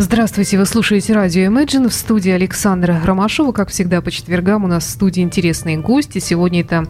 Здравствуйте, 0.00 0.56
вы 0.56 0.64
слушаете 0.64 1.12
радио 1.12 1.50
Imagine 1.50 1.88
в 1.88 1.92
студии 1.92 2.30
Александра 2.30 3.02
Ромашова. 3.04 3.50
Как 3.50 3.68
всегда, 3.70 4.00
по 4.00 4.12
четвергам 4.12 4.62
у 4.62 4.68
нас 4.68 4.84
в 4.84 4.90
студии 4.90 5.24
интересные 5.24 5.76
гости. 5.76 6.20
Сегодня 6.20 6.60
это 6.60 6.86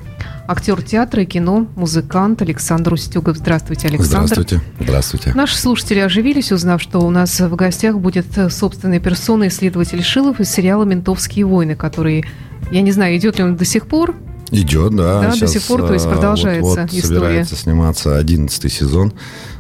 актер 0.47 0.83
театра 0.83 1.23
и 1.23 1.25
кино, 1.27 1.67
музыкант 1.75 2.43
Александр 2.43 2.93
Устюгов. 2.93 3.39
Здравствуйте, 3.39 3.89
Александр. 3.89 4.27
Здравствуйте. 4.27 4.61
Здравствуйте. 4.79 5.33
Наши 5.35 5.57
слушатели 5.57 6.01
оживились, 6.01 6.53
узнав, 6.53 6.83
что 6.83 6.99
у 6.99 7.09
нас 7.09 7.41
в 7.41 7.57
гостях 7.57 7.97
будет 7.97 8.27
собственная 8.51 9.01
персона 9.01 9.49
исследователь 9.49 10.03
Шилов 10.03 10.39
из 10.41 10.51
сериала 10.51 10.85
«Ментовские 10.85 11.47
войны», 11.47 11.77
который, 11.77 12.27
я 12.71 12.83
не 12.83 12.93
знаю, 12.93 13.17
идет 13.17 13.39
ли 13.39 13.45
он 13.45 13.57
до 13.57 13.65
сих 13.65 13.87
пор, 13.87 14.17
Идет, 14.51 14.97
да. 14.97 15.21
Да, 15.23 15.31
Сейчас, 15.33 15.53
до 15.53 15.59
сих 15.59 15.69
пор, 15.69 15.87
то 15.87 15.93
есть 15.93 16.07
а, 16.07 16.11
продолжается 16.11 16.63
вот, 16.63 16.79
вот 16.79 16.93
история. 16.93 17.03
собирается 17.03 17.57
сниматься 17.57 18.17
одиннадцатый 18.17 18.71
сезон. 18.71 19.13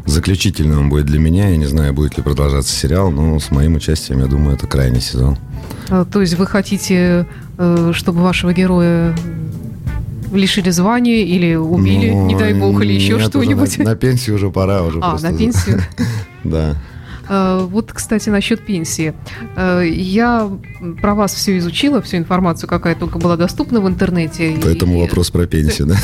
Заключительным 0.06 0.80
он 0.80 0.88
будет 0.88 1.06
для 1.06 1.18
меня. 1.18 1.48
Я 1.50 1.56
не 1.56 1.66
знаю, 1.66 1.92
будет 1.92 2.16
ли 2.16 2.22
продолжаться 2.22 2.74
сериал, 2.74 3.10
но 3.10 3.38
с 3.38 3.50
моим 3.50 3.74
участием, 3.74 4.20
я 4.20 4.26
думаю, 4.26 4.56
это 4.56 4.66
крайний 4.66 5.00
сезон. 5.00 5.36
А, 5.90 6.04
то 6.06 6.22
есть 6.22 6.34
вы 6.34 6.46
хотите, 6.46 7.26
э, 7.58 7.92
чтобы 7.94 8.22
вашего 8.22 8.54
героя 8.54 9.14
лишили 10.32 10.70
звания 10.70 11.22
или 11.24 11.54
убили, 11.54 12.10
ну, 12.10 12.26
не 12.26 12.36
дай 12.36 12.54
бог, 12.54 12.80
или 12.82 12.92
еще 12.92 13.18
что-нибудь? 13.18 13.78
На, 13.78 13.84
на 13.84 13.96
пенсию 13.96 14.36
уже 14.36 14.50
пора. 14.50 14.82
Уже 14.82 15.00
а, 15.02 15.18
на 15.18 15.36
пенсию? 15.36 15.82
Да. 16.44 16.76
Э, 17.28 17.66
вот, 17.68 17.92
кстати, 17.92 18.30
насчет 18.30 18.64
пенсии. 18.64 19.14
Э, 19.56 19.82
я 19.86 20.50
про 21.02 21.14
вас 21.14 21.34
все 21.34 21.58
изучила, 21.58 22.00
всю 22.00 22.16
информацию, 22.16 22.68
какая 22.68 22.94
только 22.94 23.18
была 23.18 23.36
доступна 23.36 23.80
в 23.80 23.88
интернете. 23.88 24.56
Поэтому 24.62 24.98
и... 24.98 25.02
вопрос 25.02 25.30
про 25.30 25.46
пенсию, 25.46 25.88
да? 25.88 25.96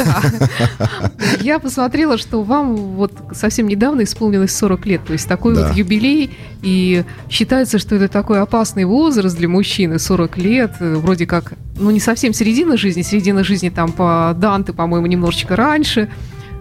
Я 1.40 1.58
посмотрела, 1.58 2.18
что 2.18 2.42
вам 2.42 2.76
вот 2.76 3.12
совсем 3.32 3.68
недавно 3.68 4.02
исполнилось 4.02 4.54
40 4.54 4.86
лет, 4.86 5.04
то 5.06 5.12
есть 5.12 5.28
такой 5.28 5.54
вот 5.54 5.74
юбилей, 5.74 6.30
и 6.62 7.04
считается, 7.30 7.78
что 7.78 7.96
это 7.96 8.08
такой 8.08 8.40
опасный 8.40 8.84
возраст 8.84 9.36
для 9.36 9.48
мужчины, 9.48 9.98
40 9.98 10.38
лет, 10.38 10.72
э, 10.80 10.94
вроде 10.96 11.26
как, 11.26 11.54
ну 11.78 11.90
не 11.90 12.00
совсем 12.00 12.32
середина 12.32 12.76
жизни, 12.76 13.02
середина 13.02 13.44
жизни 13.44 13.70
там 13.70 13.92
по 13.92 14.34
Данте, 14.38 14.72
по-моему, 14.72 15.06
немножечко 15.06 15.56
раньше, 15.56 16.08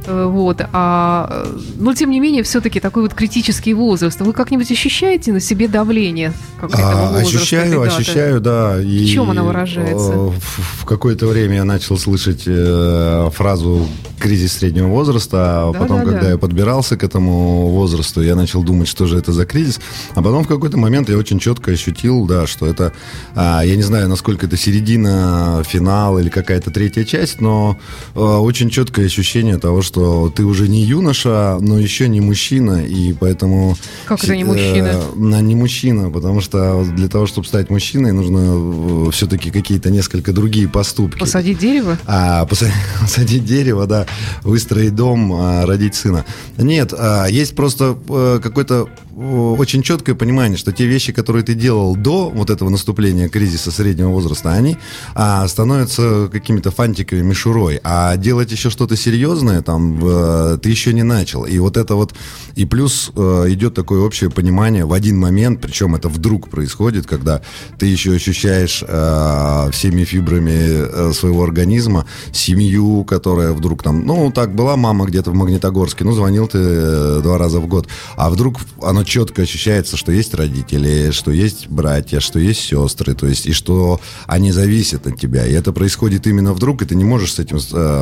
вот. 0.08 0.62
А, 0.72 1.48
но, 1.78 1.94
тем 1.94 2.12
не 2.12 2.20
менее, 2.20 2.44
все-таки 2.44 2.80
такой 2.80 3.04
вот 3.04 3.14
критический 3.14 3.74
возраст. 3.74 4.20
Вы 4.20 4.34
как-нибудь 4.34 4.72
ощущаете 4.72 5.32
на 5.32 5.40
себе 5.40 5.68
давление 5.68 6.34
как 6.60 6.72
а, 6.80 7.08
возраста? 7.08 7.38
Ощущаю, 7.38 7.82
ощущаю, 7.82 8.42
да. 8.42 8.82
И 8.82 9.06
в 9.06 9.10
чем 9.10 9.32
она 9.32 9.44
выражается? 9.44 10.12
Э, 10.12 10.16
в, 10.16 10.82
в 10.82 10.86
какое-то 10.86 11.28
время 11.28 11.56
я 11.56 11.64
начал 11.64 11.98
слышать 11.98 12.44
э, 12.46 13.30
фразу 13.34 13.88
«кризис 14.20 14.54
среднего 14.54 14.88
возраста», 14.88 15.70
а 15.70 15.74
да, 15.74 15.80
потом, 15.80 16.00
да, 16.00 16.06
когда 16.06 16.22
да. 16.22 16.30
я 16.32 16.38
подбирался 16.38 16.98
к 16.98 17.04
этому 17.04 17.68
возрасту, 17.68 18.22
я 18.22 18.36
начал 18.36 18.64
думать, 18.64 18.88
что 18.88 19.06
же 19.06 19.18
это 19.18 19.32
за 19.32 19.46
кризис. 19.46 19.80
А 20.16 20.22
потом 20.22 20.44
в 20.44 20.48
какой-то 20.48 20.78
момент 20.78 21.10
я 21.10 21.18
очень 21.18 21.40
четко 21.40 21.72
ощутил, 21.72 22.26
да, 22.26 22.48
что 22.48 22.66
это, 22.66 22.94
а, 23.36 23.62
я 23.64 23.76
не 23.76 23.84
знаю, 23.84 24.08
насколько 24.10 24.46
это 24.46 24.58
середина, 24.58 25.64
финал 25.66 26.20
или 26.20 26.30
какая-то 26.30 26.72
третья 26.72 27.04
часть, 27.04 27.42
но 27.42 27.78
очень 28.16 28.70
четкое 28.70 29.06
ощущение 29.06 29.58
того, 29.58 29.82
что 29.82 29.93
что 29.94 30.34
ты 30.36 30.44
уже 30.44 30.68
не 30.68 30.82
юноша, 30.82 31.60
но 31.62 31.78
еще 31.78 32.08
не 32.08 32.20
мужчина, 32.20 32.84
и 32.84 33.14
поэтому... 33.14 33.78
Как 34.06 34.24
это 34.24 34.36
не 34.36 34.44
мужчина? 34.44 35.04
Э, 35.16 35.42
не 35.42 35.56
мужчина, 35.56 36.10
потому 36.10 36.42
что 36.42 36.84
для 36.84 37.08
того, 37.08 37.28
чтобы 37.28 37.46
стать 37.46 37.70
мужчиной, 37.70 38.12
нужно 38.12 39.08
э, 39.08 39.12
все-таки 39.12 39.52
какие-то 39.52 39.92
несколько 39.92 40.34
другие 40.34 40.68
поступки. 40.68 41.20
Посадить 41.20 41.60
дерево? 41.60 42.00
А, 42.08 42.44
посадить, 42.48 42.74
посадить 43.02 43.46
дерево, 43.46 43.86
да, 43.86 44.08
выстроить 44.42 44.96
дом, 44.96 45.32
а, 45.32 45.68
родить 45.68 45.94
сына. 45.94 46.26
Нет, 46.58 46.92
а, 46.98 47.28
есть 47.28 47.56
просто 47.56 47.96
а, 48.10 48.40
какой-то 48.40 48.90
очень 49.16 49.84
четкое 49.84 50.16
понимание, 50.16 50.58
что 50.58 50.72
те 50.72 50.86
вещи, 50.86 51.14
которые 51.14 51.44
ты 51.44 51.54
делал 51.54 51.96
до 51.96 52.30
вот 52.30 52.50
этого 52.50 52.70
наступления 52.70 53.30
кризиса 53.30 53.72
среднего 53.72 54.10
возраста, 54.10 54.54
они 54.54 54.78
а, 55.14 55.48
становятся 55.48 56.30
какими-то 56.32 56.72
фантиками, 56.72 57.22
мишурой. 57.22 57.80
А 57.84 58.18
делать 58.18 58.52
еще 58.52 58.70
что-то 58.70 58.96
серьезное 58.96 59.62
там 59.62 59.83
э, 60.02 60.58
ты 60.62 60.70
еще 60.70 60.94
не 60.94 61.04
начал. 61.04 61.46
И 61.46 61.58
вот 61.60 61.78
это 61.78 61.96
вот... 61.96 62.14
И 62.56 62.66
плюс 62.66 63.12
э, 63.16 63.46
идет 63.50 63.74
такое 63.74 64.02
общее 64.02 64.30
понимание 64.30 64.86
в 64.86 64.94
один 64.94 65.20
момент, 65.20 65.62
причем 65.62 65.96
это 65.96 66.10
вдруг 66.10 66.50
происходит, 66.50 67.08
когда 67.08 67.42
ты 67.80 67.88
еще 67.88 68.14
ощущаешь 68.14 68.84
э, 68.88 69.70
всеми 69.72 70.04
фибрами 70.04 71.14
своего 71.14 71.44
организма 71.44 72.06
семью, 72.32 73.04
которая 73.04 73.54
вдруг 73.54 73.84
там... 73.84 74.06
Ну, 74.06 74.32
так 74.32 74.54
была 74.56 74.78
мама 74.78 75.06
где-то 75.06 75.32
в 75.32 75.36
Магнитогорске, 75.36 76.04
ну, 76.04 76.14
звонил 76.14 76.48
ты 76.48 77.22
два 77.22 77.38
раза 77.38 77.60
в 77.60 77.68
год. 77.68 77.88
А 78.16 78.30
вдруг 78.30 78.58
оно 78.82 79.04
четко 79.04 79.42
ощущается, 79.42 79.98
что 79.98 80.12
есть 80.12 80.34
родители, 80.34 81.12
что 81.12 81.32
есть 81.32 81.68
братья, 81.70 82.20
что 82.20 82.40
есть 82.40 82.62
сестры, 82.62 83.16
то 83.16 83.28
есть 83.28 83.46
и 83.48 83.54
что 83.54 84.00
они 84.28 84.52
зависят 84.52 85.08
от 85.08 85.20
тебя. 85.20 85.48
И 85.48 85.54
это 85.54 85.72
происходит 85.72 86.28
именно 86.28 86.54
вдруг, 86.54 86.82
и 86.82 86.86
ты 86.86 86.96
не 86.96 87.04
можешь 87.04 87.34
с 87.34 87.40
этим 87.40 87.60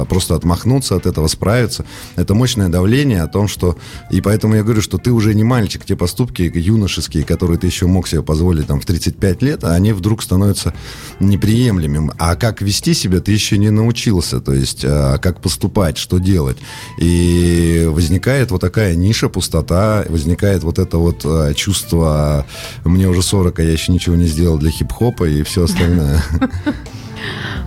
просто 0.08 0.36
отмахнуться 0.36 0.96
от 0.96 1.06
этого, 1.06 1.28
справиться. 1.28 1.71
Это 2.16 2.36
мощное 2.36 2.70
давление 2.70 3.24
о 3.24 3.28
том, 3.28 3.48
что... 3.48 3.78
И 4.12 4.22
поэтому 4.22 4.56
я 4.56 4.64
говорю, 4.64 4.82
что 4.82 4.98
ты 4.98 5.12
уже 5.12 5.34
не 5.34 5.44
мальчик. 5.44 5.84
Те 5.86 5.96
поступки 5.96 6.52
юношеские, 6.54 7.24
которые 7.24 7.58
ты 7.58 7.68
еще 7.68 7.88
мог 7.88 8.08
себе 8.08 8.22
позволить 8.22 8.68
там 8.68 8.80
в 8.80 8.86
35 8.86 9.42
лет, 9.42 9.64
они 9.64 9.94
вдруг 9.94 10.22
становятся 10.22 10.74
неприемлемыми. 11.20 12.12
А 12.20 12.36
как 12.36 12.62
вести 12.62 12.94
себя 12.94 13.22
ты 13.22 13.32
еще 13.32 13.58
не 13.58 13.72
научился. 13.72 14.40
То 14.40 14.54
есть 14.54 14.84
э, 14.84 15.18
как 15.20 15.42
поступать, 15.42 15.98
что 15.98 16.20
делать. 16.20 16.58
И 17.00 17.88
возникает 17.90 18.52
вот 18.52 18.62
такая 18.62 18.96
ниша, 18.96 19.30
пустота, 19.30 20.06
возникает 20.08 20.64
вот 20.64 20.78
это 20.78 20.92
это 20.92 20.98
вот 20.98 21.22
а, 21.24 21.54
чувство 21.54 22.46
«мне 22.84 23.08
уже 23.08 23.24
40, 23.24 23.60
а 23.60 23.64
я 23.64 23.72
еще 23.72 23.94
ничего 23.94 24.18
не 24.18 24.28
сделал 24.28 24.58
для 24.58 24.72
хип-хопа» 24.72 25.24
и 25.24 25.42
все 25.44 25.64
остальное. 25.64 26.22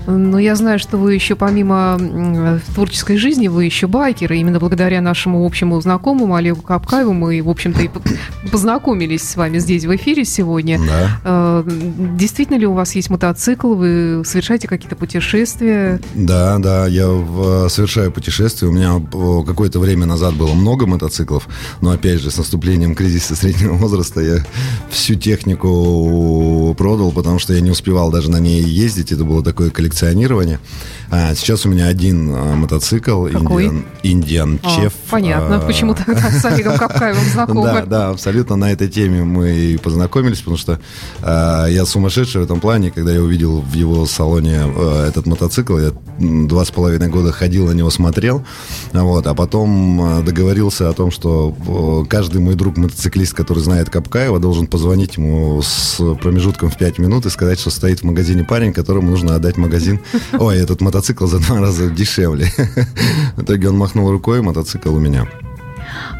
Но 0.07 0.39
я 0.39 0.55
знаю, 0.55 0.79
что 0.79 0.99
вы 0.99 1.15
еще 1.15 1.35
помимо 1.35 2.61
творческой 2.75 3.17
жизни, 3.17 3.49
вы 3.49 3.65
еще 3.65 3.87
байкер. 3.87 4.33
И 4.33 4.39
именно 4.39 4.59
благодаря 4.59 5.01
нашему 5.01 5.45
общему 5.45 5.81
знакомому 5.81 6.35
Олегу 6.35 6.63
Капкаеву 6.63 7.13
мы, 7.13 7.43
в 7.43 7.49
общем-то, 7.49 7.83
и 7.83 7.91
познакомились 8.51 9.23
с 9.23 9.37
вами 9.37 9.59
здесь 9.59 9.85
в 9.85 9.97
эфире 9.97 10.25
сегодня. 10.25 10.79
Да. 10.79 11.21
Э, 11.25 11.65
действительно 12.17 12.57
ли 12.57 12.67
у 12.67 12.73
вас 12.73 12.95
есть 12.95 13.11
мотоцикл? 13.11 13.75
Вы 13.75 14.23
совершаете 14.25 14.69
какие-то 14.69 14.97
путешествия? 14.97 16.01
Да, 16.15 16.59
да, 16.59 16.87
я 16.87 17.07
совершаю 17.69 18.13
путешествия. 18.13 18.69
У 18.69 18.73
меня 18.73 19.01
какое-то 19.45 19.79
время 19.79 20.07
назад 20.07 20.35
было 20.35 20.55
много 20.55 20.87
мотоциклов, 20.87 21.49
но 21.81 21.91
опять 21.91 22.21
же 22.21 22.31
с 22.31 22.37
наступлением 22.37 22.95
кризиса 22.95 23.35
среднего 23.37 23.75
возраста 23.75 24.21
я 24.21 24.45
всю 24.91 25.15
технику 25.15 26.75
продал, 26.77 27.13
потому 27.13 27.39
что 27.39 27.55
я 27.55 27.61
не 27.61 27.71
успевал 27.71 28.11
даже 28.11 28.31
на 28.31 28.39
ней 28.39 28.63
ездить. 28.63 29.13
Это 29.13 29.25
было 29.25 29.43
такое 29.43 29.71
коллекционирование. 29.95 30.59
А, 31.11 31.35
сейчас 31.35 31.65
у 31.65 31.69
меня 31.69 31.87
один 31.87 32.33
а, 32.35 32.55
мотоцикл. 32.55 33.27
Какой? 33.27 33.67
Indian, 33.67 33.85
Indian 34.03 34.61
а, 34.63 34.67
Chef. 34.67 34.93
Понятно, 35.11 35.57
а, 35.57 35.61
почему 35.61 35.95
то 35.95 36.03
с 36.17 36.45
Олегом 36.45 36.77
Капкаевым 36.77 37.25
знакомы. 37.25 37.65
Да, 37.65 37.87
да, 37.87 38.09
абсолютно 38.11 38.57
на 38.57 38.73
этой 38.73 38.89
теме 38.89 39.23
мы 39.23 39.79
познакомились, 39.83 40.39
потому 40.39 40.57
что 40.57 40.81
а, 41.23 41.67
я 41.67 41.87
сумасшедший 41.87 42.41
в 42.41 42.45
этом 42.45 42.61
плане, 42.61 42.91
когда 42.91 43.13
я 43.13 43.21
увидел 43.21 43.61
в 43.61 43.75
его 43.75 44.07
салоне 44.07 44.63
а, 44.65 45.09
этот 45.09 45.27
мотоцикл, 45.27 45.79
я 45.79 45.93
два 46.19 46.65
с 46.65 46.71
половиной 46.71 47.09
года 47.09 47.33
ходил 47.33 47.67
на 47.67 47.73
него, 47.73 47.91
смотрел, 47.91 48.45
вот, 48.93 49.27
а 49.27 49.35
потом 49.35 50.01
а, 50.01 50.23
договорился 50.23 50.89
о 50.89 50.93
том, 50.95 51.11
что 51.11 51.55
каждый 52.09 52.41
мой 52.41 52.55
друг 52.55 52.77
мотоциклист, 52.77 53.35
который 53.35 53.61
знает 53.61 53.91
Капкаева, 53.91 54.41
должен 54.41 54.67
позвонить 54.67 55.17
ему 55.17 55.61
с 55.63 56.01
промежутком 56.21 56.71
в 56.71 56.77
5 56.77 56.99
минут 56.99 57.27
и 57.27 57.31
сказать, 57.31 57.61
что 57.61 57.71
стоит 57.71 58.01
в 58.01 58.05
магазине 58.05 58.43
парень, 58.43 58.73
которому 58.73 59.11
нужно 59.11 59.37
отдать 59.37 59.57
магазин. 59.57 59.84
Ой, 60.33 60.59
этот 60.59 60.81
мотоцикл 60.81 61.27
за 61.27 61.39
два 61.39 61.61
раза 61.61 61.91
дешевле. 61.91 62.51
В 63.37 63.43
итоге 63.43 63.69
он 63.69 63.77
махнул 63.77 64.11
рукой, 64.11 64.43
мотоцикл 64.43 64.95
у 64.95 64.99
меня. 64.99 65.27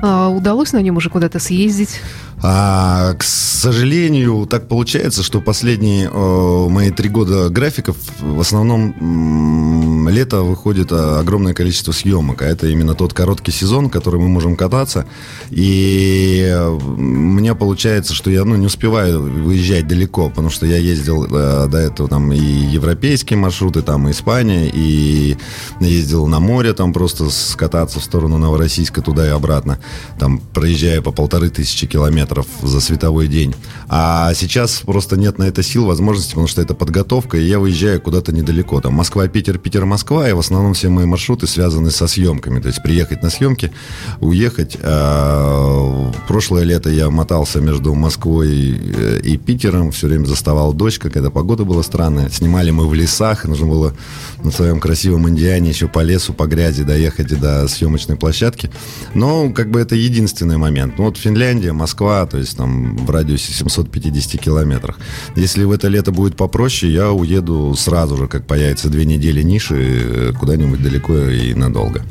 А, 0.03 0.29
удалось 0.29 0.73
на 0.73 0.83
нем 0.83 0.97
уже 0.97 1.11
куда-то 1.11 1.39
съездить? 1.39 2.01
А, 2.47 3.15
к 3.15 3.23
сожалению, 3.23 4.47
так 4.47 4.69
получается, 4.69 5.23
что 5.23 5.41
последние 5.41 6.11
э, 6.13 6.69
мои 6.69 6.91
три 6.91 7.09
года 7.09 7.49
графиков 7.49 7.97
в 8.21 8.39
основном 8.39 8.95
м, 9.01 10.09
лето 10.11 10.43
выходит 10.43 10.89
а, 10.93 11.21
огромное 11.21 11.55
количество 11.55 11.93
съемок. 11.93 12.43
А 12.43 12.45
это 12.45 12.67
именно 12.67 12.95
тот 12.95 13.15
короткий 13.15 13.51
сезон, 13.51 13.89
который 13.89 14.21
мы 14.21 14.29
можем 14.29 14.57
кататься. 14.57 15.07
И 15.49 16.55
у 16.71 17.01
меня 17.01 17.55
получается, 17.55 18.13
что 18.13 18.31
я 18.31 18.45
ну, 18.45 18.57
не 18.57 18.67
успеваю 18.67 19.23
выезжать 19.23 19.89
далеко, 19.89 20.29
потому 20.29 20.51
что 20.51 20.67
я 20.67 20.77
ездил 20.77 21.25
э, 21.25 21.67
до 21.67 21.79
этого 21.79 22.11
там 22.11 22.31
и 22.31 22.39
европейские 22.39 23.39
маршруты, 23.39 23.81
там 23.81 24.07
и 24.07 24.11
Испания, 24.11 24.71
и 24.71 25.39
ездил 25.81 26.27
на 26.27 26.41
море, 26.41 26.75
там 26.75 26.93
просто 26.93 27.31
скататься 27.31 28.01
в 28.01 28.05
сторону 28.05 28.37
Новороссийска 28.37 29.01
туда 29.01 29.27
и 29.27 29.31
обратно, 29.31 29.79
там 30.19 30.41
проезжая 30.53 31.01
по 31.01 31.11
полторы 31.11 31.49
тысячи 31.49 31.87
километров 31.87 32.34
километров 32.35 32.47
за 32.63 32.81
световой 32.81 33.29
день. 33.29 33.55
А 33.89 34.33
сейчас 34.35 34.83
просто 34.85 35.17
нет 35.17 35.39
на 35.39 35.45
это 35.45 35.63
сил, 35.63 35.87
возможности, 35.87 36.31
потому 36.31 36.47
что 36.47 36.63
это 36.63 36.75
подготовка, 36.75 37.37
и 37.37 37.45
я 37.45 37.59
выезжаю 37.59 38.01
куда-то 38.01 38.33
недалеко. 38.33 38.81
Там 38.81 38.95
Москва-Питер, 38.95 39.59
Питер-Москва, 39.59 40.29
и 40.29 40.33
в 40.33 40.39
основном 40.39 40.75
все 40.75 40.89
мои 40.89 41.05
маршруты 41.05 41.47
связаны 41.47 41.91
со 41.91 42.07
съемками. 42.07 42.61
То 42.61 42.69
есть 42.69 42.83
приехать 42.83 43.23
на 43.23 43.31
съемки, 43.31 43.73
уехать, 44.21 44.77
э, 44.81 46.13
прошлое 46.27 46.65
лето 46.65 46.91
я 46.91 47.11
мотался 47.11 47.61
между 47.61 47.95
Москвой 47.95 48.51
и 48.51 49.37
Питером, 49.37 49.93
все 49.93 50.09
время 50.09 50.27
заставал 50.27 50.73
дождь, 50.73 50.99
когда 50.99 51.31
погода 51.31 51.65
была 51.65 51.83
странная. 51.83 52.31
Снимали 52.31 52.71
мы 52.71 52.89
в 52.89 52.95
лесах, 52.95 53.45
нужно 53.45 53.67
было 53.67 53.95
на 54.43 54.51
своем 54.51 54.81
красивом 54.81 55.29
Индиане 55.29 55.71
еще 55.71 55.89
по 55.89 56.01
лесу, 56.01 56.33
по 56.33 56.47
грязи 56.47 56.85
доехать 56.85 57.39
до 57.39 57.69
съемочной 57.69 58.17
площадки. 58.17 58.71
Но 59.15 59.51
как 59.51 59.71
бы 59.71 59.81
это 59.81 59.95
единственный 59.95 60.57
момент. 60.57 60.95
Ну 60.99 61.05
вот 61.05 61.17
Финляндия, 61.17 61.73
Москва, 61.73 62.14
то 62.31 62.39
есть 62.39 62.57
там 62.57 62.97
в 62.97 63.11
радиусе 63.11 63.53
750 63.53 64.41
километрах. 64.41 64.99
Если 65.37 65.65
в 65.65 65.73
это 65.73 65.89
лето 65.89 66.13
будет 66.13 66.37
попроще, 66.37 66.93
я 66.93 67.11
уеду 67.11 67.75
сразу 67.77 68.17
же, 68.17 68.29
как 68.29 68.47
появится 68.47 68.89
две 68.89 69.05
недели 69.05 69.43
ниши, 69.43 70.35
куда-нибудь 70.39 70.83
далеко 70.83 71.15
и 71.15 71.55
надолго. 71.55 72.03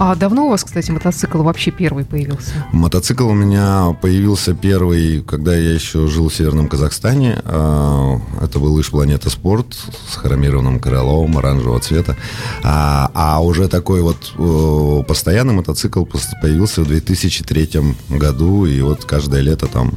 А 0.00 0.14
давно 0.14 0.46
у 0.46 0.50
вас, 0.50 0.62
кстати, 0.62 0.92
мотоцикл 0.92 1.42
вообще 1.42 1.72
первый 1.72 2.04
появился? 2.04 2.52
Мотоцикл 2.72 3.28
у 3.28 3.34
меня 3.34 3.96
появился 4.00 4.54
первый, 4.54 5.22
когда 5.22 5.56
я 5.56 5.74
еще 5.74 6.06
жил 6.06 6.28
в 6.28 6.34
Северном 6.34 6.68
Казахстане. 6.68 7.42
А, 7.44 8.20
это 8.40 8.60
был 8.60 8.78
лишь 8.78 8.90
Планета 8.90 9.28
Спорт 9.28 9.74
с 10.08 10.14
хромированным 10.14 10.78
крылом 10.78 11.36
оранжевого 11.36 11.80
цвета. 11.80 12.16
А, 12.62 13.10
а 13.12 13.42
уже 13.42 13.66
такой 13.66 14.02
вот 14.02 14.34
постоянный 15.06 15.54
мотоцикл 15.54 16.04
появился 16.04 16.82
в 16.82 16.86
2003 16.86 17.96
году. 18.08 18.66
И 18.66 18.80
вот 18.82 19.04
каждое 19.04 19.40
лето 19.40 19.66
там 19.66 19.94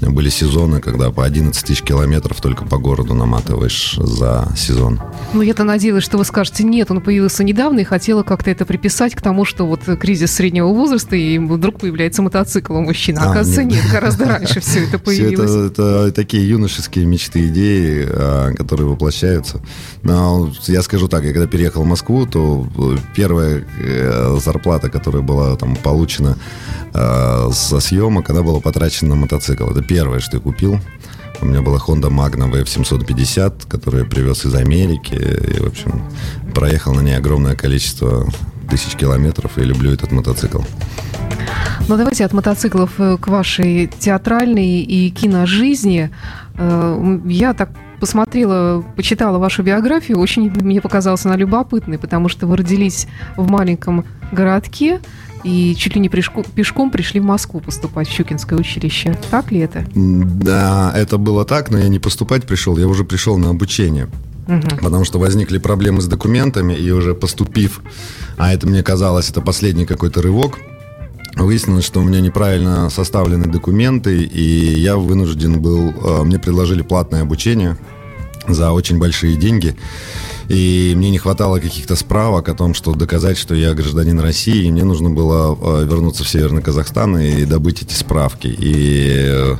были 0.00 0.30
сезоны, 0.30 0.80
когда 0.80 1.10
по 1.10 1.26
11 1.26 1.62
тысяч 1.62 1.82
километров 1.82 2.40
только 2.40 2.64
по 2.64 2.78
городу 2.78 3.12
наматываешь 3.12 3.96
за 3.98 4.48
сезон. 4.56 4.98
Ну, 5.34 5.42
я-то 5.42 5.64
надеялась, 5.64 6.04
что 6.04 6.16
вы 6.16 6.24
скажете, 6.24 6.64
нет, 6.64 6.90
он 6.90 7.02
появился 7.02 7.44
недавно 7.44 7.80
и 7.80 7.84
хотела 7.84 8.22
как-то 8.22 8.50
это 8.50 8.64
приписать 8.64 9.14
к 9.14 9.20
тому, 9.20 9.41
тому, 9.42 9.44
что 9.44 9.66
вот 9.66 9.98
кризис 9.98 10.32
среднего 10.32 10.68
возраста, 10.68 11.16
и 11.16 11.38
вдруг 11.38 11.80
появляется 11.80 12.22
мотоцикл 12.22 12.74
у 12.74 12.80
мужчин. 12.80 13.18
А, 13.18 13.30
оказывается, 13.30 13.64
нет. 13.64 13.82
нет, 13.82 13.92
гораздо 13.92 14.24
раньше 14.26 14.60
все 14.60 14.84
это 14.84 14.98
появилось. 14.98 15.50
Все 15.50 15.66
это, 15.66 15.82
это 16.06 16.12
такие 16.12 16.48
юношеские 16.48 17.04
мечты, 17.06 17.48
идеи, 17.48 18.06
а, 18.08 18.52
которые 18.54 18.86
воплощаются. 18.86 19.60
Но 20.02 20.52
я 20.66 20.82
скажу 20.82 21.08
так, 21.08 21.24
я 21.24 21.32
когда 21.32 21.46
переехал 21.46 21.82
в 21.82 21.86
Москву, 21.86 22.26
то 22.26 22.66
первая 23.16 23.64
э, 23.80 24.38
зарплата, 24.42 24.90
которая 24.90 25.22
была 25.22 25.56
там 25.56 25.76
получена 25.76 26.36
э, 26.94 27.50
со 27.52 27.80
съемок, 27.80 28.30
она 28.30 28.42
была 28.42 28.60
потрачена 28.60 29.10
на 29.10 29.16
мотоцикл. 29.16 29.64
Это 29.70 29.82
первое, 29.82 30.20
что 30.20 30.36
я 30.36 30.42
купил. 30.42 30.78
У 31.40 31.46
меня 31.46 31.62
была 31.62 31.78
Honda 31.78 32.08
Magna 32.08 32.48
VF750, 32.50 33.68
которую 33.68 34.04
я 34.04 34.08
привез 34.08 34.44
из 34.44 34.54
Америки. 34.54 35.14
И, 35.14 35.60
в 35.60 35.66
общем, 35.66 36.02
проехал 36.54 36.94
на 36.94 37.00
ней 37.00 37.16
огромное 37.16 37.56
количество 37.56 38.28
тысяч 38.72 38.96
километров 38.96 39.58
и 39.58 39.64
люблю 39.64 39.92
этот 39.92 40.12
мотоцикл. 40.12 40.62
Ну, 41.88 41.96
давайте 41.98 42.24
от 42.24 42.32
мотоциклов 42.32 42.92
э, 42.98 43.18
к 43.20 43.28
вашей 43.28 43.86
театральной 43.86 44.80
и 44.80 45.10
киножизни. 45.10 46.10
Э, 46.56 47.18
я 47.26 47.52
так 47.52 47.68
посмотрела, 48.00 48.82
почитала 48.96 49.36
вашу 49.36 49.62
биографию, 49.62 50.18
очень 50.18 50.50
мне 50.50 50.80
показалась 50.80 51.26
она 51.26 51.36
любопытной, 51.36 51.98
потому 51.98 52.30
что 52.30 52.46
вы 52.46 52.56
родились 52.56 53.08
в 53.36 53.50
маленьком 53.50 54.06
городке 54.32 55.00
и 55.44 55.74
чуть 55.76 55.94
ли 55.94 56.00
не 56.00 56.08
пешком 56.08 56.90
пришли 56.90 57.20
в 57.20 57.24
Москву 57.24 57.60
поступать 57.60 58.08
в 58.08 58.12
Щукинское 58.12 58.58
училище. 58.58 59.18
Так 59.30 59.52
ли 59.52 59.60
это? 59.60 59.84
Да, 59.94 60.92
это 60.96 61.18
было 61.18 61.44
так, 61.44 61.70
но 61.70 61.78
я 61.78 61.88
не 61.88 61.98
поступать 61.98 62.46
пришел, 62.46 62.78
я 62.78 62.86
уже 62.86 63.04
пришел 63.04 63.36
на 63.36 63.50
обучение. 63.50 64.08
Угу. 64.46 64.76
Потому 64.82 65.04
что 65.04 65.18
возникли 65.18 65.58
проблемы 65.58 66.00
с 66.00 66.06
документами, 66.06 66.74
и 66.74 66.90
уже 66.90 67.14
поступив, 67.14 67.80
а 68.36 68.52
это 68.52 68.66
мне 68.66 68.82
казалось, 68.82 69.30
это 69.30 69.40
последний 69.40 69.86
какой-то 69.86 70.20
рывок, 70.20 70.58
выяснилось, 71.36 71.84
что 71.84 72.00
у 72.00 72.04
меня 72.04 72.20
неправильно 72.20 72.90
составлены 72.90 73.46
документы, 73.46 74.22
и 74.22 74.80
я 74.80 74.96
вынужден 74.96 75.60
был, 75.60 75.90
э, 75.90 76.22
мне 76.24 76.38
предложили 76.38 76.82
платное 76.82 77.22
обучение 77.22 77.76
за 78.48 78.72
очень 78.72 78.98
большие 78.98 79.36
деньги. 79.36 79.76
И 80.48 80.92
мне 80.96 81.10
не 81.10 81.18
хватало 81.18 81.60
каких-то 81.60 81.96
справок 81.96 82.48
о 82.48 82.54
том, 82.54 82.74
что 82.74 82.94
доказать, 82.94 83.38
что 83.38 83.54
я 83.54 83.72
гражданин 83.74 84.18
России. 84.20 84.66
И 84.66 84.70
мне 84.70 84.84
нужно 84.84 85.08
было 85.08 85.56
э, 85.58 85.86
вернуться 85.86 86.24
в 86.24 86.28
Северный 86.28 86.62
Казахстан 86.62 87.16
и 87.18 87.44
добыть 87.44 87.82
эти 87.82 87.94
справки. 87.94 88.48
И 88.48 89.06
э, 89.30 89.56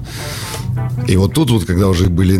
и 1.06 1.16
вот 1.16 1.34
тут 1.34 1.50
вот, 1.50 1.64
когда 1.64 1.88
уже 1.88 2.06
были... 2.08 2.38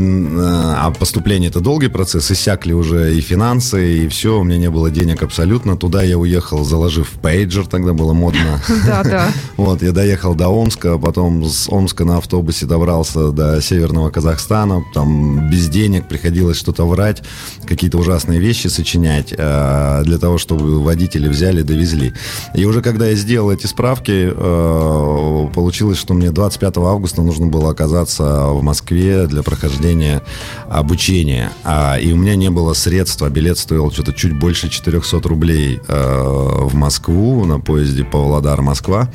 А 0.75 0.91
поступление 0.91 1.51
это 1.51 1.61
долгий 1.61 1.89
процесс, 1.89 2.31
иссякли 2.31 2.73
уже 2.73 3.17
и 3.17 3.21
финансы, 3.21 4.05
и 4.05 4.09
все, 4.09 4.39
у 4.39 4.45
меня 4.45 4.59
не 4.59 4.71
было 4.71 4.91
денег 4.91 5.23
абсолютно. 5.23 5.77
Туда 5.77 6.03
я 6.03 6.19
уехал, 6.19 6.65
заложив 6.65 7.11
пейджер, 7.23 7.67
тогда 7.67 7.93
было 7.93 8.13
модно. 8.13 8.61
Да, 8.87 9.03
да. 9.05 9.29
Вот, 9.57 9.83
я 9.83 9.93
доехал 9.93 10.35
до 10.35 10.49
Омска, 10.49 10.99
потом 10.99 11.45
с 11.45 11.69
Омска 11.69 12.05
на 12.05 12.19
автобусе 12.19 12.67
добрался 12.67 13.31
до 13.31 13.61
Северного 13.61 14.11
Казахстана, 14.11 14.83
там 14.93 15.49
без 15.51 15.69
денег 15.69 16.09
приходилось 16.09 16.57
что-то 16.57 16.87
врать, 16.87 17.23
какие-то 17.67 17.99
ужасные 17.99 18.41
вещи 18.41 18.67
сочинять 18.67 19.33
а, 19.37 20.03
для 20.03 20.19
того, 20.19 20.39
чтобы 20.39 20.83
водители 20.83 21.29
взяли, 21.29 21.63
довезли. 21.63 22.13
И 22.55 22.65
уже 22.65 22.83
когда 22.83 23.07
я 23.07 23.15
сделал 23.15 23.51
эти 23.51 23.67
справки, 23.67 24.33
а, 24.35 25.49
получилось, 25.55 25.99
что 25.99 26.15
мне 26.15 26.31
25 26.31 26.79
августа 26.79 27.23
нужно 27.23 27.47
было 27.47 27.71
оказаться 27.71 28.42
в 28.49 28.63
Москве 28.63 29.27
для 29.27 29.43
прохождения 29.43 30.23
обучения. 30.69 31.51
А, 31.65 31.99
и 31.99 32.13
у 32.13 32.17
меня 32.17 32.35
не 32.37 32.51
было 32.51 32.73
средств, 32.73 33.23
а 33.23 33.31
билет 33.31 33.59
стоил 33.59 33.91
что-то 33.91 34.13
чуть 34.13 34.33
больше 34.33 34.69
400 34.69 35.29
рублей 35.29 35.81
э, 35.87 36.23
в 36.63 36.75
Москву 36.75 37.45
на 37.45 37.61
поезде 37.61 38.05
Павлодар-Москва. 38.05 39.11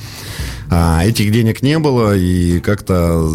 А, 0.69 1.05
этих 1.05 1.31
денег 1.31 1.61
не 1.61 1.79
было, 1.79 2.15
и 2.15 2.59
как-то 2.59 3.29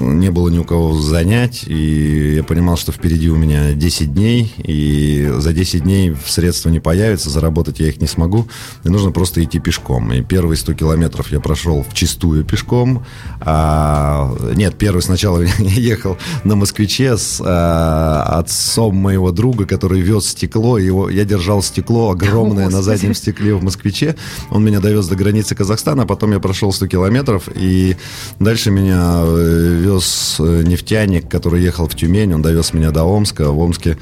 не 0.00 0.30
было 0.30 0.48
ни 0.48 0.58
у 0.58 0.64
кого 0.64 0.98
занять. 1.00 1.64
И 1.66 2.36
я 2.36 2.44
понимал, 2.44 2.76
что 2.76 2.92
впереди 2.92 3.28
у 3.28 3.36
меня 3.36 3.72
10 3.72 4.14
дней, 4.14 4.52
и 4.58 5.30
за 5.38 5.52
10 5.52 5.82
дней 5.82 6.16
средства 6.26 6.70
не 6.70 6.80
появятся, 6.80 7.30
заработать 7.30 7.80
я 7.80 7.88
их 7.88 8.00
не 8.00 8.06
смогу. 8.06 8.48
И 8.84 8.88
нужно 8.88 9.10
просто 9.10 9.42
идти 9.44 9.58
пешком. 9.58 10.12
И 10.12 10.22
первые 10.22 10.56
100 10.56 10.74
километров 10.74 11.30
я 11.30 11.40
прошел 11.40 11.82
в 11.82 11.94
чистую 11.94 12.44
пешком. 12.44 13.04
А, 13.40 14.34
нет, 14.54 14.76
первый 14.76 15.02
сначала 15.02 15.40
я 15.58 15.74
ехал 15.74 16.16
на 16.44 16.56
москвиче 16.56 17.16
с 17.16 17.42
а, 17.44 18.38
отцом 18.38 18.96
моего 18.96 19.30
друга, 19.30 19.66
который 19.66 20.00
вез 20.00 20.28
стекло. 20.28 20.78
Его, 20.78 21.10
я 21.10 21.24
держал 21.24 21.62
стекло 21.62 22.10
огромное 22.10 22.68
О, 22.68 22.70
на 22.70 22.82
заднем 22.82 23.14
стекле 23.14 23.54
в 23.54 23.62
москвиче. 23.62 24.16
Он 24.50 24.64
меня 24.64 24.80
довез 24.80 25.06
до 25.06 25.16
границы 25.16 25.54
Казахстана, 25.54 26.06
потом 26.06 26.32
я 26.32 26.40
прошел 26.40 26.61
прошел 26.62 26.72
100 26.72 26.86
километров, 26.86 27.48
и 27.52 27.96
дальше 28.38 28.70
меня 28.70 29.22
э, 29.24 29.78
вез 29.82 30.36
э, 30.38 30.62
нефтяник, 30.64 31.28
который 31.28 31.60
ехал 31.60 31.88
в 31.88 31.96
Тюмень, 31.96 32.34
он 32.34 32.42
довез 32.42 32.72
меня 32.72 32.92
до 32.92 33.02
Омска. 33.02 33.50
В 33.50 33.58
Омске 33.58 33.98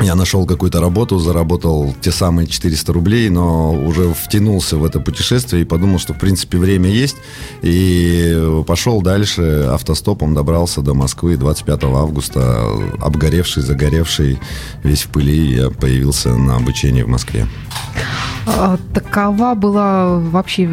я 0.00 0.14
нашел 0.14 0.44
какую-то 0.46 0.80
работу, 0.80 1.18
заработал 1.18 1.94
те 2.00 2.10
самые 2.10 2.46
400 2.46 2.92
рублей, 2.92 3.28
но 3.30 3.72
уже 3.72 4.12
втянулся 4.12 4.76
в 4.76 4.84
это 4.84 5.00
путешествие 5.00 5.62
и 5.62 5.64
подумал, 5.64 5.98
что, 5.98 6.14
в 6.14 6.18
принципе, 6.18 6.58
время 6.58 6.90
есть. 6.90 7.16
И 7.62 8.62
пошел 8.66 9.02
дальше, 9.02 9.68
автостопом 9.70 10.34
добрался 10.34 10.80
до 10.80 10.94
Москвы 10.94 11.36
25 11.36 11.84
августа, 11.84 12.66
обгоревший, 13.00 13.62
загоревший, 13.62 14.38
весь 14.82 15.02
в 15.02 15.08
пыли, 15.08 15.54
я 15.54 15.70
появился 15.70 16.36
на 16.36 16.56
обучении 16.56 17.02
в 17.02 17.08
Москве. 17.08 17.46
А, 18.46 18.78
такова 18.92 19.54
была 19.54 20.18
вообще, 20.18 20.68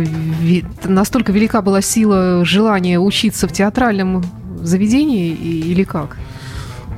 настолько 0.83 1.31
велика 1.31 1.61
была 1.61 1.81
сила 1.81 2.43
желания 2.43 2.99
учиться 2.99 3.47
в 3.47 3.53
театральном 3.53 4.23
заведении 4.61 5.29
или 5.29 5.83
как? 5.83 6.17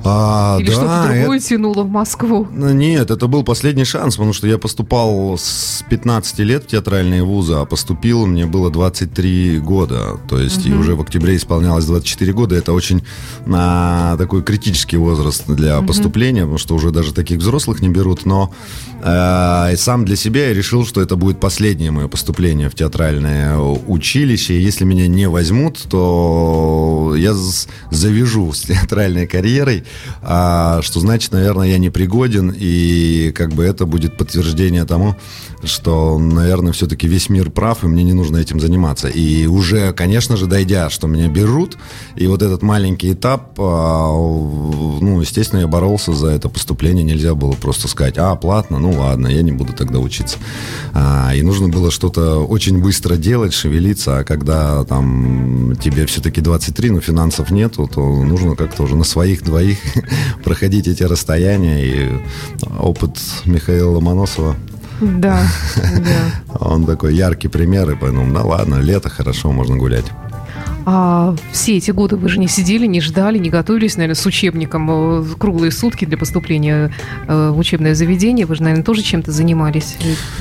А, 0.05 0.57
Или 0.59 0.67
да, 0.67 0.73
что-то 0.73 1.03
другое 1.13 1.37
это... 1.37 1.47
тянуло 1.47 1.83
в 1.83 1.89
Москву? 1.89 2.47
Ну, 2.51 2.73
нет, 2.73 3.09
это 3.09 3.27
был 3.27 3.43
последний 3.43 3.85
шанс, 3.85 4.15
потому 4.15 4.33
что 4.33 4.47
я 4.47 4.57
поступал 4.57 5.37
с 5.37 5.83
15 5.89 6.39
лет 6.39 6.65
в 6.65 6.67
театральные 6.67 7.23
вузы, 7.23 7.53
а 7.53 7.65
поступил 7.65 8.25
мне 8.25 8.45
было 8.45 8.69
23 8.69 9.59
года. 9.59 10.19
То 10.27 10.39
есть 10.39 10.65
угу. 10.65 10.75
и 10.75 10.77
уже 10.77 10.95
в 10.95 11.01
октябре 11.01 11.37
исполнялось 11.37 11.85
24 11.85 12.33
года. 12.33 12.55
Это 12.55 12.73
очень 12.73 13.03
а, 13.47 14.17
такой 14.17 14.43
критический 14.43 14.97
возраст 14.97 15.47
для 15.47 15.79
угу. 15.79 15.87
поступления, 15.87 16.41
потому 16.41 16.57
что 16.57 16.75
уже 16.75 16.91
даже 16.91 17.13
таких 17.13 17.39
взрослых 17.39 17.81
не 17.81 17.89
берут. 17.89 18.25
Но 18.25 18.51
и 19.05 19.75
сам 19.75 20.05
для 20.05 20.15
себя 20.15 20.47
я 20.47 20.53
решил, 20.53 20.85
что 20.85 21.01
это 21.01 21.15
будет 21.15 21.39
последнее 21.39 21.91
мое 21.91 22.07
поступление 22.07 22.69
в 22.69 22.75
театральное 22.75 23.57
училище. 23.57 24.53
И 24.53 24.61
если 24.61 24.85
меня 24.85 25.07
не 25.07 25.27
возьмут, 25.27 25.79
то 25.89 27.13
я 27.17 27.33
завяжу 27.91 28.53
с 28.53 28.61
театральной 28.67 29.27
карьерой 29.27 29.83
а, 30.21 30.81
что 30.81 30.99
значит, 30.99 31.31
наверное, 31.31 31.67
я 31.67 31.77
не 31.77 31.89
пригоден, 31.89 32.53
и 32.55 33.31
как 33.35 33.53
бы 33.53 33.63
это 33.63 33.85
будет 33.85 34.17
подтверждение 34.17 34.85
тому, 34.85 35.15
что, 35.65 36.17
наверное, 36.17 36.73
все-таки 36.73 37.07
весь 37.07 37.29
мир 37.29 37.49
прав, 37.49 37.83
и 37.83 37.87
мне 37.87 38.03
не 38.03 38.13
нужно 38.13 38.37
этим 38.37 38.59
заниматься. 38.59 39.07
И 39.07 39.45
уже, 39.45 39.93
конечно 39.93 40.37
же, 40.37 40.47
дойдя, 40.47 40.89
что 40.89 41.07
меня 41.07 41.27
берут, 41.27 41.77
и 42.15 42.27
вот 42.27 42.41
этот 42.41 42.61
маленький 42.61 43.13
этап, 43.13 43.59
а, 43.59 44.09
ну, 44.11 45.21
естественно, 45.21 45.61
я 45.61 45.67
боролся 45.67 46.13
за 46.13 46.27
это 46.27 46.49
поступление, 46.49 47.03
нельзя 47.03 47.35
было 47.35 47.53
просто 47.53 47.87
сказать, 47.87 48.15
а, 48.17 48.35
платно, 48.35 48.79
ну 48.79 48.91
ладно, 48.91 49.27
я 49.27 49.41
не 49.41 49.51
буду 49.51 49.73
тогда 49.73 49.99
учиться. 49.99 50.37
А, 50.93 51.33
и 51.35 51.41
нужно 51.41 51.69
было 51.69 51.91
что-то 51.91 52.39
очень 52.39 52.81
быстро 52.81 53.15
делать, 53.15 53.53
шевелиться, 53.53 54.19
а 54.19 54.23
когда 54.23 54.83
там 54.83 55.75
тебе 55.81 56.05
все-таки 56.05 56.41
23, 56.41 56.91
но 56.91 57.01
финансов 57.01 57.51
нету, 57.51 57.89
то 57.93 58.01
нужно 58.23 58.55
как-то 58.55 58.83
уже 58.83 58.95
на 58.95 59.03
своих 59.03 59.43
двоих 59.43 59.77
проходить 60.43 60.87
эти 60.87 61.03
расстояния, 61.03 61.85
и 61.85 62.09
опыт 62.79 63.17
Михаила 63.45 63.91
Ломоносова 63.91 64.55
да. 65.19 65.45
Он 66.59 66.85
такой 66.85 67.15
яркий 67.15 67.49
пример, 67.49 67.89
и 67.89 67.95
поэтому, 67.95 68.25
ну 68.25 68.47
ладно, 68.47 68.75
лето 68.75 69.09
хорошо, 69.09 69.51
можно 69.51 69.75
гулять. 69.77 70.05
А 70.85 71.35
все 71.51 71.77
эти 71.77 71.91
годы 71.91 72.17
вы 72.17 72.27
же 72.29 72.39
не 72.39 72.47
сидели, 72.47 72.85
не 72.85 72.99
ждали, 73.01 73.37
не 73.37 73.49
готовились, 73.49 73.95
наверное, 73.95 74.15
с 74.15 74.25
учебником 74.25 75.21
э, 75.21 75.25
круглые 75.37 75.71
сутки 75.71 76.05
для 76.05 76.17
поступления 76.17 76.93
э, 77.27 77.49
в 77.49 77.57
учебное 77.57 77.95
заведение. 77.95 78.45
Вы 78.45 78.55
же, 78.55 78.63
наверное, 78.63 78.83
тоже 78.83 79.01
чем-то 79.01 79.31
занимались. 79.31 79.95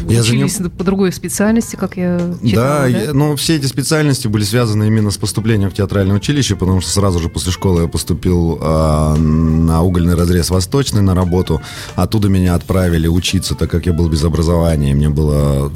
Я 0.08 0.20
Учились 0.20 0.56
заним... 0.56 0.70
по 0.70 0.84
другой 0.84 1.12
специальности, 1.12 1.76
как 1.76 1.96
я 1.96 2.18
читала, 2.42 2.66
да? 2.66 2.78
Да, 2.82 2.86
я, 2.86 3.12
ну, 3.12 3.36
все 3.36 3.56
эти 3.56 3.66
специальности 3.66 4.26
были 4.26 4.42
связаны 4.42 4.88
именно 4.88 5.10
с 5.10 5.16
поступлением 5.16 5.70
в 5.70 5.74
театральное 5.74 6.16
училище, 6.16 6.56
потому 6.56 6.80
что 6.80 6.90
сразу 6.90 7.20
же 7.20 7.28
после 7.28 7.52
школы 7.52 7.82
я 7.82 7.88
поступил 7.88 8.58
э, 8.60 9.16
на 9.16 9.82
угольный 9.82 10.14
разрез 10.14 10.50
Восточный 10.50 11.02
на 11.02 11.14
работу. 11.14 11.62
Оттуда 11.94 12.28
меня 12.28 12.54
отправили 12.54 13.06
учиться, 13.06 13.54
так 13.54 13.70
как 13.70 13.86
я 13.86 13.92
был 13.92 14.08
без 14.08 14.24
образования. 14.24 14.94
Мне 14.94 15.08
было 15.08 15.70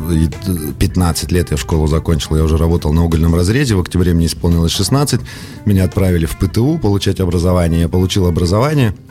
15 0.79 1.33
лет, 1.33 1.51
я 1.53 1.57
школу 1.57 1.87
закончил, 1.87 2.37
я 2.37 2.43
уже 2.43 2.57
работал 2.57 2.93
на 2.93 3.05
угольном 3.05 3.35
разрезе. 3.35 3.75
В 3.77 3.81
октябре 3.81 4.13
мне 4.13 4.27
исполнилось 4.27 4.56
исполнилось 4.57 4.73
16, 4.73 5.21
меня 5.67 5.85
отправили 5.85 6.27
в 6.27 6.37
ПТУ 6.37 6.79
получать 6.79 7.21
образование. 7.21 7.83
Я 7.83 7.89
получил 7.89 8.27
образование– 8.27 8.95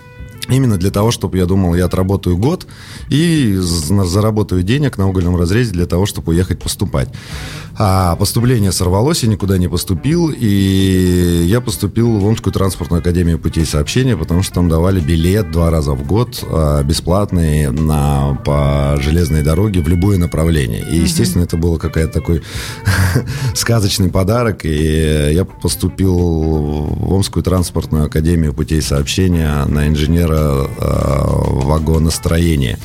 Именно 0.48 0.78
для 0.78 0.92
того, 0.92 1.10
чтобы 1.12 1.38
я 1.38 1.46
думал, 1.46 1.74
я 1.74 1.86
отработаю 1.86 2.38
год 2.38 2.68
и 3.10 3.56
заработаю 3.58 4.62
денег 4.62 4.98
на 4.98 5.10
угольном 5.10 5.36
разрезе 5.36 5.72
для 5.72 5.88
того, 5.88 6.06
чтобы 6.06 6.34
уехать 6.34 6.60
поступать. 6.60 7.10
А 7.78 8.16
поступление 8.16 8.72
сорвалось, 8.72 9.24
я 9.24 9.30
никуда 9.30 9.58
не 9.58 9.68
поступил, 9.68 10.30
и 10.30 11.44
я 11.46 11.60
поступил 11.60 12.20
в 12.20 12.26
Омскую 12.26 12.54
транспортную 12.54 13.02
академию 13.02 13.38
путей 13.38 13.66
сообщения, 13.66 14.16
потому 14.16 14.44
что 14.44 14.56
там 14.56 14.70
давали 14.70 15.02
билет 15.02 15.52
два 15.52 15.70
раза 15.70 15.92
в 15.92 16.08
год 16.08 16.42
а, 16.50 16.82
бесплатный 16.84 17.72
на, 17.72 18.36
по 18.46 18.96
железной 19.02 19.44
дороге 19.44 19.82
в 19.82 19.90
любое 19.90 20.18
направление. 20.18 20.86
И, 20.90 21.00
естественно, 21.00 21.44
это 21.44 21.58
был 21.58 21.78
какой-то 21.78 22.14
такой 22.14 22.44
сказочный 23.54 24.10
подарок, 24.10 24.64
и 24.64 25.32
я 25.34 25.44
поступил 25.44 26.16
в 26.16 27.14
Омскую 27.14 27.44
транспортную 27.44 28.06
академию 28.06 28.54
путей 28.54 28.82
сообщения 28.82 29.66
на 29.66 29.90
инженера 29.90 30.66
э, 30.66 31.24
вагоностроения. 31.66 32.80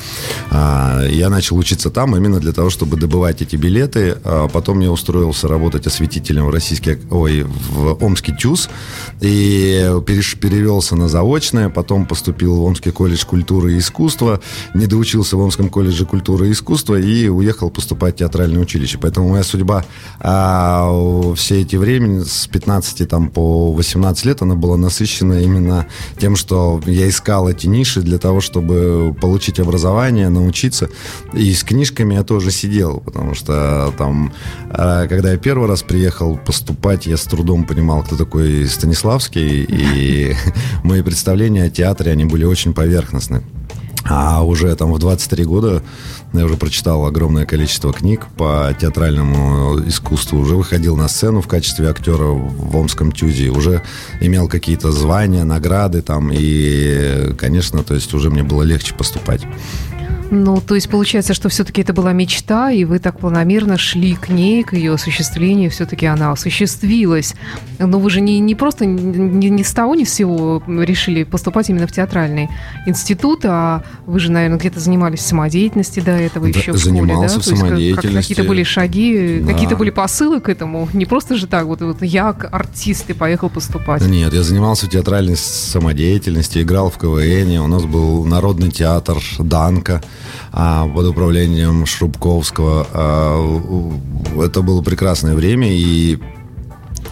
А, 0.49 1.01
я 1.05 1.29
начал 1.29 1.57
учиться 1.57 1.89
там 1.89 2.13
именно 2.17 2.41
для 2.41 2.51
того, 2.51 2.69
чтобы 2.69 2.97
добывать 2.97 3.41
эти 3.41 3.55
билеты. 3.55 4.17
А 4.25 4.49
потом 4.49 4.80
я 4.81 4.91
устроился 4.91 5.47
работать 5.47 5.87
осветителем 5.87 6.45
в 6.45 6.49
российский, 6.49 6.97
ой, 7.09 7.43
в 7.43 8.03
Омский 8.03 8.35
ТЮЗ 8.35 8.69
и 9.21 9.89
перевелся 10.39 10.95
на 10.95 11.07
заочное, 11.07 11.69
потом 11.69 12.05
поступил 12.05 12.55
в 12.55 12.63
Омский 12.63 12.91
колледж 12.91 13.25
культуры 13.25 13.73
и 13.73 13.77
искусства, 13.79 14.41
не 14.73 14.87
доучился 14.87 15.37
в 15.37 15.41
Омском 15.41 15.69
колледже 15.69 16.05
культуры 16.05 16.49
и 16.49 16.51
искусства 16.51 16.99
и 16.99 17.27
уехал 17.27 17.69
поступать 17.69 18.15
в 18.15 18.17
театральное 18.19 18.61
училище. 18.61 18.97
Поэтому 19.01 19.29
моя 19.29 19.43
судьба 19.43 19.85
а, 20.19 21.33
все 21.35 21.61
эти 21.61 21.75
времени 21.75 22.23
с 22.23 22.47
15 22.47 23.07
там, 23.07 23.29
по 23.29 23.71
18 23.73 24.25
лет, 24.25 24.41
она 24.41 24.55
была 24.55 24.77
насыщена 24.77 25.41
именно 25.41 25.87
тем, 26.17 26.35
что 26.35 26.81
я 26.85 27.07
искал 27.09 27.49
эти 27.49 27.67
ниши 27.67 28.01
для 28.01 28.17
того, 28.17 28.41
чтобы 28.41 29.15
получить 29.19 29.59
образование, 29.59 30.29
научиться. 30.29 30.89
И 31.33 31.53
с 31.53 31.63
книжками 31.63 32.15
я 32.15 32.23
тоже 32.23 32.51
сидел, 32.51 32.99
потому 32.99 33.35
что 33.35 33.93
там, 33.97 34.33
когда 34.73 35.31
я 35.31 35.37
первый 35.37 35.67
раз 35.67 35.83
приехал 35.83 36.37
поступать, 36.37 37.05
я 37.05 37.17
с 37.17 37.23
трудом 37.23 37.65
понимал, 37.65 38.03
кто 38.03 38.15
такой 38.15 38.65
Станиславский, 38.67 39.63
и 39.63 40.35
мои 40.83 41.01
представления 41.01 41.65
о 41.65 41.69
театре, 41.69 42.11
они 42.11 42.25
были 42.25 42.45
очень 42.45 42.73
поверхностны. 42.73 43.43
А 44.03 44.43
уже 44.43 44.75
там 44.75 44.91
в 44.91 44.99
23 44.99 45.43
года 45.45 45.83
я 46.33 46.45
уже 46.45 46.57
прочитал 46.57 47.05
огромное 47.05 47.45
количество 47.45 47.93
книг 47.93 48.27
по 48.35 48.75
театральному 48.79 49.79
искусству, 49.87 50.39
уже 50.39 50.55
выходил 50.55 50.95
на 50.95 51.07
сцену 51.07 51.41
в 51.41 51.47
качестве 51.47 51.89
актера 51.89 52.23
в 52.23 52.75
Омском 52.75 53.11
Тюзе, 53.11 53.49
уже 53.49 53.83
имел 54.19 54.47
какие-то 54.47 54.91
звания, 54.91 55.43
награды 55.43 56.01
там, 56.01 56.31
и, 56.33 57.33
конечно, 57.37 57.83
то 57.83 57.93
есть 57.93 58.13
уже 58.13 58.29
мне 58.29 58.43
было 58.43 58.63
легче 58.63 58.95
поступать. 58.95 59.41
Ну, 60.33 60.61
то 60.65 60.75
есть 60.75 60.89
получается, 60.89 61.33
что 61.33 61.49
все-таки 61.49 61.81
это 61.81 61.91
была 61.91 62.13
мечта, 62.13 62.71
и 62.71 62.85
вы 62.85 62.99
так 62.99 63.19
планомерно 63.19 63.77
шли 63.77 64.15
к 64.15 64.29
ней, 64.29 64.63
к 64.63 64.71
ее 64.71 64.93
осуществлению, 64.93 65.69
все-таки 65.69 66.05
она 66.05 66.31
осуществилась. 66.31 67.35
Но 67.79 67.99
вы 67.99 68.09
же 68.09 68.21
не, 68.21 68.39
не 68.39 68.55
просто 68.55 68.85
не, 68.85 69.49
не 69.49 69.63
с 69.65 69.73
того 69.73 69.93
ни 69.93 70.05
с 70.05 70.13
сего 70.13 70.63
решили 70.67 71.25
поступать 71.25 71.69
именно 71.69 71.85
в 71.85 71.91
театральный 71.91 72.49
институт, 72.85 73.41
а 73.43 73.83
вы 74.05 74.21
же, 74.21 74.31
наверное, 74.31 74.57
где-то 74.57 74.79
занимались 74.79 75.19
самодеятельностью 75.19 76.01
до 76.01 76.11
этого 76.11 76.49
да, 76.49 76.57
еще 76.57 76.71
в 76.71 76.79
школе, 76.79 77.13
да? 77.13 77.27
в 77.27 77.43
самодеятельности. 77.43 77.95
Как, 77.95 78.13
какие-то 78.13 78.43
были 78.45 78.63
шаги, 78.63 79.41
да. 79.41 79.51
какие-то 79.51 79.75
были 79.75 79.89
посылы 79.89 80.39
к 80.39 80.47
этому. 80.47 80.87
Не 80.93 81.05
просто 81.05 81.35
же 81.35 81.45
так, 81.45 81.65
вот, 81.65 81.81
вот 81.81 82.01
я 82.03 82.29
артист 82.29 83.09
и 83.09 83.13
поехал 83.13 83.49
поступать. 83.49 84.01
Нет, 84.07 84.33
я 84.33 84.43
занимался 84.43 84.87
театральной 84.87 85.35
самодеятельностью, 85.35 86.61
играл 86.61 86.89
в 86.89 86.97
КВН, 86.97 87.59
у 87.59 87.67
нас 87.67 87.83
был 87.83 88.23
народный 88.23 88.71
театр 88.71 89.17
«Данка», 89.39 90.01
а, 90.51 90.87
под 90.87 91.07
управлением 91.07 91.85
Шрубковского. 91.85 92.87
А, 92.93 93.61
это 94.41 94.61
было 94.61 94.81
прекрасное 94.81 95.35
время, 95.35 95.69
и 95.71 96.19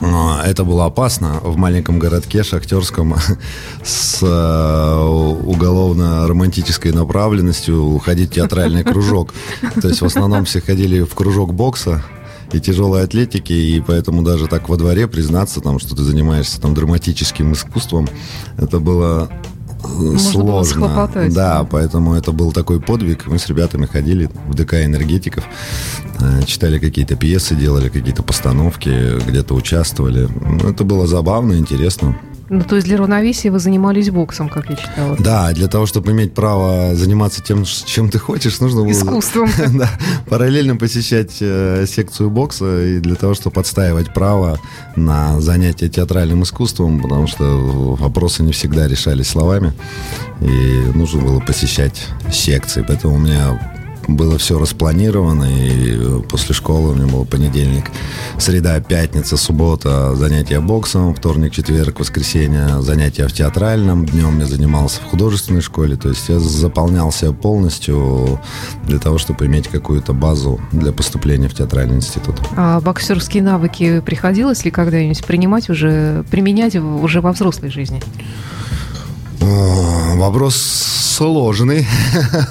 а, 0.02 0.42
это 0.46 0.64
было 0.64 0.86
опасно 0.86 1.42
в 1.44 1.58
маленьком 1.58 2.00
городке 2.00 2.44
шахтерском 2.44 3.16
с 3.84 4.24
уголовно-романтической 4.24 6.92
направленностью 6.92 7.84
уходить 7.84 8.32
в 8.32 8.34
театральный 8.34 8.84
кружок. 8.84 9.34
То 9.82 9.88
есть 9.88 10.02
в 10.02 10.06
основном 10.06 10.46
все 10.46 10.62
ходили 10.62 11.02
в 11.02 11.16
кружок 11.16 11.54
бокса, 11.54 12.04
и 12.52 12.60
тяжелой 12.60 13.04
атлетики, 13.04 13.54
и 13.54 13.80
поэтому 13.80 14.24
даже 14.24 14.48
так 14.48 14.70
во 14.70 14.78
дворе 14.78 15.08
признаться, 15.08 15.62
там, 15.62 15.80
что 15.80 15.96
ты 15.96 16.04
занимаешься 16.04 16.60
там 16.60 16.74
драматическим 16.74 17.54
искусством, 17.54 18.08
это 18.58 18.80
было 18.80 19.30
сложно. 20.18 20.88
Да, 21.34 21.64
поэтому 21.70 22.14
это 22.14 22.32
был 22.32 22.52
такой 22.52 22.80
подвиг. 22.80 23.28
Мы 23.28 23.40
с 23.40 23.48
ребятами 23.48 23.86
ходили 23.86 24.30
в 24.48 24.54
ДК 24.56 24.86
энергетиков, 24.86 25.44
э, 26.20 26.44
читали 26.46 26.80
какие-то 26.80 27.16
пьесы, 27.16 27.56
делали 27.56 27.90
какие-то 27.90 28.24
постановки, 28.24 29.20
где-то 29.28 29.54
участвовали. 29.56 30.28
Ну, 30.42 30.70
это 30.70 30.84
было 30.84 31.08
забавно, 31.08 31.54
интересно. 31.54 32.16
Ну, 32.50 32.62
то 32.62 32.76
есть 32.76 32.88
для 32.88 32.98
равновесия 32.98 33.52
вы 33.52 33.60
занимались 33.60 34.10
боксом, 34.10 34.50
как 34.50 34.70
я 34.70 34.76
читала. 34.76 35.16
Да, 35.20 35.52
для 35.52 35.68
того, 35.68 35.86
чтобы 35.86 36.12
иметь 36.12 36.34
право 36.34 36.96
заниматься 36.96 37.44
тем, 37.44 37.64
чем 37.64 38.10
ты 38.10 38.18
хочешь, 38.18 38.60
нужно 38.60 38.82
было... 38.82 38.92
Искусством. 38.92 39.50
да, 39.78 39.90
параллельно 40.28 40.76
посещать 40.76 41.38
э, 41.42 41.86
секцию 41.88 42.30
бокса, 42.30 42.86
и 42.86 43.00
для 43.00 43.16
того, 43.16 43.36
чтобы 43.36 43.62
отстаивать 43.62 44.14
право 44.14 44.60
на 44.96 45.40
занятие 45.42 45.90
театральным 45.90 46.44
искусством, 46.44 47.02
потому 47.02 47.28
что 47.28 47.44
вопросы 48.00 48.44
не 48.44 48.52
всегда 48.52 48.88
решались 48.88 49.28
словами, 49.28 49.74
и 50.42 50.92
нужно 50.96 51.22
было 51.22 51.40
посещать 51.40 52.08
секции. 52.32 52.84
Поэтому 52.88 53.16
у 53.16 53.20
меня 53.20 53.79
было 54.08 54.38
все 54.38 54.58
распланировано, 54.58 55.46
и 55.46 55.98
э, 55.98 56.22
после 56.30 56.56
школы 56.56 56.92
у 56.92 56.96
меня 56.96 57.08
был 57.08 57.26
понедельник, 57.26 57.86
среда, 58.38 58.80
пятница, 58.80 59.38
суббота 59.38 60.16
занятия 60.16 60.60
боксом, 60.60 61.14
вторник, 61.14 61.54
четверг, 61.54 62.00
воскресенье 62.00 62.82
занятия 62.82 63.28
в 63.28 63.34
театральном, 63.34 64.06
днем 64.06 64.40
я 64.40 64.46
занимался 64.46 65.02
в 65.02 65.06
художественной 65.06 65.62
школе, 65.62 65.96
то 65.96 66.10
есть 66.10 66.30
я 66.30 66.40
заполнялся 66.40 67.32
полностью 67.34 68.40
для 68.86 69.00
того, 69.00 69.18
чтобы 69.18 69.46
иметь 69.46 69.68
какую-то 69.68 70.14
базу 70.14 70.60
для 70.72 70.92
поступления 70.92 71.50
в 71.50 71.54
театральный 71.54 71.98
институт. 71.98 72.36
А 72.56 72.80
боксерские 72.82 73.44
навыки 73.44 74.02
приходилось 74.06 74.66
ли 74.66 74.72
когда-нибудь 74.72 75.24
принимать 75.26 75.70
уже, 75.70 76.24
применять 76.32 76.76
уже 76.76 77.22
во 77.22 77.32
взрослой 77.32 77.70
жизни? 77.70 78.02
Вопрос 79.40 80.56
сложный. 81.20 81.86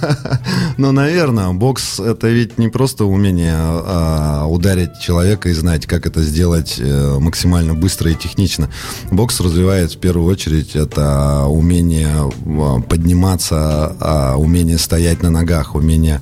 Но, 0.77 0.93
наверное, 0.93 1.53
бокс 1.53 1.99
это 2.01 2.29
ведь 2.29 2.59
не 2.59 2.69
просто 2.69 3.07
умение 3.07 3.57
а, 3.57 4.45
ударить 4.47 5.01
человека 5.01 5.49
и 5.49 5.55
знать, 5.55 5.87
как 5.87 6.07
это 6.07 6.23
сделать 6.23 6.77
э, 6.79 7.19
максимально 7.19 7.73
быстро 7.73 8.11
и 8.11 8.15
технично. 8.15 8.69
Бокс 9.11 9.41
развивает 9.41 9.93
в 9.93 9.99
первую 9.99 10.31
очередь 10.31 10.77
это 10.77 11.47
умение 11.47 12.31
а, 12.47 12.81
подниматься, 12.83 13.97
а, 14.01 14.37
умение 14.37 14.77
стоять 14.77 15.23
на 15.23 15.31
ногах, 15.31 15.75
умение 15.75 16.21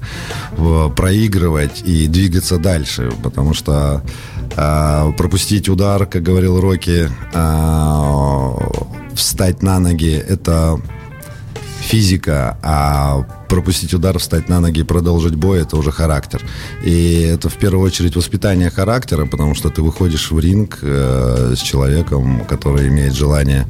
проигрывать 0.95 1.83
и 1.85 2.07
двигаться 2.07 2.59
дальше. 2.59 3.11
Потому 3.25 3.55
что 3.55 4.03
пропустить 4.55 5.69
удар, 5.69 6.07
как 6.07 6.23
говорил 6.23 6.61
Рокки, 6.61 7.11
встать 9.17 9.63
на 9.63 9.79
ноги, 9.79 10.15
это 10.17 10.81
физика, 11.81 12.59
а 12.63 13.23
пропустить 13.49 13.95
удар, 13.95 14.19
встать 14.19 14.49
на 14.49 14.61
ноги 14.61 14.81
и 14.81 14.85
продолжить 14.85 15.35
бой, 15.35 15.63
это 15.63 15.77
уже 15.77 15.93
характер. 15.93 16.43
И 16.85 17.21
это 17.21 17.49
в 17.49 17.55
первую 17.55 17.85
очередь 17.85 18.17
воспитание 18.17 18.71
характера, 18.71 19.27
потому 19.27 19.55
что 19.55 19.71
ты 19.71 19.83
выходишь 19.83 20.31
в 20.31 20.39
ринг 20.39 20.79
э, 20.83 21.55
с 21.57 21.61
человеком, 21.61 22.45
который 22.47 22.89
имеет 22.89 23.15
желание 23.15 23.67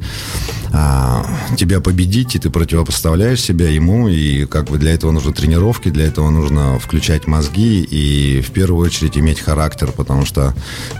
э, 0.73 1.55
тебя 1.57 1.79
победить, 1.81 2.35
и 2.35 2.39
ты 2.39 2.49
противопоставляешь 2.49 3.41
себя 3.41 3.69
ему, 3.69 4.07
и 4.07 4.45
как 4.45 4.65
бы 4.65 4.77
для 4.77 4.93
этого 4.93 5.11
нужны 5.11 5.33
тренировки, 5.33 5.89
для 5.89 6.05
этого 6.05 6.29
нужно 6.29 6.79
включать 6.79 7.27
мозги 7.27 7.81
и 7.81 8.41
в 8.41 8.51
первую 8.51 8.85
очередь 8.85 9.17
иметь 9.17 9.39
характер, 9.39 9.91
потому 9.95 10.25
что 10.25 10.53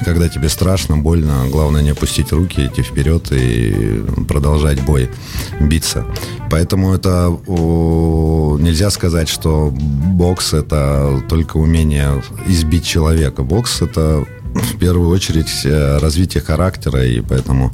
когда 0.05 0.29
тебе 0.29 0.49
страшно, 0.49 0.97
больно, 0.97 1.47
главное 1.49 1.81
не 1.81 1.89
опустить 1.89 2.31
руки, 2.31 2.65
идти 2.65 2.81
вперед 2.81 3.27
и 3.31 4.03
продолжать 4.27 4.81
бой, 4.81 5.09
биться. 5.59 6.05
Поэтому 6.49 6.93
это 6.93 7.29
о, 7.47 8.57
нельзя 8.67 8.89
сказать, 8.89 9.29
что 9.29 9.71
бокс 9.71 10.53
это 10.53 11.23
только 11.29 11.57
умение 11.57 12.21
избить 12.47 12.85
человека. 12.85 13.43
Бокс 13.43 13.81
это 13.81 14.25
в 14.53 14.77
первую 14.77 15.09
очередь 15.09 15.65
э, 15.65 15.97
развитие 15.99 16.43
характера, 16.43 17.05
и 17.05 17.21
поэтому 17.21 17.71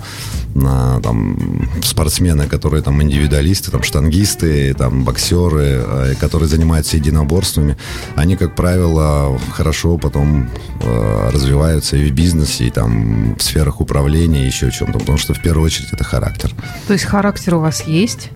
на, 0.53 0.99
там, 1.01 1.69
спортсмены, 1.83 2.47
которые 2.47 2.83
там 2.83 3.01
индивидуалисты, 3.01 3.71
там, 3.71 3.83
штангисты, 3.83 4.73
там, 4.73 5.03
боксеры, 5.03 5.83
э, 5.85 6.13
которые 6.19 6.47
занимаются 6.47 6.97
единоборствами, 6.97 7.77
они, 8.15 8.35
как 8.35 8.55
правило, 8.55 9.39
хорошо 9.53 9.97
потом 9.97 10.49
э, 10.81 11.29
развиваются 11.31 11.97
и 11.97 12.09
в 12.09 12.13
бизнесе, 12.13 12.65
и 12.65 12.69
там, 12.69 13.35
в 13.35 13.41
сферах 13.41 13.81
управления, 13.81 14.43
и 14.43 14.47
еще 14.47 14.69
в 14.69 14.73
чем-то, 14.73 14.99
потому 14.99 15.17
что 15.17 15.33
в 15.33 15.41
первую 15.41 15.65
очередь 15.65 15.93
это 15.93 16.03
характер. 16.03 16.51
То 16.87 16.93
есть 16.93 17.05
характер 17.05 17.55
у 17.55 17.59
вас 17.59 17.87
есть? 17.87 18.29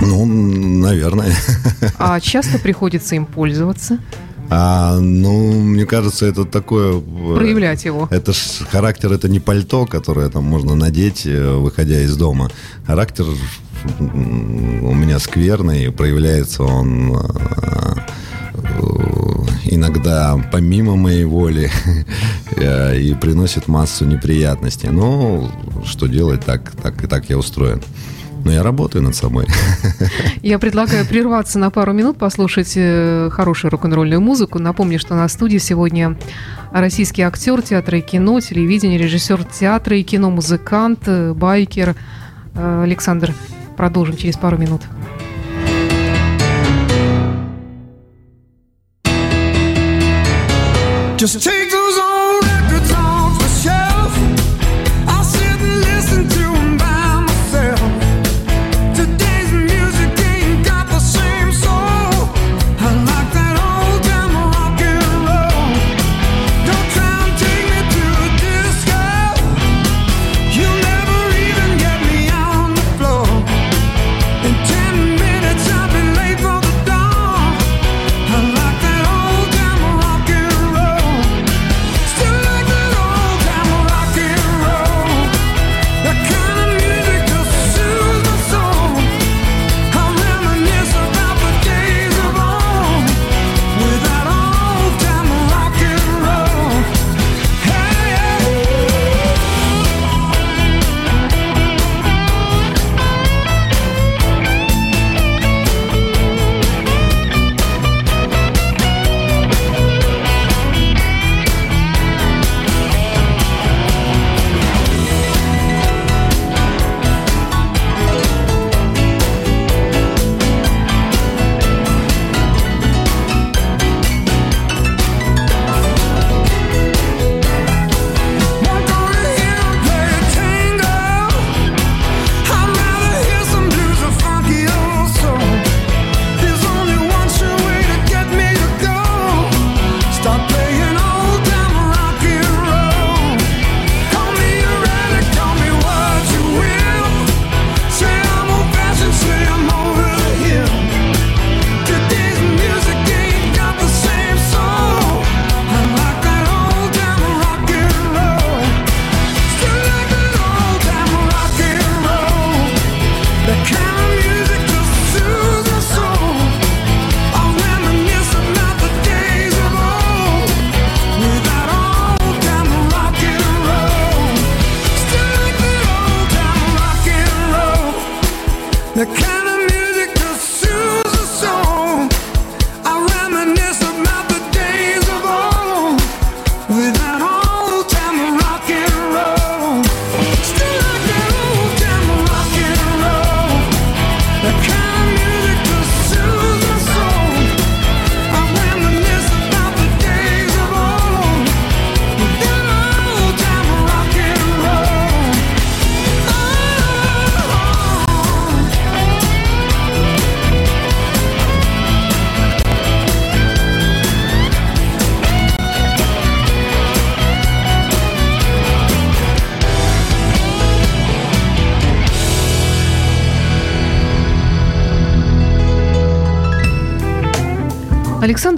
Ну, 0.00 0.26
наверное. 0.26 1.34
А 1.98 2.20
часто 2.20 2.58
приходится 2.58 3.14
им 3.14 3.26
пользоваться? 3.26 3.98
А, 4.48 4.98
ну, 5.00 5.52
мне 5.52 5.86
кажется, 5.86 6.26
это 6.26 6.44
такое... 6.44 6.98
Э, 6.98 7.34
Проявлять 7.34 7.84
его. 7.84 8.06
Это 8.10 8.32
ж 8.32 8.36
характер, 8.70 9.12
это 9.12 9.28
не 9.28 9.40
пальто, 9.40 9.86
которое 9.86 10.28
там 10.28 10.44
можно 10.44 10.74
надеть, 10.74 11.26
э, 11.26 11.54
выходя 11.56 12.00
из 12.00 12.16
дома. 12.16 12.50
Характер 12.86 13.26
у 13.98 14.94
меня 14.94 15.18
скверный, 15.18 15.90
проявляется 15.90 16.62
он 16.62 17.16
э, 17.16 17.96
иногда 19.64 20.40
помимо 20.52 20.96
моей 20.96 21.24
воли 21.24 21.70
и 22.56 23.14
приносит 23.20 23.68
массу 23.68 24.04
неприятностей. 24.04 24.88
Но 24.90 25.50
что 25.84 26.06
делать, 26.06 26.44
так, 26.44 26.72
так 26.82 27.02
и 27.04 27.06
так 27.06 27.28
я 27.28 27.38
устроен. 27.38 27.82
Но 28.46 28.52
я 28.52 28.62
работаю 28.62 29.02
над 29.02 29.16
собой. 29.16 29.48
Я 30.42 30.60
предлагаю 30.60 31.04
прерваться 31.04 31.58
на 31.58 31.70
пару 31.70 31.92
минут, 31.92 32.16
послушать 32.16 32.74
э, 32.76 33.28
хорошую 33.32 33.72
рок-н-ролльную 33.72 34.20
музыку. 34.20 34.60
Напомню, 34.60 35.00
что 35.00 35.16
на 35.16 35.26
студии 35.26 35.58
сегодня 35.58 36.16
российский 36.70 37.22
актер 37.22 37.60
театра 37.60 37.98
и 37.98 38.02
кино, 38.02 38.38
телевидения, 38.38 38.98
режиссер 38.98 39.42
театра 39.46 39.96
и 39.96 40.04
кино, 40.04 40.30
музыкант, 40.30 41.00
э, 41.06 41.32
байкер 41.32 41.96
э, 42.54 42.82
Александр. 42.84 43.34
Продолжим 43.76 44.16
через 44.16 44.36
пару 44.36 44.56
минут. 44.58 44.82
Just 51.16 51.40
take 51.40 51.65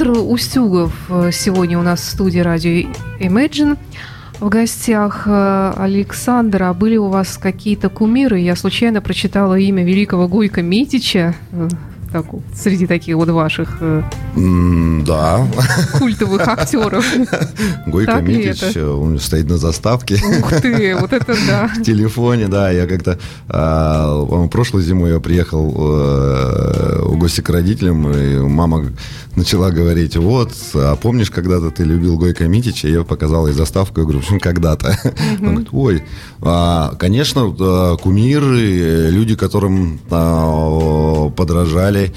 Александр 0.08 0.32
Устюгов 0.32 0.92
э, 1.10 1.30
сегодня 1.32 1.78
у 1.78 1.82
нас 1.82 2.00
в 2.00 2.04
студии 2.04 2.38
радио 2.38 2.88
Imagine. 3.20 3.76
В 4.40 4.48
гостях 4.48 5.24
э, 5.26 5.72
Александра 5.76 6.72
были 6.72 6.96
у 6.96 7.08
вас 7.08 7.36
какие-то 7.36 7.90
кумиры? 7.90 8.38
Я 8.38 8.56
случайно 8.56 9.02
прочитала 9.02 9.58
имя 9.58 9.84
великого 9.84 10.26
Гойка 10.26 10.62
Митича 10.62 11.34
так, 12.12 12.26
среди 12.54 12.86
таких 12.86 13.16
вот 13.16 13.28
ваших 13.28 13.80
mm, 13.80 15.04
да. 15.04 15.46
культовых 15.98 16.46
актеров. 16.46 17.04
Гойко 17.86 18.12
так 18.12 18.22
Митич, 18.22 18.76
он 18.76 19.18
стоит 19.18 19.48
на 19.48 19.58
заставке. 19.58 20.20
Ух 20.40 20.60
ты, 20.60 20.96
вот 20.96 21.12
это 21.12 21.36
да. 21.46 21.68
В 21.76 21.82
телефоне, 21.82 22.48
да. 22.48 22.70
Я 22.70 22.86
как-то 22.86 23.18
а, 23.48 24.48
прошлой 24.48 24.82
зимой 24.82 25.10
я 25.10 25.20
приехал 25.20 25.74
а, 25.76 27.02
в 27.04 27.18
гости 27.18 27.40
к 27.40 27.50
родителям, 27.50 28.10
и 28.10 28.38
мама 28.38 28.86
начала 29.36 29.70
говорить, 29.70 30.16
вот, 30.16 30.52
а 30.74 30.96
помнишь, 30.96 31.30
когда-то 31.30 31.70
ты 31.70 31.84
любил 31.84 32.18
Гойко 32.18 32.48
Митича? 32.48 32.88
Я 32.88 33.04
показал 33.04 33.46
ей 33.46 33.54
заставку, 33.54 34.00
я 34.00 34.04
говорю, 34.04 34.20
почему 34.20 34.40
когда-то? 34.40 34.98
Он 35.40 35.46
говорит, 35.46 35.68
ой, 35.72 36.02
а, 36.40 36.94
конечно, 36.98 37.50
кумиры, 38.02 39.10
люди, 39.10 39.36
которым 39.36 40.00
а, 40.10 41.17
подражали, 41.30 42.12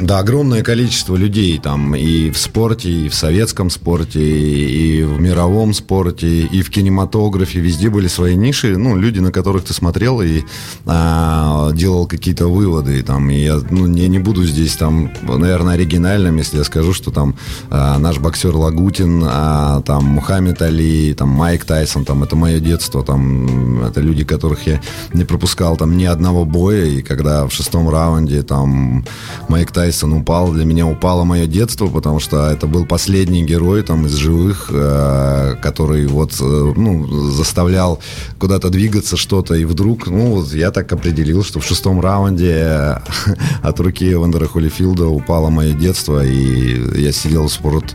да, 0.00 0.18
огромное 0.18 0.62
количество 0.62 1.14
людей 1.16 1.58
там 1.58 1.94
и 1.94 2.30
в 2.30 2.38
спорте, 2.38 2.90
и 2.90 3.08
в 3.08 3.14
советском 3.14 3.70
спорте, 3.70 4.20
и 4.20 5.02
в 5.04 5.20
мировом 5.20 5.72
спорте, 5.72 6.42
и 6.42 6.62
в 6.62 6.70
кинематографе. 6.70 7.60
Везде 7.60 7.90
были 7.90 8.08
свои 8.08 8.34
ниши, 8.34 8.76
ну, 8.76 8.96
люди, 8.96 9.20
на 9.20 9.30
которых 9.30 9.64
ты 9.64 9.72
смотрел 9.72 10.20
и 10.20 10.42
а, 10.84 11.70
делал 11.72 12.06
какие-то 12.06 12.48
выводы. 12.48 12.98
И, 12.98 13.02
там, 13.02 13.30
и 13.30 13.44
я, 13.44 13.60
ну, 13.70 13.86
я 13.94 14.08
не 14.08 14.18
буду 14.18 14.44
здесь 14.44 14.74
там, 14.76 15.12
наверное, 15.22 15.74
оригинальным, 15.74 16.36
если 16.36 16.58
я 16.58 16.64
скажу, 16.64 16.92
что 16.92 17.10
там 17.10 17.36
а, 17.70 17.98
наш 17.98 18.18
боксер 18.18 18.54
Лагутин, 18.54 19.22
а, 19.24 19.80
там 19.82 20.04
Мухаммед 20.04 20.60
Али, 20.60 21.14
там 21.14 21.28
Майк 21.28 21.64
Тайсон, 21.64 22.04
там 22.04 22.24
это 22.24 22.36
мое 22.36 22.58
детство, 22.58 23.04
там 23.04 23.84
это 23.84 24.00
люди, 24.00 24.24
которых 24.24 24.66
я 24.66 24.80
не 25.12 25.24
пропускал 25.24 25.76
там 25.76 25.96
ни 25.96 26.04
одного 26.04 26.44
боя, 26.44 26.84
и 26.84 27.00
когда 27.02 27.46
в 27.46 27.52
шестом 27.52 27.88
раунде 27.88 28.42
там 28.42 29.04
Майк 29.48 29.70
Тайсон 29.70 29.84
Тайсон 29.94 30.12
упал. 30.12 30.52
Для 30.52 30.64
меня 30.64 30.86
упало 30.86 31.22
мое 31.22 31.46
детство, 31.46 31.86
потому 31.86 32.18
что 32.18 32.50
это 32.50 32.66
был 32.66 32.84
последний 32.84 33.44
герой 33.44 33.82
там 33.82 34.06
из 34.06 34.14
живых, 34.14 34.68
э, 34.72 35.54
который 35.62 36.06
вот 36.08 36.32
э, 36.40 36.72
ну, 36.76 37.30
заставлял 37.30 38.00
куда-то 38.40 38.70
двигаться 38.70 39.16
что-то. 39.16 39.54
И 39.54 39.64
вдруг, 39.64 40.08
ну, 40.08 40.34
вот 40.34 40.52
я 40.52 40.72
так 40.72 40.92
определил, 40.92 41.44
что 41.44 41.60
в 41.60 41.64
шестом 41.64 42.00
раунде 42.00 42.98
от 43.62 43.80
руки 43.80 44.14
Вандера 44.16 44.46
Холлифилда 44.46 45.06
упало 45.06 45.50
мое 45.50 45.72
детство, 45.74 46.24
и 46.24 47.00
я 47.00 47.12
сидел 47.12 47.46
в 47.46 47.52
спорт 47.52 47.94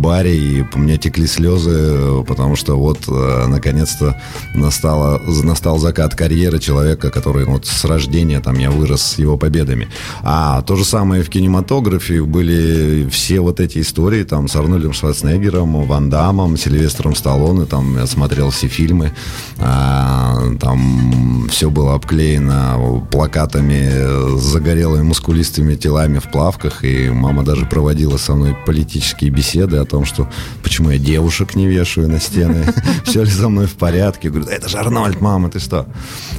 баре, 0.00 0.36
и 0.36 0.64
у 0.74 0.78
меня 0.78 0.96
текли 0.96 1.26
слезы, 1.26 2.22
потому 2.26 2.56
что 2.56 2.76
вот 2.76 3.00
э, 3.08 3.46
наконец-то 3.46 4.20
настало, 4.54 5.20
настал 5.42 5.78
закат 5.78 6.14
карьеры 6.14 6.58
человека, 6.58 7.10
который 7.10 7.44
вот 7.44 7.66
с 7.66 7.84
рождения 7.84 8.40
там 8.40 8.58
я 8.58 8.70
вырос 8.70 9.02
с 9.02 9.18
его 9.18 9.36
победами. 9.36 9.88
А 10.22 10.62
то 10.62 10.76
же 10.76 10.84
самое 10.84 11.22
в 11.22 11.28
кинематографе 11.28 12.22
были 12.22 13.08
все 13.10 13.40
вот 13.40 13.60
эти 13.60 13.80
истории 13.80 14.24
там 14.24 14.48
с 14.48 14.56
Арнольдом 14.56 14.92
Шварценеггером, 14.92 15.86
Ван 15.86 16.10
Дамом, 16.10 16.56
Сильвестром 16.56 17.14
Сталлоне, 17.14 17.66
там 17.66 17.96
я 17.96 18.06
смотрел 18.06 18.50
все 18.50 18.68
фильмы, 18.68 19.12
а, 19.58 20.54
там 20.60 21.48
все 21.50 21.70
было 21.70 21.94
обклеено 21.94 23.06
плакатами 23.10 24.36
с 24.38 24.42
загорелыми 24.42 25.02
мускулистыми 25.02 25.74
телами 25.74 26.18
в 26.18 26.30
плавках, 26.30 26.84
и 26.84 27.10
мама 27.10 27.42
даже 27.44 27.66
проводила 27.66 28.16
со 28.16 28.34
мной 28.34 28.56
политические 28.66 29.30
беседы 29.30 29.78
том, 29.86 30.04
что 30.04 30.28
почему 30.62 30.90
я 30.90 30.98
девушек 30.98 31.54
не 31.54 31.66
вешаю 31.66 32.08
на 32.08 32.20
стены, 32.20 32.66
все 33.04 33.22
ли 33.24 33.30
со 33.30 33.48
мной 33.48 33.66
в 33.66 33.74
порядке. 33.74 34.30
Говорю, 34.30 34.48
это 34.48 34.68
же 34.68 34.78
Арнольд, 34.78 35.20
мама, 35.20 35.50
ты 35.50 35.58
что? 35.58 35.86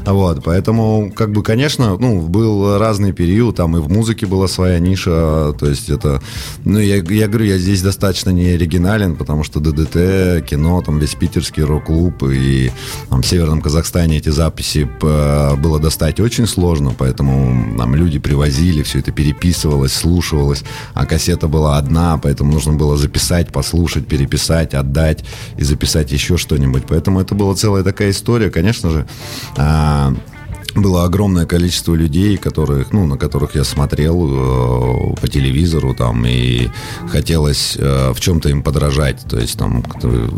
Вот, 0.05 0.43
поэтому, 0.43 1.11
как 1.15 1.31
бы, 1.31 1.43
конечно, 1.43 1.97
ну, 1.97 2.21
был 2.21 2.77
разный 2.77 3.11
период, 3.11 3.55
там 3.55 3.77
и 3.77 3.79
в 3.79 3.89
музыке 3.89 4.25
была 4.25 4.47
своя 4.47 4.79
ниша, 4.79 5.53
то 5.59 5.67
есть 5.67 5.89
это, 5.89 6.21
ну, 6.63 6.79
я, 6.79 6.97
я 6.97 7.27
говорю, 7.27 7.45
я 7.45 7.57
здесь 7.57 7.81
достаточно 7.81 8.29
не 8.29 8.47
оригинален, 8.49 9.15
потому 9.15 9.43
что 9.43 9.59
ДДТ, 9.59 10.45
кино, 10.45 10.81
там 10.81 10.99
весь 10.99 11.15
питерский 11.15 11.63
рок-клуб 11.63 12.23
и 12.23 12.71
там, 13.09 13.21
в 13.21 13.25
Северном 13.27 13.61
Казахстане 13.61 14.17
эти 14.17 14.29
записи 14.29 14.89
было 15.01 15.79
достать 15.79 16.19
очень 16.19 16.47
сложно, 16.47 16.93
поэтому 16.97 17.77
там 17.77 17.95
люди 17.95 18.19
привозили, 18.19 18.83
все 18.83 18.99
это 18.99 19.11
переписывалось, 19.11 19.93
слушалось, 19.93 20.63
а 20.93 21.05
кассета 21.05 21.47
была 21.47 21.77
одна, 21.77 22.17
поэтому 22.17 22.51
нужно 22.51 22.73
было 22.73 22.97
записать 22.97 23.36
записать, 23.37 23.51
послушать, 23.51 24.07
переписать, 24.07 24.73
отдать 24.73 25.23
и 25.57 25.63
записать 25.63 26.11
еще 26.11 26.37
что-нибудь. 26.37 26.83
Поэтому 26.87 27.19
это 27.19 27.35
была 27.35 27.55
целая 27.55 27.83
такая 27.83 28.09
история, 28.09 28.49
конечно 28.49 28.89
же. 28.89 29.05
А, 29.57 30.13
было 30.75 31.05
огромное 31.05 31.45
количество 31.45 31.95
людей, 31.95 32.37
которых, 32.37 32.93
ну, 32.93 33.05
на 33.07 33.17
которых 33.17 33.55
я 33.55 33.63
смотрел 33.63 34.27
э, 34.29 35.15
по 35.21 35.27
телевизору, 35.27 35.95
там, 35.95 36.25
и 36.27 36.69
хотелось 37.09 37.75
э, 37.79 38.11
в 38.13 38.19
чем-то 38.19 38.49
им 38.49 38.61
подражать. 38.61 39.25
То 39.27 39.39
есть, 39.39 39.57
там, 39.57 39.83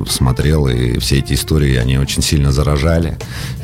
смотрел, 0.08 0.68
и 0.68 0.98
все 1.00 1.20
эти 1.20 1.34
истории, 1.34 1.76
они 1.76 1.98
очень 1.98 2.22
сильно 2.22 2.52
заражали. 2.52 3.18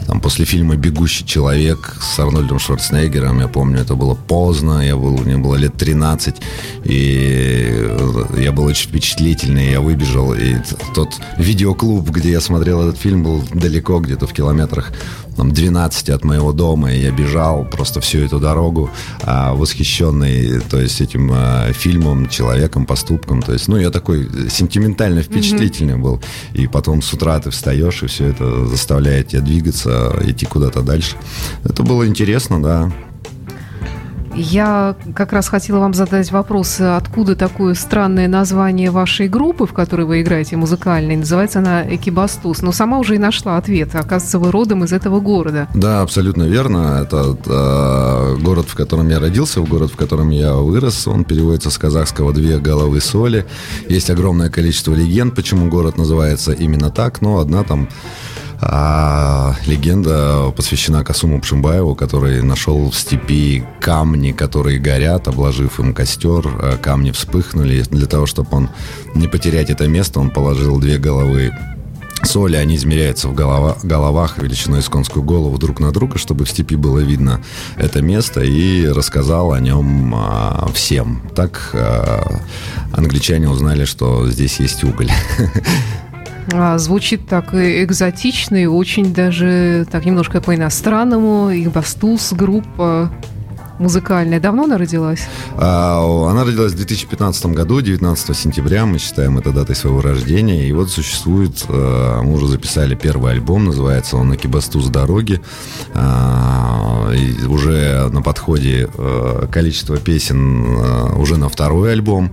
Там, 0.06 0.20
после 0.20 0.46
фильма 0.46 0.76
«Бегущий 0.76 1.26
человек» 1.26 1.98
с 2.00 2.20
Арнольдом 2.20 2.60
Шварценеггером, 2.60 3.40
я 3.40 3.48
помню, 3.48 3.80
это 3.80 3.96
было 3.96 4.14
поздно, 4.14 4.86
я 4.86 4.96
был, 4.96 5.18
мне 5.18 5.38
было 5.38 5.56
лет 5.56 5.76
13, 5.78 6.36
и 6.84 7.90
я 8.38 8.52
был 8.52 8.66
очень 8.66 8.90
впечатлительный, 8.90 9.72
я 9.72 9.82
выбежал, 9.82 10.34
и 10.34 10.58
тот 10.94 11.10
видеоклуб, 11.38 12.10
где 12.10 12.32
я 12.32 12.42
смотрел 12.42 12.88
этот 12.88 13.00
фильм, 13.00 13.24
был 13.24 13.44
далеко, 13.54 14.00
где-то 14.00 14.28
в 14.28 14.34
километрах 14.34 14.92
там, 15.36 15.52
12 15.52 16.10
от 16.10 16.24
моего 16.24 16.54
дома, 16.54 16.94
и 16.94 17.02
я 17.02 17.12
бежал 17.12 17.66
просто 17.66 18.00
всю 18.00 18.20
эту 18.20 18.40
дорогу, 18.40 18.90
а, 19.24 19.54
восхищенный, 19.54 20.62
то 20.62 20.80
есть, 20.80 21.02
этим 21.02 21.32
а, 21.34 21.74
фильмом, 21.74 22.30
человеком, 22.30 22.86
поступком, 22.86 23.42
то 23.42 23.54
есть, 23.54 23.68
ну, 23.68 23.78
я 23.78 23.90
такой 23.90 24.30
сентиментально 24.50 25.22
впечатлительный 25.22 25.96
mm-hmm. 25.96 26.02
был, 26.02 26.22
и 26.54 26.68
потом 26.68 27.02
с 27.02 27.12
утра 27.14 27.40
ты 27.40 27.50
встаешь, 27.50 28.04
и 28.04 28.08
все 28.08 28.28
это 28.28 28.68
заставляет 28.68 29.30
тебя 29.30 29.42
двигаться, 29.42 29.95
идти 30.24 30.46
куда-то 30.46 30.82
дальше. 30.82 31.16
Это 31.64 31.84
было 31.84 32.08
интересно, 32.08 32.62
да. 32.62 32.92
Я 34.36 34.98
как 35.16 35.32
раз 35.32 35.48
хотела 35.48 35.80
вам 35.80 35.94
задать 35.94 36.30
вопрос, 36.32 36.82
откуда 36.82 37.38
такое 37.38 37.74
странное 37.74 38.28
название 38.28 38.92
вашей 38.92 39.30
группы, 39.30 39.66
в 39.66 39.72
которой 39.72 40.06
вы 40.06 40.22
играете 40.22 40.58
музыкальной. 40.58 41.16
Называется 41.16 41.60
она 41.60 41.84
Экибастус. 41.96 42.62
Но 42.62 42.74
сама 42.74 43.00
уже 43.00 43.16
и 43.16 43.18
нашла 43.18 43.56
ответ. 43.56 43.96
Оказывается, 43.96 44.40
вы 44.40 44.52
родом 44.52 44.84
из 44.84 44.92
этого 44.92 45.22
города. 45.22 45.70
Да, 45.74 46.02
абсолютно 46.02 46.44
верно. 46.44 47.00
Это 47.02 47.38
э, 47.46 48.38
город, 48.42 48.66
в 48.68 48.76
котором 48.76 49.08
я 49.08 49.20
родился, 49.20 49.62
город, 49.62 49.92
в 49.92 49.96
котором 49.96 50.30
я 50.32 50.54
вырос. 50.56 51.08
Он 51.08 51.24
переводится 51.24 51.70
с 51.70 51.78
казахского 51.78 52.34
«две 52.34 52.58
головы 52.60 53.00
соли». 53.00 53.46
Есть 53.88 54.10
огромное 54.10 54.50
количество 54.50 54.94
легенд, 54.94 55.34
почему 55.34 55.70
город 55.70 55.98
называется 55.98 56.52
именно 56.52 56.90
так. 56.90 57.22
Но 57.22 57.40
одна 57.40 57.64
там 57.64 57.88
а 58.62 59.56
легенда 59.66 60.52
посвящена 60.56 61.04
Касуму 61.04 61.42
Пшимбаеву, 61.42 61.96
который 61.96 62.42
нашел 62.42 62.90
в 62.90 62.96
степи 62.96 63.64
камни, 63.80 64.32
которые 64.32 64.80
горят, 64.80 65.28
обложив 65.28 65.80
им 65.80 65.94
костер. 65.94 66.48
А 66.48 66.78
камни 66.78 67.12
вспыхнули. 67.12 67.82
Для 67.90 68.08
того, 68.08 68.26
чтобы 68.26 68.50
он 68.52 68.70
не 69.14 69.28
потерять 69.28 69.70
это 69.70 69.88
место, 69.88 70.20
он 70.20 70.30
положил 70.30 70.80
две 70.80 70.98
головы 70.98 71.52
соли, 72.24 72.56
они 72.56 72.76
измеряются 72.76 73.28
в 73.28 73.34
голова, 73.34 73.78
головах 73.84 74.38
величиной 74.38 74.82
с 74.82 74.90
конскую 74.90 75.24
голову 75.24 75.58
друг 75.58 75.80
на 75.80 75.92
друга, 75.92 76.18
чтобы 76.18 76.46
в 76.46 76.50
степи 76.50 76.76
было 76.76 77.00
видно 77.00 77.42
это 77.78 78.02
место, 78.02 78.42
и 78.42 78.88
рассказал 78.88 79.54
о 79.54 79.60
нем 79.60 80.14
а, 80.16 80.70
всем. 80.74 81.22
Так 81.36 81.72
а, 81.74 82.42
англичане 82.94 83.50
узнали, 83.50 83.86
что 83.86 84.30
здесь 84.30 84.60
есть 84.60 84.84
уголь. 84.84 85.12
А, 86.54 86.78
звучит 86.78 87.28
так 87.28 87.54
экзотично 87.54 88.56
и 88.56 88.66
очень 88.66 89.14
даже 89.14 89.86
так 89.92 90.06
немножко 90.06 90.42
по-иностранному. 90.42 91.52
Игбастус, 91.52 92.34
группа 92.34 93.12
музыкальная. 93.80 94.40
Давно 94.40 94.64
она 94.64 94.78
родилась? 94.78 95.28
А, 95.58 96.30
она 96.30 96.44
родилась 96.44 96.74
в 96.74 96.78
2015 96.78 97.48
году, 97.48 97.82
19 97.82 98.36
сентября. 98.36 98.86
Мы 98.86 99.00
считаем 99.00 99.38
это 99.38 99.52
датой 99.52 99.76
своего 99.76 100.02
рождения. 100.02 100.68
И 100.68 100.72
вот 100.72 100.90
существует, 100.90 101.66
а, 101.68 102.22
мы 102.22 102.34
уже 102.34 102.48
записали 102.48 102.96
первый 102.96 103.34
альбом, 103.34 103.66
называется 103.66 104.18
он 104.18 104.32
«Акибастуз 104.32 104.88
дороги». 104.88 105.42
А, 105.94 107.12
уже 107.48 108.10
на 108.10 108.22
подходе 108.22 108.90
э, 108.92 109.48
количество 109.52 109.98
песен 109.98 110.66
уже 111.16 111.38
на 111.38 111.50
второй 111.50 111.94
альбом. 111.94 112.32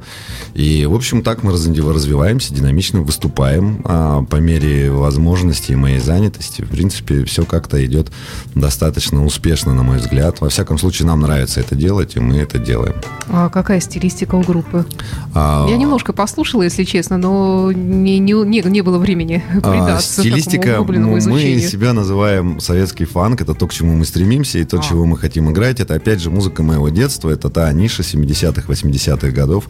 И, 0.55 0.87
в 0.87 0.95
общем, 0.95 1.23
так 1.23 1.43
мы 1.43 1.53
развиваемся, 1.53 2.55
динамично 2.55 3.01
выступаем 3.01 3.83
а, 3.85 4.23
по 4.25 4.37
мере 4.37 4.91
возможностей 4.91 5.77
моей 5.77 5.99
занятости. 5.99 6.63
В 6.63 6.69
принципе, 6.69 7.25
все 7.25 7.45
как-то 7.45 7.85
идет 7.85 8.11
достаточно 8.55 9.25
успешно, 9.25 9.75
на 9.75 9.83
мой 9.83 9.99
взгляд. 9.99 10.41
Во 10.41 10.49
всяком 10.49 10.79
случае, 10.79 11.07
нам 11.07 11.21
нравится 11.21 11.32
это 11.39 11.75
делать, 11.75 12.17
и 12.17 12.21
мы 12.21 12.37
это 12.37 12.59
делаем. 12.59 12.95
А 13.29 13.49
какая 13.49 13.81
стилистика 13.81 14.35
у 14.35 14.43
группы? 14.43 14.85
А... 15.35 15.67
Я 15.69 15.77
немножко 15.77 16.13
послушала, 16.13 16.63
если 16.63 16.85
честно, 16.85 17.17
но 17.17 17.73
не, 17.73 18.19
не, 18.19 18.33
не, 18.33 18.61
не 18.61 18.81
было 18.83 18.99
времени 18.99 19.43
предаться 19.53 20.21
а, 20.21 20.25
Стилистика, 20.25 20.73
такому 20.79 20.93
мы 21.03 21.21
себя 21.21 21.93
называем 21.93 22.61
советский 22.61 23.05
фанк, 23.05 23.41
это 23.41 23.55
то, 23.55 23.67
к 23.67 23.73
чему 23.73 23.95
мы 23.95 24.05
стремимся, 24.05 24.59
и 24.59 24.65
то, 24.65 24.79
а. 24.79 24.83
чего 24.83 25.07
мы 25.07 25.17
хотим 25.17 25.51
играть. 25.51 25.81
Это, 25.81 25.95
опять 25.95 26.21
же, 26.21 26.31
музыка 26.31 26.63
моего 26.63 26.89
детства, 26.89 27.31
это 27.31 27.49
та 27.51 27.73
ниша 27.73 28.03
70-х, 28.03 28.71
80-х 28.71 29.31
годов, 29.31 29.69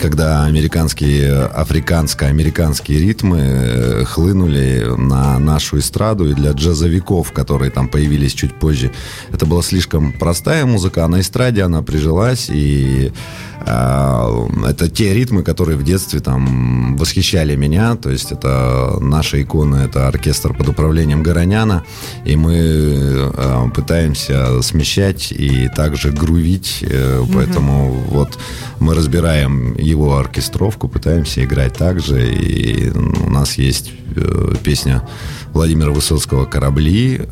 когда 0.00 0.44
американские, 0.44 1.44
африканско-американские 1.46 2.98
ритмы 2.98 3.38
э, 3.40 4.04
хлынули 4.04 4.94
на 4.96 5.38
нашу 5.38 5.78
эстраду, 5.78 6.30
и 6.30 6.34
для 6.34 6.52
джазовиков, 6.52 7.32
которые 7.32 7.70
там 7.70 7.88
появились 7.88 8.34
чуть 8.34 8.54
позже, 8.54 8.92
это 9.32 9.46
была 9.46 9.62
слишком 9.62 10.12
простая 10.12 10.66
музыка, 10.66 10.97
а 10.98 11.08
на 11.08 11.20
эстраде 11.20 11.62
она 11.62 11.82
прижилась, 11.82 12.48
и 12.50 13.12
это 13.60 14.88
те 14.88 15.14
ритмы, 15.14 15.42
которые 15.42 15.76
в 15.76 15.84
детстве 15.84 16.20
там 16.20 16.96
восхищали 16.96 17.56
меня, 17.56 17.96
то 17.96 18.10
есть 18.10 18.32
это 18.32 18.98
наша 19.00 19.42
икона, 19.42 19.76
это 19.76 20.08
оркестр 20.08 20.54
под 20.54 20.68
управлением 20.68 21.22
Гороняна, 21.22 21.84
и 22.24 22.36
мы 22.36 22.54
э, 22.56 23.70
пытаемся 23.74 24.62
смещать 24.62 25.32
и 25.32 25.68
также 25.68 26.12
грувить, 26.12 26.78
э, 26.82 27.24
поэтому 27.32 27.90
угу. 27.90 28.00
вот 28.10 28.38
мы 28.80 28.94
разбираем 28.94 29.76
его 29.76 30.18
оркестровку, 30.18 30.88
пытаемся 30.88 31.44
играть 31.44 31.74
так 31.74 32.00
же, 32.00 32.32
и 32.32 32.90
у 32.90 33.30
нас 33.30 33.58
есть 33.58 33.92
э, 34.16 34.54
песня 34.62 35.06
Владимира 35.52 35.90
Высоцкого 35.90 36.44
«Корабли». 36.44 37.22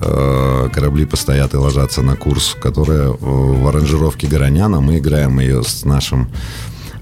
«Корабли 0.72 1.04
постоят 1.04 1.52
и 1.52 1.58
ложатся 1.58 2.00
на 2.00 2.16
курс», 2.16 2.56
которая 2.60 3.10
в 3.10 3.68
аранжировке 3.68 4.26
Гороняна. 4.26 4.80
Мы 4.80 4.98
играем 4.98 5.38
ее 5.38 5.62
с 5.62 5.84
нашим 5.84 6.15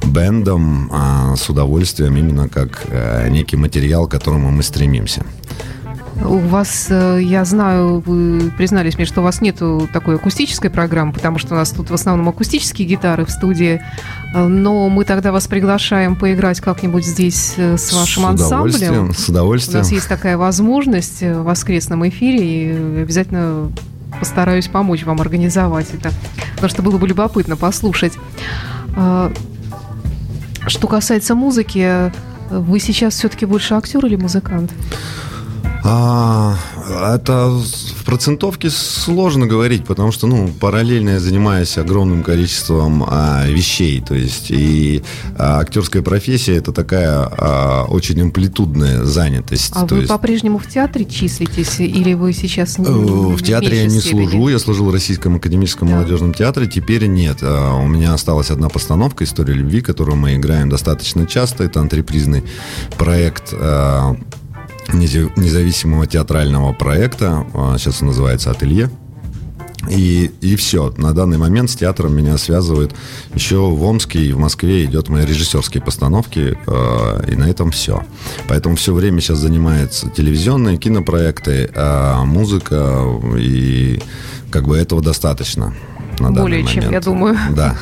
бендом 0.07 0.91
а, 0.93 1.37
с 1.37 1.49
удовольствием, 1.49 2.17
именно 2.17 2.49
как 2.49 2.85
э, 2.89 3.29
некий 3.31 3.57
материал, 3.57 4.07
к 4.07 4.11
которому 4.11 4.51
мы 4.51 4.63
стремимся. 4.63 5.25
У 6.23 6.39
вас, 6.39 6.87
э, 6.91 7.19
я 7.23 7.45
знаю, 7.45 8.01
вы 8.07 8.53
признались 8.57 8.97
мне, 8.97 9.05
что 9.05 9.21
у 9.21 9.25
вас 9.25 9.41
нет 9.41 9.61
такой 9.93 10.15
акустической 10.15 10.71
программы, 10.71 11.13
потому 11.13 11.39
что 11.39 11.55
у 11.55 11.57
нас 11.57 11.71
тут 11.71 11.91
в 11.91 11.95
основном 11.95 12.29
акустические 12.29 12.87
гитары 12.87 13.25
в 13.25 13.31
студии. 13.31 13.81
Э, 14.35 14.47
но 14.47 14.89
мы 14.89 15.05
тогда 15.05 15.33
вас 15.33 15.49
приглашаем 15.49 16.15
поиграть 16.17 16.61
как-нибудь 16.61 17.05
здесь 17.05 17.55
с 17.57 17.93
вашим 17.93 18.23
с 18.23 18.27
ансамблем. 18.27 19.13
С 19.13 19.29
удовольствием. 19.29 19.81
У 19.81 19.83
нас 19.83 19.91
есть 19.91 20.09
такая 20.09 20.37
возможность 20.37 21.23
в 21.23 21.43
воскресном 21.43 22.07
эфире, 22.09 22.45
и 22.45 23.03
обязательно 23.03 23.73
постараюсь 24.19 24.69
помочь 24.69 25.05
вам 25.05 25.21
организовать 25.21 25.89
это, 25.93 26.11
потому 26.55 26.71
что 26.71 26.83
было 26.83 26.99
бы 26.99 27.09
любопытно 27.09 27.57
послушать. 27.57 28.13
Что 28.95 30.87
касается 30.89 31.35
музыки, 31.35 32.13
вы 32.51 32.81
сейчас 32.81 33.15
все-таки 33.15 33.47
больше 33.47 33.75
актер 33.75 34.05
или 34.07 34.17
музыкант? 34.17 34.73
А, 35.85 36.57
это 37.15 37.53
в 38.05 38.07
процентовке 38.07 38.69
сложно 38.69 39.47
говорить, 39.47 39.87
потому 39.87 40.13
что, 40.13 40.27
ну, 40.27 40.49
параллельно 40.61 41.11
я 41.11 41.21
занимаюсь 41.21 41.79
огромным 41.79 42.23
количеством 42.23 43.03
а, 43.09 43.47
вещей, 43.47 44.03
то 44.03 44.15
есть 44.15 44.51
и 44.51 45.03
а, 45.39 45.61
актерская 45.61 46.03
профессия 46.03 46.55
это 46.55 46.73
такая 46.73 47.27
а, 47.27 47.87
очень 47.89 48.21
амплитудная 48.21 49.05
занятость. 49.05 49.73
А 49.75 49.87
вы 49.87 50.01
есть... 50.01 50.11
по-прежнему 50.11 50.59
в 50.59 50.67
театре 50.67 51.07
числитесь 51.07 51.81
или 51.81 52.13
вы 52.13 52.35
сейчас 52.35 52.77
не, 52.77 52.85
В 52.85 53.43
театре 53.43 53.79
я 53.79 53.87
не 53.87 54.01
степени? 54.01 54.27
служу, 54.29 54.49
я 54.49 54.59
служил 54.59 54.91
в 54.91 54.93
Российском 54.93 55.37
академическом 55.37 55.89
да. 55.89 55.95
молодежном 55.95 56.35
театре, 56.35 56.67
теперь 56.67 57.07
нет. 57.07 57.39
А, 57.41 57.77
у 57.77 57.87
меня 57.87 58.13
осталась 58.13 58.51
одна 58.51 58.69
постановка 58.69 59.25
«История 59.25 59.55
любви», 59.55 59.81
которую 59.81 60.17
мы 60.17 60.35
играем 60.35 60.69
достаточно 60.69 61.27
часто, 61.27 61.65
это 61.65 61.81
антрепризный 61.81 62.45
проект 62.99 63.55
а, 63.55 64.15
независимого 64.93 66.07
театрального 66.07 66.73
проекта. 66.73 67.47
А, 67.55 67.77
сейчас 67.79 68.03
он 68.03 68.09
называется 68.09 68.51
«Ателье». 68.51 68.91
И, 69.91 70.31
и 70.41 70.57
все. 70.57 70.95
На 70.97 71.13
данный 71.13 71.39
момент 71.39 71.71
с 71.71 71.77
театром 71.77 72.17
меня 72.17 72.39
связывает 72.39 72.95
еще 73.35 73.57
в 73.57 73.83
Омске 73.83 74.21
и 74.21 74.33
в 74.33 74.39
Москве 74.39 74.85
идет 74.85 75.09
мои 75.09 75.27
режиссерские 75.27 75.83
постановки, 75.83 76.57
э, 76.67 77.31
и 77.31 77.37
на 77.37 77.45
этом 77.45 77.71
все. 77.71 78.03
Поэтому 78.49 78.77
все 78.77 78.95
время 78.95 79.21
сейчас 79.21 79.39
занимается 79.39 80.09
телевизионные 80.09 80.79
кинопроекты, 80.79 81.71
э, 81.75 82.25
музыка, 82.25 83.05
и 83.37 84.01
как 84.51 84.67
бы 84.67 84.79
этого 84.79 85.03
достаточно. 85.03 85.75
На 86.19 86.31
Более 86.31 86.65
чем, 86.65 86.91
я 86.91 87.01
думаю. 87.01 87.37
Да. 87.55 87.77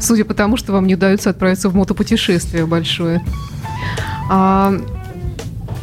Судя 0.00 0.24
по 0.24 0.34
тому, 0.34 0.56
что 0.56 0.72
вам 0.72 0.86
не 0.86 0.94
удается 0.94 1.30
отправиться 1.30 1.70
в 1.70 1.74
мотопутешествие 1.74 2.66
большое. 2.66 3.24
А, 4.30 4.74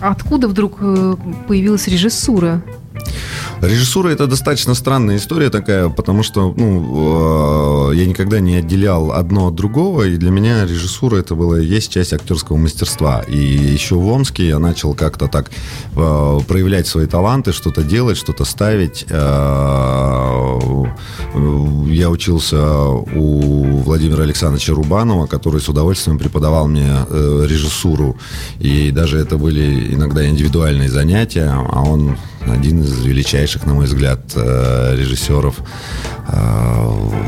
Откуда 0.01 0.47
вдруг 0.47 0.77
э, 0.81 1.15
появилась 1.47 1.87
режиссура? 1.87 2.61
Режиссура 3.61 4.09
это 4.09 4.25
достаточно 4.25 4.73
странная 4.73 5.17
история 5.17 5.49
такая, 5.49 5.89
потому 5.89 6.23
что 6.23 6.53
ну, 6.55 7.91
э, 7.91 7.95
я 7.95 8.05
никогда 8.05 8.39
не 8.39 8.55
отделял 8.55 9.11
одно 9.11 9.47
от 9.47 9.55
другого, 9.55 10.03
и 10.03 10.15
для 10.15 10.31
меня 10.31 10.65
режиссура 10.65 11.17
это 11.17 11.35
была 11.35 11.59
есть 11.59 11.91
часть 11.91 12.13
актерского 12.13 12.55
мастерства. 12.55 13.21
И 13.27 13.37
еще 13.37 13.95
в 13.95 14.07
Омске 14.07 14.47
я 14.47 14.59
начал 14.59 14.93
как-то 14.93 15.27
так 15.27 15.51
э, 15.93 16.39
проявлять 16.47 16.87
свои 16.87 17.05
таланты, 17.05 17.51
что-то 17.51 17.83
делать, 17.83 18.17
что-то 18.17 18.45
ставить. 18.45 19.05
Э, 19.09 20.59
я 21.87 22.09
учился 22.09 22.85
у 22.87 23.81
Владимира 23.81 24.23
Александровича 24.23 24.73
Рубанова, 24.73 25.27
который 25.27 25.59
с 25.59 25.67
удовольствием 25.67 26.17
преподавал 26.17 26.67
мне 26.67 26.89
режиссуру, 27.09 28.17
и 28.59 28.91
даже 28.91 29.19
это 29.19 29.37
были 29.37 29.93
иногда 29.93 30.25
индивидуальные 30.27 30.89
занятия, 30.89 31.51
а 31.53 31.81
он 31.83 32.17
один 32.47 32.83
из 32.83 32.99
величайших, 33.03 33.65
на 33.65 33.73
мой 33.73 33.85
взгляд, 33.85 34.19
э, 34.35 34.95
режиссеров, 34.95 35.55
э, 35.59 36.33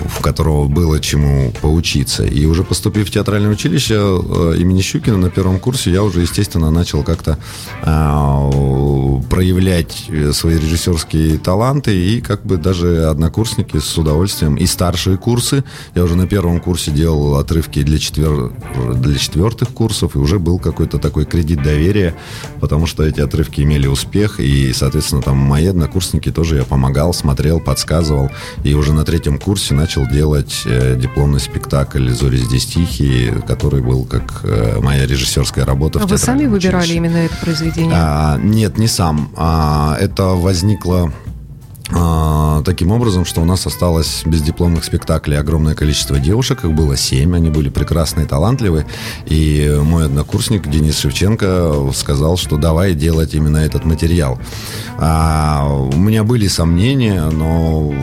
в 0.08 0.22
которого 0.22 0.68
было 0.68 1.00
чему 1.00 1.52
поучиться. 1.62 2.24
И 2.26 2.46
уже 2.46 2.64
поступив 2.64 3.08
в 3.08 3.12
театральное 3.12 3.52
училище 3.52 3.96
э, 3.96 4.56
имени 4.58 4.82
Щукина 4.82 5.18
на 5.18 5.30
первом 5.30 5.60
курсе, 5.60 5.92
я 5.92 6.04
уже, 6.04 6.22
естественно, 6.22 6.72
начал 6.72 7.04
как-то 7.04 7.38
проявлять 9.30 10.10
свои 10.34 10.58
режиссерские 10.58 11.38
таланты, 11.38 11.96
и 11.96 12.22
как 12.22 12.46
бы 12.46 12.58
даже 12.58 13.06
однокурсники 13.08 13.80
с 13.80 13.98
удовольствием, 13.98 14.56
и 14.56 14.66
старшие 14.66 15.18
курсы, 15.18 15.64
я 15.96 16.04
уже 16.04 16.16
на 16.16 16.28
первом 16.28 16.60
курсе 16.60 16.92
делал 16.92 17.36
отрывки 17.38 17.82
для, 17.84 17.98
четвер... 18.00 18.52
для 18.96 19.18
четвертых 19.18 19.70
курсов, 19.70 20.16
и 20.16 20.20
уже 20.20 20.40
был 20.40 20.60
какой-то 20.60 21.00
такой 21.00 21.26
кредит 21.26 21.64
доверия, 21.64 22.16
потому 22.60 22.86
что 22.86 23.04
эти 23.04 23.20
отрывки 23.20 23.62
имели 23.62 23.88
успех, 23.88 24.40
и, 24.40 24.74
соответственно, 24.74 25.01
соответственно, 25.02 25.22
там 25.22 25.38
мои 25.38 25.68
однокурсники 25.68 26.32
тоже 26.32 26.58
я 26.58 26.64
помогал, 26.64 27.14
смотрел, 27.14 27.60
подсказывал. 27.60 28.30
И 28.64 28.74
уже 28.74 28.94
на 28.94 29.04
третьем 29.04 29.38
курсе 29.38 29.74
начал 29.74 30.08
делать 30.08 30.62
э, 30.66 30.96
дипломный 31.00 31.40
спектакль 31.40 32.10
«Зори 32.10 32.38
здесь 32.38 32.66
тихие», 32.66 33.42
который 33.48 33.82
был 33.82 34.06
как 34.06 34.42
э, 34.44 34.80
моя 34.82 35.06
режиссерская 35.06 35.66
работа. 35.66 36.00
А 36.02 36.06
вы 36.06 36.18
сами 36.18 36.46
выбирали 36.46 36.84
училище. 36.84 36.98
именно 36.98 37.18
это 37.18 37.36
произведение? 37.38 37.94
А, 37.96 38.38
нет, 38.38 38.78
не 38.78 38.88
сам. 38.88 39.32
А, 39.36 39.98
это 40.00 40.26
возникло 40.28 41.12
таким 42.64 42.92
образом, 42.92 43.26
что 43.26 43.42
у 43.42 43.46
нас 43.46 43.68
осталось 43.68 44.24
без 44.26 44.42
дипломных 44.42 44.84
спектаклей 44.84 45.38
огромное 45.38 45.76
количество 45.76 46.20
девушек, 46.20 46.64
их 46.64 46.72
было 46.72 46.96
семь, 46.96 47.36
они 47.36 47.50
были 47.50 47.70
прекрасные, 47.70 48.26
талантливые, 48.26 48.86
и 49.26 49.80
мой 49.84 50.06
однокурсник 50.06 50.70
Денис 50.70 50.98
Шевченко 50.98 51.92
сказал, 51.94 52.38
что 52.38 52.58
давай 52.58 52.94
делать 52.94 53.34
именно 53.34 53.58
этот 53.58 53.86
материал. 53.86 54.40
А, 54.98 55.68
у 55.68 55.98
меня 55.98 56.24
были 56.24 56.48
сомнения, 56.48 57.30
но 57.30 57.94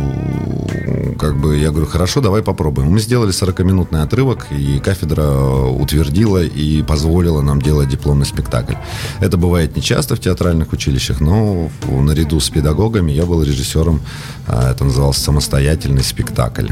как 1.19 1.39
бы 1.41 1.57
я 1.57 1.71
говорю, 1.71 1.87
хорошо, 1.87 2.21
давай 2.21 2.43
попробуем. 2.43 2.91
Мы 2.91 3.01
сделали 3.01 3.33
40-минутный 3.33 4.03
отрывок, 4.03 4.47
и 4.51 4.79
кафедра 4.79 5.25
утвердила 5.67 6.43
и 6.43 6.83
позволила 6.83 7.41
нам 7.41 7.61
делать 7.61 7.89
дипломный 7.89 8.27
спектакль. 8.27 8.75
Это 9.21 9.37
бывает 9.37 9.77
нечасто 9.77 10.15
в 10.15 10.21
театральных 10.21 10.73
училищах, 10.73 11.21
но 11.21 11.71
наряду 11.89 12.39
с 12.41 12.51
педагогами 12.51 13.13
я 13.13 13.25
был 13.25 13.43
режиссером 13.43 13.78
режиссером. 13.79 14.01
А, 14.47 14.71
это 14.73 14.85
назывался 14.85 15.21
«Самостоятельный 15.21 16.03
спектакль». 16.03 16.69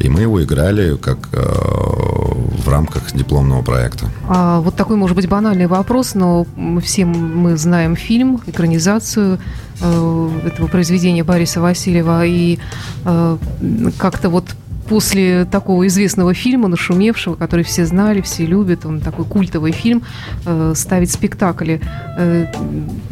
И 0.00 0.08
мы 0.08 0.22
его 0.22 0.42
играли 0.42 0.96
как 0.96 1.28
э, 1.32 1.38
в 1.38 2.68
рамках 2.68 3.12
дипломного 3.12 3.62
проекта. 3.62 4.06
А, 4.28 4.60
вот 4.60 4.76
такой, 4.76 4.96
может 4.96 5.16
быть, 5.16 5.28
банальный 5.28 5.66
вопрос, 5.66 6.14
но 6.14 6.46
все 6.82 7.04
мы 7.04 7.56
знаем 7.56 7.96
фильм, 7.96 8.40
экранизацию 8.46 9.38
э, 9.80 10.30
этого 10.46 10.66
произведения 10.66 11.24
Бориса 11.24 11.60
Васильева. 11.60 12.26
И 12.26 12.58
э, 13.04 13.38
как-то 13.98 14.28
вот 14.28 14.44
после 14.88 15.44
такого 15.44 15.86
известного 15.86 16.34
фильма, 16.34 16.68
нашумевшего, 16.68 17.34
который 17.34 17.64
все 17.64 17.86
знали, 17.86 18.20
все 18.20 18.46
любят, 18.46 18.86
он 18.86 19.00
такой 19.00 19.24
культовый 19.24 19.72
фильм, 19.72 20.02
э, 20.46 20.72
ставить 20.76 21.10
спектакли. 21.10 21.80
Э, 22.16 22.46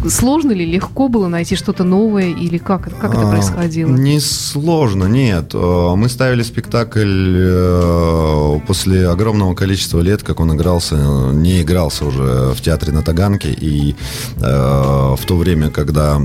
сложно 0.09 0.53
ли, 0.53 0.65
легко 0.65 1.09
было 1.09 1.29
найти 1.29 1.57
что-то 1.57 1.85
новое 1.85 2.31
или 2.31 2.59
как, 2.59 2.85
как 2.99 3.15
это 3.15 3.29
а, 3.29 3.31
происходило? 3.31 3.91
Не 3.91 4.21
сложно, 4.21 5.05
нет. 5.05 5.55
Э, 5.55 5.95
мы 5.97 6.09
ставили 6.09 6.43
спектакль 6.43 7.37
э, 7.39 8.61
после 8.67 9.09
огромного 9.09 9.55
количества 9.55 10.01
лет, 10.01 10.23
как 10.23 10.41
он 10.41 10.55
игрался, 10.55 10.97
не 11.33 11.63
игрался 11.63 12.05
уже 12.05 12.53
в 12.55 12.61
театре 12.61 12.93
на 12.93 13.03
Таганке, 13.03 13.51
и 13.53 13.97
э, 14.37 14.41
в 14.41 15.21
то 15.27 15.37
время, 15.37 15.71
когда 15.71 16.23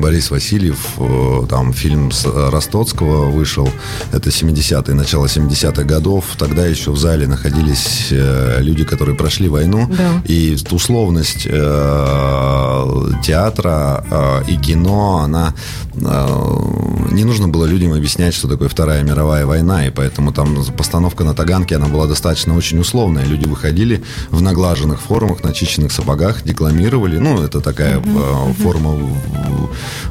Борис 0.00 0.30
Васильев, 0.30 0.94
э, 0.98 1.46
там 1.48 1.72
фильм 1.72 2.10
с 2.10 2.24
Ростоцкого 2.24 3.30
вышел, 3.30 3.68
это 4.12 4.30
70-е, 4.30 4.94
начало 4.94 5.26
70-х 5.26 5.82
годов, 5.84 6.24
тогда 6.38 6.66
еще 6.66 6.90
в 6.90 6.96
зале 6.96 7.26
находились 7.26 8.08
э, 8.10 8.58
люди, 8.60 8.84
которые 8.84 9.16
прошли 9.16 9.48
войну, 9.48 9.88
да. 9.88 10.22
и 10.24 10.56
условность 10.70 11.46
э, 11.46 13.10
театра 13.22 14.04
э, 14.10 14.42
и 14.48 14.56
кино, 14.56 15.18
она 15.18 15.54
э, 15.89 15.89
не 16.00 17.24
нужно 17.24 17.48
было 17.48 17.64
людям 17.64 17.92
объяснять, 17.92 18.34
что 18.34 18.48
такое 18.48 18.68
Вторая 18.68 19.02
мировая 19.02 19.46
война, 19.46 19.86
и 19.86 19.90
поэтому 19.90 20.32
там 20.32 20.64
постановка 20.76 21.24
на 21.24 21.34
Таганке, 21.34 21.76
она 21.76 21.86
была 21.86 22.06
достаточно 22.06 22.56
очень 22.56 22.78
условная. 22.78 23.24
Люди 23.24 23.46
выходили 23.46 24.02
в 24.30 24.42
наглаженных 24.42 25.00
формах, 25.00 25.44
начищенных 25.44 25.92
сапогах, 25.92 26.42
декламировали, 26.44 27.18
ну, 27.18 27.42
это 27.42 27.60
такая 27.60 27.98
mm-hmm. 27.98 28.54
форма 28.62 28.80
форма 28.80 29.20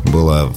была 0.06 0.52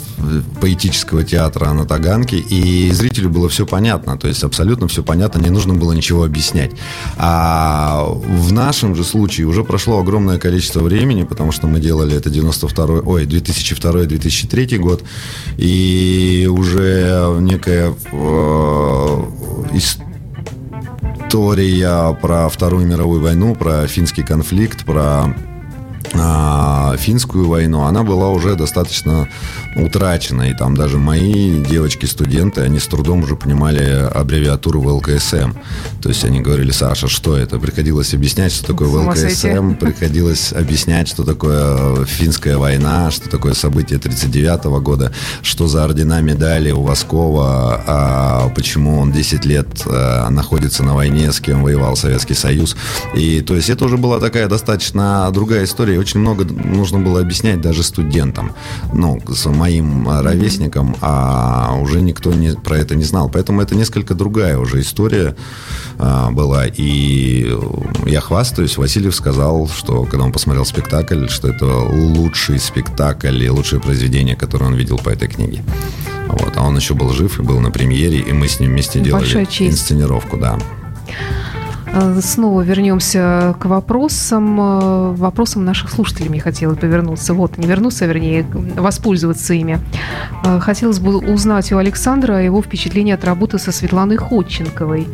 поэтического 0.61 1.25
театра 1.25 1.73
на 1.73 1.85
Таганке, 1.85 2.39
и 2.39 2.91
зрителю 2.93 3.29
было 3.29 3.49
все 3.49 3.67
понятно, 3.67 4.17
то 4.17 4.29
есть 4.29 4.45
абсолютно 4.45 4.87
все 4.89 5.03
понятно, 5.03 5.41
не 5.41 5.51
нужно 5.51 5.75
было 5.75 5.93
ничего 5.93 6.25
объяснять. 6.25 6.73
А 7.17 8.05
в 8.05 8.53
нашем 8.53 8.95
же 8.95 9.05
случае 9.05 9.47
уже 9.47 9.65
прошло 9.65 9.99
огромное 9.99 10.39
количество 10.39 10.81
времени, 10.81 11.25
потому 11.25 11.53
что 11.53 11.67
мы 11.67 11.81
делали 11.81 12.17
это 12.17 12.31
92 12.31 12.85
ой, 13.05 13.27
2002-2003 13.27 14.79
год, 14.79 15.03
и 15.57 16.49
уже 16.51 17.37
некая 17.41 17.95
э, 18.13 19.23
история 21.29 22.17
про 22.21 22.49
Вторую 22.49 22.87
мировую 22.87 23.21
войну, 23.21 23.55
про 23.55 23.87
финский 23.87 24.23
конфликт, 24.23 24.85
про 24.85 25.35
финскую 26.13 27.49
войну, 27.49 27.83
она 27.83 28.03
была 28.03 28.31
уже 28.31 28.55
достаточно 28.55 29.29
утрачена. 29.77 30.51
И 30.51 30.55
там 30.55 30.77
даже 30.77 30.99
мои 30.99 31.63
девочки-студенты, 31.63 32.61
они 32.63 32.79
с 32.79 32.87
трудом 32.87 33.23
уже 33.23 33.37
понимали 33.37 34.09
аббревиатуру 34.13 34.81
ВЛКСМ. 34.81 35.53
То 36.03 36.09
есть 36.09 36.25
они 36.25 36.41
говорили, 36.41 36.71
Саша, 36.71 37.09
что 37.09 37.37
это? 37.37 37.59
Приходилось 37.59 38.15
объяснять, 38.15 38.53
что 38.53 38.67
такое 38.67 38.89
ВЛКСМ, 38.89 39.75
приходилось 39.75 40.53
объяснять, 40.53 41.09
что 41.09 41.25
такое 41.25 42.05
финская 42.05 42.59
война, 42.59 43.11
что 43.11 43.29
такое 43.29 43.55
событие 43.55 43.99
39 43.99 44.65
года, 44.83 45.13
что 45.43 45.69
за 45.69 45.85
ордена 45.85 46.21
медали 46.21 46.71
у 46.71 46.83
Воскова, 46.83 47.83
а 47.87 48.49
почему 48.55 48.99
он 48.99 49.13
10 49.13 49.45
лет 49.45 49.67
а, 49.87 50.29
находится 50.31 50.83
на 50.83 50.95
войне, 50.95 51.33
с 51.33 51.41
кем 51.41 51.63
воевал 51.63 51.97
Советский 51.97 52.35
Союз. 52.35 52.77
И 53.15 53.41
то 53.41 53.55
есть 53.55 53.71
это 53.71 53.85
уже 53.85 53.97
была 53.97 54.19
такая 54.19 54.49
достаточно 54.49 55.31
другая 55.33 55.65
история. 55.65 55.99
Очень 56.03 56.19
много 56.19 56.45
нужно 56.45 56.99
было 56.99 57.21
объяснять 57.21 57.61
даже 57.61 57.85
студентам. 57.85 58.53
Ну, 58.93 59.23
моим 59.47 60.09
а, 60.09 60.21
ровесникам, 60.21 60.97
а 61.01 61.79
уже 61.81 62.01
никто 62.01 62.33
не, 62.33 62.57
про 62.57 62.79
это 62.79 62.97
не 62.97 63.05
знал. 63.05 63.31
Поэтому 63.33 63.63
это 63.63 63.77
несколько 63.77 64.15
другая 64.15 64.59
уже 64.59 64.81
история 64.81 65.37
а, 65.99 66.33
была. 66.33 66.67
И 66.67 67.57
я 68.05 68.21
хвастаюсь, 68.21 68.77
Васильев 68.77 69.15
сказал, 69.15 69.69
что 69.69 70.03
когда 70.05 70.25
он 70.25 70.33
посмотрел 70.33 70.65
спектакль, 70.65 71.29
что 71.29 71.49
это 71.49 71.67
лучший 71.67 72.59
спектакль 72.59 73.45
и 73.45 73.49
лучшее 73.49 73.81
произведение, 73.81 74.35
которое 74.35 74.67
он 74.67 74.75
видел 74.75 74.99
по 74.99 75.11
этой 75.11 75.29
книге. 75.29 75.63
Вот. 76.27 76.57
А 76.57 76.63
он 76.63 76.77
еще 76.77 76.95
был 76.95 77.13
жив 77.13 77.39
и 77.39 77.43
был 77.43 77.61
на 77.61 77.71
премьере, 77.71 78.19
и 78.19 78.33
мы 78.33 78.49
с 78.49 78.59
ним 78.59 78.73
вместе 78.73 78.99
делали 78.99 79.47
инсценировку, 79.61 80.37
да. 80.37 80.59
Э, 81.95 82.21
снова 82.23 82.63
вернемся 82.63 83.55
к 83.61 83.67
вопросам, 83.67 84.59
э, 84.59 85.13
вопросам 85.13 85.65
наших 85.65 85.91
слушателей. 85.91 86.31
Мне 86.31 86.41
хотелось 86.41 86.79
повернуться. 86.79 87.35
Вот, 87.35 87.59
не 87.59 87.67
вернуться, 87.67 88.07
вернее, 88.07 88.47
воспользоваться 88.77 89.53
ими. 89.53 89.79
Э, 90.45 90.59
хотелось 90.61 91.01
бы 91.01 91.19
узнать 91.19 91.71
у 91.73 91.77
Александра 91.77 92.43
его 92.43 92.63
впечатление 92.63 93.15
от 93.15 93.25
работы 93.25 93.59
со 93.59 93.73
Светланой 93.73 94.17
Ходченковой. 94.17 95.07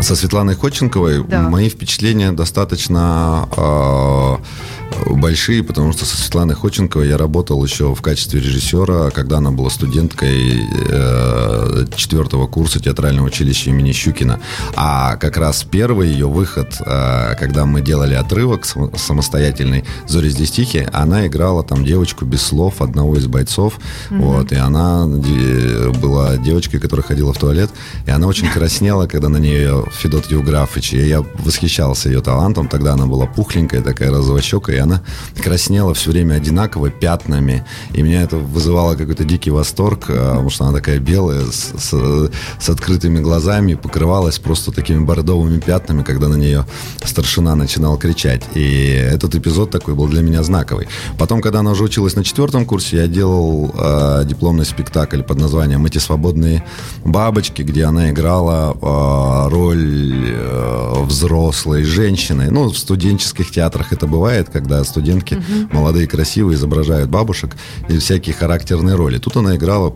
Со 0.00 0.14
Светланой 0.14 0.54
Ходченковой 0.54 1.24
да. 1.24 1.48
мои 1.48 1.70
впечатления 1.70 2.32
достаточно 2.32 3.48
э, 3.56 4.85
большие, 5.16 5.62
потому 5.62 5.92
что 5.92 6.04
со 6.04 6.16
Светланой 6.16 6.54
Ходченковой 6.54 7.08
я 7.08 7.16
работал 7.16 7.64
еще 7.64 7.94
в 7.94 8.02
качестве 8.02 8.40
режиссера, 8.40 9.10
когда 9.10 9.38
она 9.38 9.50
была 9.50 9.70
студенткой 9.70 10.62
э, 10.88 11.86
четвертого 11.96 12.46
курса 12.46 12.80
театрального 12.80 13.26
училища 13.26 13.70
имени 13.70 13.92
Щукина. 13.92 14.40
А 14.74 15.16
как 15.16 15.36
раз 15.36 15.64
первый 15.64 16.08
ее 16.08 16.26
выход, 16.26 16.76
э, 16.80 17.34
когда 17.38 17.66
мы 17.66 17.80
делали 17.80 18.14
отрывок 18.14 18.66
самостоятельный 18.66 19.84
«Зори 20.06 20.28
здесь 20.28 20.50
тихие», 20.50 20.88
она 20.92 21.26
играла 21.26 21.62
там 21.62 21.84
девочку 21.84 22.24
без 22.24 22.42
слов 22.42 22.80
одного 22.80 23.16
из 23.16 23.26
бойцов. 23.26 23.78
Mm-hmm. 24.10 24.18
Вот, 24.20 24.52
и 24.52 24.56
она 24.56 25.06
была 25.06 26.36
девочкой, 26.36 26.80
которая 26.80 27.04
ходила 27.04 27.32
в 27.32 27.38
туалет, 27.38 27.70
и 28.06 28.10
она 28.10 28.26
очень 28.26 28.48
краснела, 28.48 29.06
когда 29.06 29.28
на 29.28 29.38
нее 29.38 29.84
Федот 29.92 30.30
Евграфович, 30.30 30.94
и 30.94 31.08
я 31.08 31.24
восхищался 31.38 32.08
ее 32.08 32.20
талантом. 32.20 32.68
Тогда 32.68 32.92
она 32.92 33.06
была 33.06 33.26
пухленькая, 33.26 33.82
такая 33.82 34.10
розовощекая, 34.10 34.76
и 34.76 34.80
она 34.86 35.02
краснела 35.42 35.92
все 35.94 36.10
время 36.10 36.34
одинаково, 36.34 36.90
пятнами. 36.90 37.64
И 37.92 38.02
меня 38.02 38.22
это 38.22 38.36
вызывало 38.36 38.94
какой-то 38.94 39.24
дикий 39.24 39.50
восторг, 39.50 40.06
а, 40.08 40.30
потому 40.30 40.50
что 40.50 40.64
она 40.64 40.72
такая 40.78 40.98
белая, 40.98 41.44
с, 41.44 41.72
с, 41.78 42.30
с 42.60 42.68
открытыми 42.68 43.20
глазами, 43.20 43.74
покрывалась 43.74 44.38
просто 44.38 44.72
такими 44.72 45.04
бордовыми 45.04 45.60
пятнами, 45.60 46.02
когда 46.02 46.28
на 46.28 46.36
нее 46.36 46.64
старшина 47.04 47.54
начинал 47.54 47.98
кричать. 47.98 48.42
И 48.54 48.86
этот 49.12 49.34
эпизод 49.34 49.70
такой 49.70 49.94
был 49.94 50.08
для 50.08 50.22
меня 50.22 50.42
знаковый. 50.42 50.88
Потом, 51.18 51.40
когда 51.40 51.60
она 51.60 51.72
уже 51.72 51.84
училась 51.84 52.16
на 52.16 52.24
четвертом 52.24 52.64
курсе, 52.64 52.96
я 52.98 53.06
делал 53.06 53.74
э, 53.74 54.22
дипломный 54.24 54.64
спектакль 54.64 55.22
под 55.22 55.38
названием 55.38 55.84
«Эти 55.86 55.98
свободные 55.98 56.64
бабочки», 57.04 57.62
где 57.62 57.84
она 57.84 58.10
играла 58.10 58.76
э, 58.80 59.50
роль 59.50 60.34
э, 60.34 61.04
взрослой 61.04 61.82
женщины. 61.84 62.50
Ну, 62.50 62.68
в 62.68 62.78
студенческих 62.78 63.50
театрах 63.50 63.92
это 63.92 64.06
бывает, 64.06 64.48
как 64.52 64.66
когда 64.76 64.84
студентки 64.84 65.34
угу. 65.34 65.68
молодые, 65.72 66.06
красивые, 66.06 66.56
изображают 66.56 67.10
бабушек 67.10 67.56
или 67.88 67.98
всякие 67.98 68.34
характерные 68.34 68.94
роли. 68.96 69.18
Тут 69.18 69.36
она 69.36 69.56
играла 69.56 69.94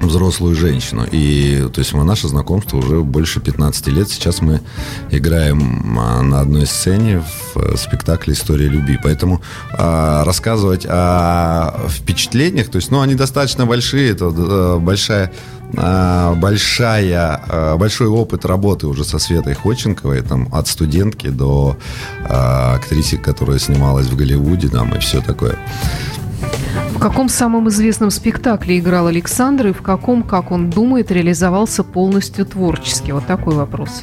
взрослую 0.00 0.54
женщину. 0.54 1.06
И, 1.10 1.68
то 1.72 1.80
есть, 1.80 1.92
мы, 1.92 2.04
наше 2.04 2.28
знакомство 2.28 2.78
уже 2.78 3.00
больше 3.00 3.40
15 3.40 3.86
лет. 3.88 4.08
Сейчас 4.08 4.40
мы 4.40 4.60
играем 5.10 5.98
а, 5.98 6.22
на 6.22 6.40
одной 6.40 6.66
сцене 6.66 7.22
в 7.54 7.58
э, 7.58 7.76
спектакле 7.76 8.32
«История 8.32 8.68
любви». 8.68 8.98
Поэтому 9.02 9.42
а, 9.72 10.24
рассказывать 10.24 10.86
о 10.88 11.86
впечатлениях, 11.88 12.70
то 12.70 12.76
есть, 12.76 12.90
ну, 12.90 13.00
они 13.00 13.14
достаточно 13.14 13.66
большие, 13.66 14.12
это 14.12 14.32
а, 14.34 14.78
большая 14.78 15.32
большая, 15.72 17.76
большой 17.76 18.08
опыт 18.08 18.44
работы 18.44 18.86
уже 18.86 19.04
со 19.04 19.18
Светой 19.18 19.54
Ходченковой, 19.54 20.22
там, 20.22 20.48
от 20.52 20.68
студентки 20.68 21.28
до 21.28 21.76
актрисы, 22.28 23.16
которая 23.16 23.58
снималась 23.58 24.06
в 24.06 24.16
Голливуде, 24.16 24.68
там, 24.68 24.94
и 24.94 24.98
все 24.98 25.20
такое. 25.20 25.58
В 26.94 26.98
каком 26.98 27.28
самом 27.28 27.68
известном 27.68 28.10
спектакле 28.10 28.78
играл 28.78 29.06
Александр 29.06 29.68
и 29.68 29.72
в 29.72 29.80
каком, 29.80 30.22
как 30.22 30.50
он 30.50 30.68
думает, 30.68 31.10
реализовался 31.10 31.82
полностью 31.82 32.44
творчески? 32.44 33.10
Вот 33.10 33.26
такой 33.26 33.54
вопрос. 33.54 34.02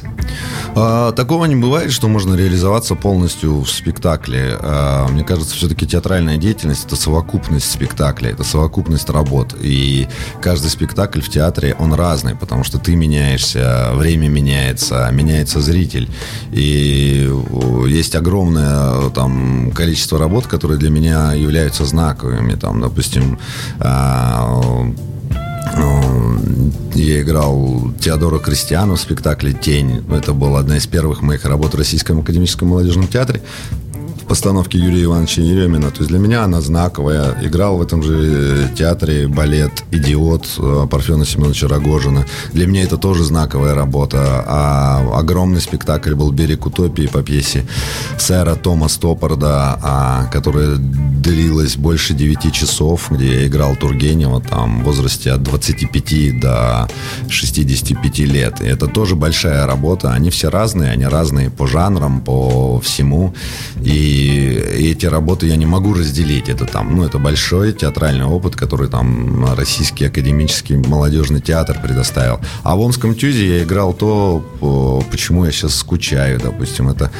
А, 0.80 1.12
такого 1.12 1.46
не 1.46 1.56
бывает, 1.56 1.90
что 1.90 2.08
можно 2.08 2.34
реализоваться 2.34 2.94
полностью 2.94 3.62
в 3.62 3.68
спектакле. 3.68 4.56
А, 4.60 5.08
мне 5.08 5.24
кажется, 5.24 5.54
все-таки 5.56 5.86
театральная 5.86 6.36
деятельность 6.36 6.86
это 6.86 6.94
совокупность 6.94 7.70
спектакля, 7.70 8.30
это 8.30 8.44
совокупность 8.44 9.10
работ. 9.10 9.56
И 9.60 10.06
каждый 10.40 10.70
спектакль 10.70 11.20
в 11.20 11.28
театре, 11.28 11.74
он 11.78 11.94
разный, 11.94 12.36
потому 12.36 12.62
что 12.62 12.78
ты 12.78 12.94
меняешься, 12.94 13.90
время 13.94 14.28
меняется, 14.28 15.08
меняется 15.12 15.60
зритель. 15.60 16.08
И 16.52 17.28
есть 17.88 18.14
огромное 18.14 19.10
там 19.10 19.72
количество 19.72 20.18
работ, 20.18 20.46
которые 20.46 20.78
для 20.78 20.90
меня 20.90 21.32
являются 21.32 21.84
знаковыми. 21.84 22.54
Там, 22.54 22.80
допустим, 22.80 23.38
а, 23.80 24.60
я 27.02 27.20
играл 27.20 27.92
Теодора 28.00 28.38
Кристиану 28.38 28.96
в 28.96 29.00
спектакле 29.00 29.52
«Тень». 29.52 30.04
Это 30.10 30.32
была 30.32 30.60
одна 30.60 30.76
из 30.76 30.86
первых 30.86 31.22
моих 31.22 31.44
работ 31.44 31.74
в 31.74 31.78
Российском 31.78 32.20
академическом 32.20 32.68
молодежном 32.68 33.08
театре 33.08 33.42
постановки 34.28 34.76
Юрия 34.76 35.04
Ивановича 35.04 35.42
Еремина. 35.42 35.90
То 35.90 35.98
есть 35.98 36.08
для 36.08 36.18
меня 36.18 36.44
она 36.44 36.60
знаковая. 36.60 37.36
Играл 37.42 37.78
в 37.78 37.82
этом 37.82 38.02
же 38.02 38.70
театре 38.76 39.26
балет 39.26 39.72
«Идиот» 39.90 40.88
Парфена 40.90 41.24
Семеновича 41.24 41.66
Рогожина. 41.66 42.26
Для 42.52 42.66
меня 42.66 42.82
это 42.82 42.98
тоже 42.98 43.24
знаковая 43.24 43.74
работа. 43.74 44.44
А 44.46 45.18
огромный 45.18 45.60
спектакль 45.60 46.14
был 46.14 46.30
«Берег 46.30 46.66
утопии» 46.66 47.06
по 47.06 47.22
пьесе 47.22 47.64
сэра 48.18 48.54
Тома 48.54 48.88
Стоппорда, 48.88 49.78
а, 49.82 50.26
которая 50.26 50.76
длилась 50.76 51.76
больше 51.76 52.12
9 52.14 52.52
часов, 52.52 53.10
где 53.10 53.40
я 53.40 53.46
играл 53.46 53.76
Тургенева 53.76 54.42
там 54.42 54.82
в 54.82 54.84
возрасте 54.84 55.32
от 55.32 55.42
25 55.42 56.38
до 56.40 56.88
65 57.28 58.18
лет. 58.20 58.60
И 58.60 58.66
это 58.66 58.86
тоже 58.88 59.16
большая 59.16 59.66
работа. 59.66 60.12
Они 60.12 60.28
все 60.30 60.50
разные, 60.50 60.90
они 60.90 61.06
разные 61.06 61.50
по 61.50 61.66
жанрам, 61.66 62.20
по 62.20 62.78
всему. 62.80 63.34
И 63.82 64.17
и 64.18 64.90
эти 64.90 65.06
работы 65.06 65.46
я 65.46 65.56
не 65.56 65.66
могу 65.66 65.94
разделить. 65.94 66.48
Это 66.48 66.64
там, 66.64 66.96
ну, 66.96 67.04
это 67.04 67.18
большой 67.18 67.72
театральный 67.72 68.24
опыт, 68.24 68.56
который 68.56 68.88
там 68.88 69.54
Российский 69.54 70.06
академический 70.06 70.76
молодежный 70.76 71.40
театр 71.40 71.78
предоставил. 71.80 72.40
А 72.64 72.74
в 72.74 72.80
Омском 72.80 73.14
тюзе 73.14 73.58
я 73.58 73.62
играл 73.62 73.92
то, 73.92 74.42
почему 75.10 75.44
я 75.44 75.52
сейчас 75.52 75.76
скучаю, 75.76 76.40
допустим. 76.40 76.88
Это 76.88 77.12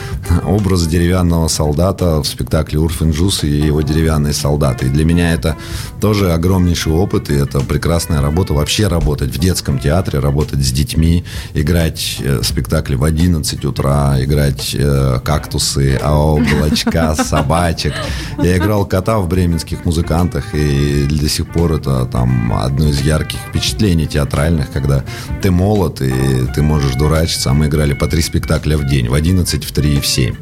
образ 0.45 0.87
деревянного 0.87 1.49
солдата 1.49 2.21
в 2.21 2.27
спектакле 2.27 2.81
Урфин 2.81 3.13
Джус 3.13 3.45
и 3.45 3.49
его 3.49 3.83
деревянные 3.83 4.33
солдаты. 4.33 4.87
И 4.87 4.89
для 4.89 5.05
меня 5.05 5.33
это 5.33 5.57
тоже 6.01 6.33
огромнейший 6.33 6.93
опыт, 6.93 7.31
и 7.31 7.35
это 7.35 7.61
прекрасная 7.61 8.21
работа. 8.21 8.55
Вообще 8.55 8.89
работать 8.89 9.31
в 9.31 9.39
детском 9.39 9.79
театре, 9.79 10.19
работать 10.19 10.65
с 10.65 10.73
детьми, 10.73 11.25
играть 11.55 12.17
э, 12.21 12.41
спектакли 12.43 12.97
в 12.97 13.05
11 13.05 13.65
утра, 13.65 14.17
играть 14.21 14.75
э, 14.75 15.21
кактусы, 15.25 15.97
АО, 16.03 16.39
кабачка, 16.91 17.25
собачек. 17.25 17.95
Я 18.39 18.57
играл 18.57 18.87
кота 18.87 19.19
в 19.19 19.29
бременских 19.29 19.85
музыкантах, 19.85 20.55
и 20.55 21.07
до 21.11 21.29
сих 21.29 21.47
пор 21.47 21.73
это 21.73 22.07
там 22.07 22.53
одно 22.53 22.89
из 22.89 23.01
ярких 23.01 23.39
впечатлений 23.49 24.07
театральных, 24.07 24.71
когда 24.71 25.05
ты 25.43 25.51
молод, 25.51 26.01
и 26.01 26.47
ты 26.55 26.63
можешь 26.63 26.95
дурачиться, 26.95 27.51
а 27.51 27.55
мы 27.55 27.67
играли 27.67 27.95
по 27.95 28.07
три 28.07 28.23
спектакля 28.23 28.77
в 28.77 28.87
день, 28.87 29.09
в 29.09 29.15
11, 29.15 29.65
в 29.65 29.73
3 29.73 29.97
и 29.97 30.01
в 30.01 30.07
7. 30.07 30.35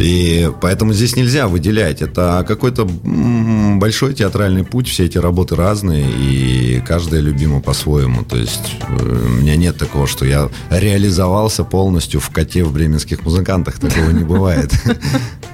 И 0.00 0.50
поэтому 0.62 0.94
здесь 0.94 1.14
нельзя 1.14 1.46
выделять. 1.46 2.00
Это 2.00 2.42
какой-то 2.48 2.86
большой 2.86 4.14
театральный 4.14 4.64
путь, 4.64 4.88
все 4.88 5.04
эти 5.04 5.18
работы 5.18 5.56
разные, 5.56 6.10
и 6.10 6.82
каждая 6.86 7.20
любима 7.20 7.60
по-своему. 7.60 8.22
То 8.22 8.36
есть 8.36 8.76
э, 8.88 9.26
у 9.26 9.28
меня 9.28 9.56
нет 9.56 9.76
такого, 9.76 10.06
что 10.06 10.24
я 10.24 10.48
реализовался 10.70 11.64
полностью 11.64 12.18
в 12.20 12.30
коте 12.30 12.64
в 12.64 12.72
бременских 12.72 13.24
музыкантах. 13.24 13.78
Такого 13.78 14.10
не 14.10 14.24
бывает. 14.24 14.72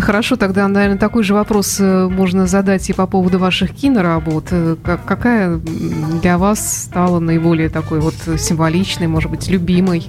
Хорошо, 0.00 0.36
тогда, 0.36 0.66
наверное, 0.66 0.98
такой 0.98 1.22
же 1.22 1.32
вопрос 1.34 1.78
э, 1.78 2.08
можно 2.08 2.46
задать 2.46 2.90
и 2.90 2.92
по 2.92 3.06
поводу 3.06 3.38
ваших 3.38 3.72
киноработ. 3.72 4.48
Э, 4.50 4.76
какая 5.06 5.56
для 5.56 6.38
вас 6.38 6.84
стала 6.84 7.20
наиболее 7.20 7.68
такой 7.68 8.00
вот 8.00 8.14
символичной, 8.38 9.06
может 9.06 9.30
быть, 9.30 9.48
любимой? 9.48 10.08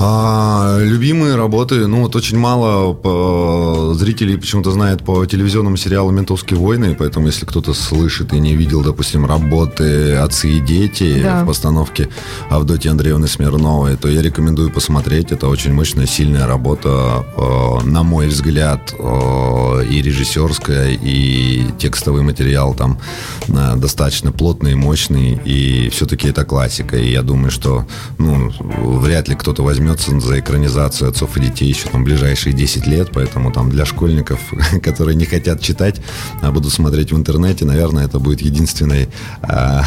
А, 0.00 0.78
любимые 0.80 1.34
работы, 1.34 1.88
ну 1.88 2.02
вот 2.02 2.14
очень 2.14 2.38
мало 2.38 2.94
по, 2.94 3.94
зрителей 3.94 4.36
почему-то 4.36 4.70
знает 4.70 5.04
по 5.04 5.26
телевизионному 5.26 5.76
сериалу 5.76 6.12
«Ментовские 6.12 6.58
войны», 6.58 6.94
поэтому 6.96 7.26
если 7.26 7.44
кто-то 7.46 7.74
слышит 7.74 8.32
и 8.32 8.38
не 8.38 8.54
видел, 8.54 8.82
допустим, 8.82 9.26
работы 9.26 10.14
«Отцы 10.14 10.50
и 10.50 10.60
дети» 10.60 11.20
да. 11.20 11.42
в 11.42 11.46
постановке 11.46 12.08
Авдотьи 12.48 12.88
Андреевны 12.88 13.26
Смирновой, 13.26 13.96
то 13.96 14.08
я 14.08 14.22
рекомендую 14.22 14.70
посмотреть. 14.70 15.32
Это 15.32 15.48
очень 15.48 15.72
мощная, 15.72 16.06
сильная 16.06 16.46
работа, 16.46 17.24
э, 17.36 17.84
на 17.84 18.04
мой 18.04 18.28
взгляд, 18.28 18.94
э, 18.96 19.84
и 19.90 20.00
режиссерская, 20.00 20.90
и 20.90 21.66
текстовый 21.78 22.22
материал 22.22 22.72
там 22.72 23.00
э, 23.48 23.74
достаточно 23.74 24.30
плотный, 24.30 24.76
мощный, 24.76 25.40
и 25.44 25.88
все-таки 25.88 26.28
это 26.28 26.44
классика. 26.44 26.96
И 26.96 27.10
я 27.10 27.22
думаю, 27.22 27.50
что 27.50 27.84
ну, 28.18 28.52
вряд 28.60 29.26
ли 29.28 29.34
кто-то 29.34 29.64
возьмет 29.64 29.87
возьмется 29.88 30.20
за 30.20 30.40
экранизацию 30.40 31.08
отцов 31.08 31.36
и 31.36 31.40
детей 31.40 31.68
еще 31.68 31.88
там 31.88 32.04
ближайшие 32.04 32.52
10 32.52 32.86
лет, 32.86 33.10
поэтому 33.12 33.52
там 33.52 33.70
для 33.70 33.84
школьников, 33.84 34.38
которые 34.82 35.16
не 35.16 35.24
хотят 35.24 35.60
читать, 35.60 36.00
а 36.42 36.50
будут 36.50 36.72
смотреть 36.72 37.12
в 37.12 37.16
интернете, 37.16 37.64
наверное, 37.64 38.04
это 38.04 38.18
будет 38.18 38.42
единственной 38.42 39.08
а, 39.42 39.84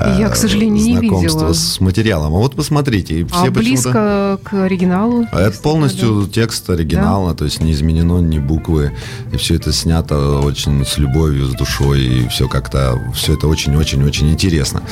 я, 0.18 0.28
к 0.28 0.36
сожалению, 0.36 0.82
не 0.82 0.96
видела. 0.96 1.52
с 1.52 1.80
материалом. 1.80 2.34
А 2.34 2.38
вот 2.38 2.54
посмотрите. 2.54 3.26
Все 3.26 3.46
а 3.46 3.50
близко 3.50 4.38
к 4.42 4.52
оригиналу? 4.54 5.26
А 5.32 5.40
это 5.40 5.58
полностью 5.58 6.22
да? 6.22 6.32
текст 6.32 6.68
оригинала, 6.70 7.30
да? 7.30 7.38
то 7.38 7.44
есть 7.44 7.60
не 7.60 7.72
изменено 7.72 8.18
ни 8.18 8.38
буквы. 8.38 8.92
И 9.32 9.36
все 9.36 9.56
это 9.56 9.72
снято 9.72 10.38
очень 10.40 10.84
с 10.84 10.98
любовью, 10.98 11.46
с 11.46 11.54
душой. 11.54 12.00
И 12.00 12.28
все 12.28 12.48
как-то, 12.48 13.00
все 13.14 13.34
это 13.34 13.46
очень-очень-очень 13.46 14.30
интересно. 14.30 14.82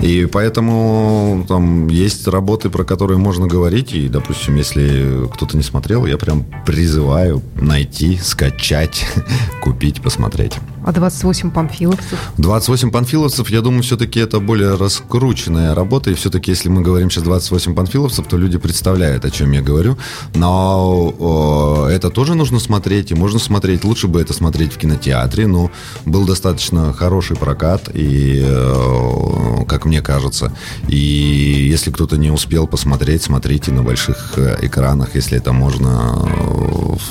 И 0.00 0.26
поэтому 0.26 1.44
там 1.48 1.88
есть 1.88 2.26
работы, 2.26 2.70
про 2.70 2.84
которые 2.84 3.18
можно 3.18 3.35
можно 3.36 3.52
говорить, 3.52 3.92
и, 3.92 4.08
допустим, 4.08 4.56
если 4.56 5.28
кто-то 5.34 5.58
не 5.58 5.62
смотрел, 5.62 6.06
я 6.06 6.16
прям 6.16 6.46
призываю 6.64 7.42
найти, 7.60 8.16
скачать, 8.16 9.06
купить, 9.62 10.00
посмотреть. 10.00 10.54
А 10.86 10.92
28 10.92 11.50
панфиловцев? 11.50 12.16
28 12.38 12.92
панфиловцев, 12.92 13.50
я 13.50 13.60
думаю, 13.60 13.82
все-таки 13.82 14.20
это 14.20 14.38
более 14.38 14.76
раскрученная 14.76 15.74
работа. 15.74 16.10
И 16.12 16.14
все-таки, 16.14 16.52
если 16.52 16.68
мы 16.68 16.80
говорим 16.80 17.10
сейчас 17.10 17.24
28 17.24 17.74
панфиловцев, 17.74 18.24
то 18.28 18.36
люди 18.36 18.56
представляют, 18.56 19.24
о 19.24 19.30
чем 19.30 19.50
я 19.50 19.62
говорю. 19.62 19.98
Но 20.36 21.12
о, 21.18 21.88
это 21.88 22.08
тоже 22.10 22.36
нужно 22.36 22.60
смотреть, 22.60 23.10
и 23.10 23.16
можно 23.16 23.40
смотреть. 23.40 23.82
Лучше 23.82 24.06
бы 24.06 24.20
это 24.20 24.32
смотреть 24.32 24.74
в 24.74 24.78
кинотеатре. 24.78 25.48
Но 25.48 25.72
был 26.04 26.24
достаточно 26.24 26.92
хороший 26.92 27.36
прокат, 27.36 27.90
и, 27.92 28.44
о, 28.46 29.64
как 29.68 29.86
мне 29.86 30.02
кажется. 30.02 30.52
И 30.86 31.66
если 31.68 31.90
кто-то 31.90 32.16
не 32.16 32.30
успел 32.30 32.68
посмотреть, 32.68 33.24
смотрите 33.24 33.72
на 33.72 33.82
больших 33.82 34.34
э, 34.36 34.58
экранах, 34.62 35.16
если 35.16 35.38
это 35.38 35.52
можно, 35.52 36.28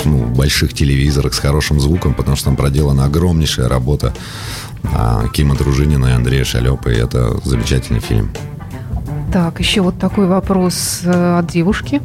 ну, 0.06 0.18
в 0.18 0.34
больших 0.34 0.74
телевизорах 0.74 1.34
с 1.34 1.40
хорошим 1.40 1.82
звуком, 1.82 2.14
потому 2.14 2.38
что 2.38 2.46
там 2.46 2.56
проделана 2.56 3.04
огромнейшая 3.04 3.65
большая 3.66 3.70
работа 3.70 4.14
а, 4.94 5.28
Кима 5.34 5.56
Дружинина 5.56 6.08
и 6.08 6.12
Андрея 6.12 6.44
Шалепа, 6.44 6.90
и 6.90 6.98
это 6.98 7.38
замечательный 7.44 8.00
фильм. 8.00 8.32
Так, 9.32 9.60
еще 9.60 9.82
вот 9.82 10.00
такой 10.00 10.28
вопрос 10.28 11.02
э, 11.04 11.40
от 11.40 11.48
девушки. 11.48 12.02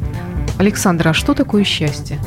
Александра, 0.57 1.09
а 1.09 1.13
что 1.13 1.33
такое 1.33 1.63
счастье? 1.63 2.19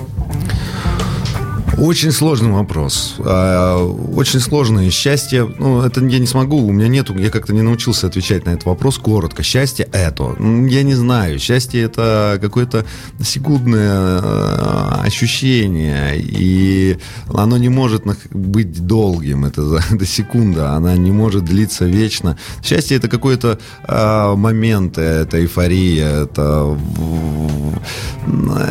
Очень 1.85 2.13
сложный 2.13 2.51
вопрос. 2.51 3.17
А, 3.19 3.85
очень 4.17 4.41
сложное 4.41 4.91
счастье. 4.91 5.45
Ну, 5.45 5.83
это 5.83 6.03
я 6.03 6.19
не 6.19 6.27
смогу, 6.27 6.57
у 6.67 6.73
меня 6.73 6.89
нету, 6.89 7.15
я 7.19 7.29
как-то 7.29 7.53
не 7.53 7.61
научился 7.61 8.07
отвечать 8.07 8.47
на 8.47 8.51
этот 8.51 8.65
вопрос 8.65 8.97
коротко. 8.97 9.43
Счастье 9.43 9.87
это. 9.93 10.35
Я 10.41 10.83
не 10.83 10.95
знаю. 10.95 11.39
Счастье 11.39 11.83
это 11.83 12.39
какое-то 12.41 12.87
секундное 13.23 13.91
а, 13.93 15.03
ощущение. 15.05 16.19
И 16.19 16.97
оно 17.29 17.59
не 17.59 17.69
может 17.69 18.05
быть 18.31 18.87
долгим. 18.87 19.45
Это, 19.45 19.79
это 19.91 20.07
секунда. 20.07 20.71
Она 20.71 20.97
не 20.97 21.11
может 21.11 21.45
длиться 21.45 21.85
вечно. 21.85 22.39
Счастье 22.63 22.97
это 22.97 23.09
какой-то 23.09 23.59
а, 23.83 24.35
момент, 24.37 24.97
это 24.97 25.39
эйфория, 25.39 26.23
это, 26.23 26.79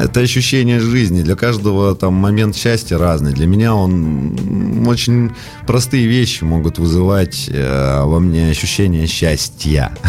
это 0.02 0.20
ощущение 0.20 0.80
жизни. 0.80 1.22
Для 1.22 1.36
каждого 1.36 1.94
там 1.94 2.16
момент 2.16 2.56
счастья 2.56 3.03
разный. 3.04 3.34
Для 3.34 3.46
меня 3.46 3.76
он 3.76 4.88
очень 4.88 5.32
простые 5.68 6.08
вещи 6.08 6.44
могут 6.44 6.80
вызывать 6.80 7.50
э, 7.50 8.04
во 8.04 8.20
мне 8.20 8.50
ощущение 8.50 9.08
счастья. 9.08 9.92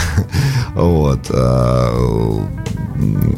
Вот. 0.75 1.27
Э, 1.31 2.47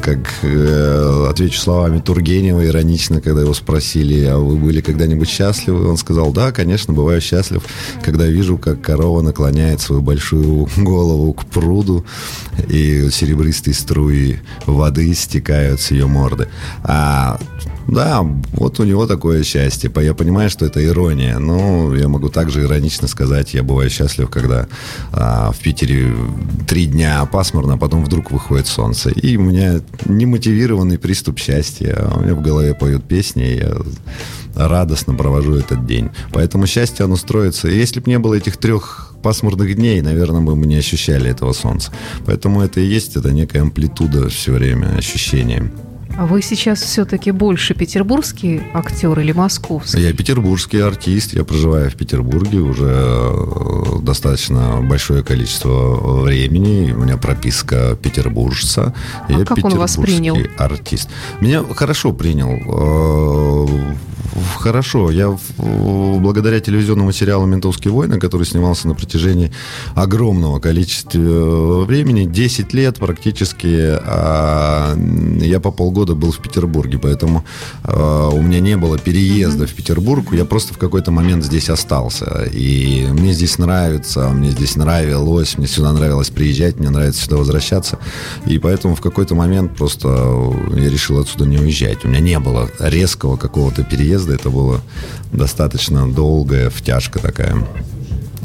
как 0.01 0.19
э, 0.43 1.27
отвечу 1.29 1.59
словами 1.59 1.99
Тургенева 1.99 2.65
иронично, 2.65 3.21
когда 3.21 3.41
его 3.41 3.53
спросили, 3.53 4.25
а 4.25 4.37
вы 4.37 4.55
были 4.55 4.81
когда-нибудь 4.81 5.29
счастливы? 5.29 5.87
Он 5.87 5.97
сказал, 5.97 6.31
да, 6.31 6.51
конечно, 6.51 6.93
бываю 6.93 7.21
счастлив, 7.21 7.63
когда 8.03 8.25
вижу, 8.25 8.57
как 8.57 8.81
корова 8.81 9.21
наклоняет 9.21 9.81
свою 9.81 10.01
большую 10.01 10.67
голову 10.77 11.33
к 11.33 11.45
пруду, 11.45 12.05
и 12.69 13.09
серебристые 13.11 13.73
струи 13.73 14.39
воды 14.65 15.13
стекают 15.13 15.81
с 15.81 15.91
ее 15.91 16.07
морды. 16.07 16.47
А 16.83 17.39
да, 17.87 18.21
вот 18.53 18.79
у 18.79 18.83
него 18.83 19.07
такое 19.07 19.43
счастье. 19.43 19.91
Я 19.95 20.13
понимаю, 20.13 20.49
что 20.49 20.65
это 20.65 20.83
ирония, 20.85 21.39
но 21.39 21.95
я 21.95 22.07
могу 22.09 22.29
также 22.29 22.63
иронично 22.63 23.07
сказать, 23.07 23.53
я 23.53 23.63
бываю 23.63 23.89
счастлив, 23.89 24.29
когда 24.29 24.67
а, 25.11 25.51
в 25.51 25.59
Питере 25.59 26.13
три 26.67 26.85
дня 26.85 27.25
пасмурно, 27.25 27.75
а 27.75 27.77
потом 27.77 28.03
вдруг 28.03 28.31
выходит 28.31 28.67
солнце. 28.67 29.09
И 29.09 29.37
у 29.37 29.41
меня 29.41 29.79
немотивированный 30.05 30.99
приступ 30.99 31.39
счастья. 31.39 32.09
У 32.15 32.19
меня 32.21 32.35
в 32.35 32.41
голове 32.41 32.73
поют 32.73 33.05
песни, 33.05 33.53
и 33.53 33.57
я 33.57 33.77
радостно 34.55 35.13
провожу 35.13 35.55
этот 35.55 35.85
день. 35.85 36.09
Поэтому 36.33 36.67
счастье, 36.67 37.05
оно 37.05 37.15
строится. 37.15 37.67
И 37.67 37.77
если 37.77 37.99
бы 37.99 38.09
не 38.09 38.19
было 38.19 38.33
этих 38.33 38.57
трех 38.57 39.13
пасмурных 39.23 39.75
дней, 39.75 40.01
наверное, 40.01 40.41
мы 40.41 40.55
бы 40.55 40.65
не 40.67 40.75
ощущали 40.75 41.29
этого 41.29 41.53
солнца. 41.53 41.91
Поэтому 42.25 42.61
это 42.61 42.79
и 42.79 42.85
есть, 42.85 43.15
это 43.15 43.31
некая 43.31 43.61
амплитуда 43.61 44.29
все 44.29 44.53
время 44.53 44.95
ощущения. 44.97 45.71
А 46.17 46.25
вы 46.25 46.41
сейчас 46.41 46.81
все-таки 46.81 47.29
больше 47.29 47.75
петербургский 47.75 48.63
актер 48.73 49.19
или 49.19 49.33
московский? 49.33 50.01
Я 50.01 50.13
петербургский 50.13 50.79
артист, 50.79 51.33
я 51.33 51.43
проживаю 51.43 51.91
в 51.91 51.95
Петербурге 51.95 52.57
уже 52.57 52.89
э, 52.89 53.99
достаточно 54.01 54.81
большое 54.81 55.23
количество 55.23 56.23
времени. 56.23 56.91
У 56.91 57.03
меня 57.03 57.17
прописка 57.17 57.95
петербуржца. 58.01 58.95
А 59.27 59.31
я 59.31 59.45
как 59.45 59.63
он 59.63 59.77
вас 59.77 59.95
принял? 59.97 60.35
артист. 60.57 61.07
Меня 61.39 61.63
хорошо 61.63 62.13
принял 62.13 62.49
э, 62.65 63.93
хорошо. 64.57 65.11
Я 65.11 65.37
благодаря 65.57 66.59
телевизионному 66.59 67.11
сериалу 67.11 67.45
«Ментовские 67.45 67.93
войны», 67.93 68.19
который 68.19 68.45
снимался 68.45 68.87
на 68.87 68.95
протяжении 68.95 69.51
огромного 69.95 70.59
количества 70.59 71.19
э, 71.19 71.83
времени, 71.85 72.25
10 72.25 72.73
лет 72.73 72.97
практически, 72.97 73.97
а, 74.05 74.95
я 75.41 75.59
по 75.59 75.71
полгода 75.71 76.06
был 76.15 76.31
в 76.31 76.39
Петербурге, 76.39 76.99
поэтому 76.99 77.43
а, 77.83 78.29
у 78.29 78.41
меня 78.41 78.59
не 78.59 78.77
было 78.77 78.97
переезда 78.97 79.67
в 79.67 79.73
Петербург, 79.73 80.33
я 80.33 80.45
просто 80.45 80.73
в 80.73 80.77
какой-то 80.77 81.11
момент 81.11 81.43
здесь 81.43 81.69
остался. 81.69 82.47
И 82.51 83.05
мне 83.11 83.33
здесь 83.33 83.57
нравится, 83.57 84.29
мне 84.29 84.51
здесь 84.51 84.75
нравилось, 84.75 85.57
мне 85.57 85.67
сюда 85.67 85.93
нравилось 85.93 86.29
приезжать, 86.29 86.77
мне 86.79 86.89
нравится 86.89 87.23
сюда 87.23 87.37
возвращаться. 87.37 87.99
И 88.45 88.57
поэтому 88.59 88.95
в 88.95 89.01
какой-то 89.01 89.35
момент 89.35 89.75
просто 89.75 90.07
я 90.75 90.89
решил 90.89 91.19
отсюда 91.19 91.45
не 91.45 91.57
уезжать. 91.57 92.05
У 92.05 92.07
меня 92.07 92.19
не 92.19 92.39
было 92.39 92.69
резкого 92.79 93.37
какого-то 93.37 93.83
переезда 93.83 93.97
переезда. 93.97 94.35
Это 94.35 94.49
было 94.49 94.81
достаточно 95.31 96.11
долгая 96.11 96.69
втяжка 96.69 97.19
такая 97.19 97.57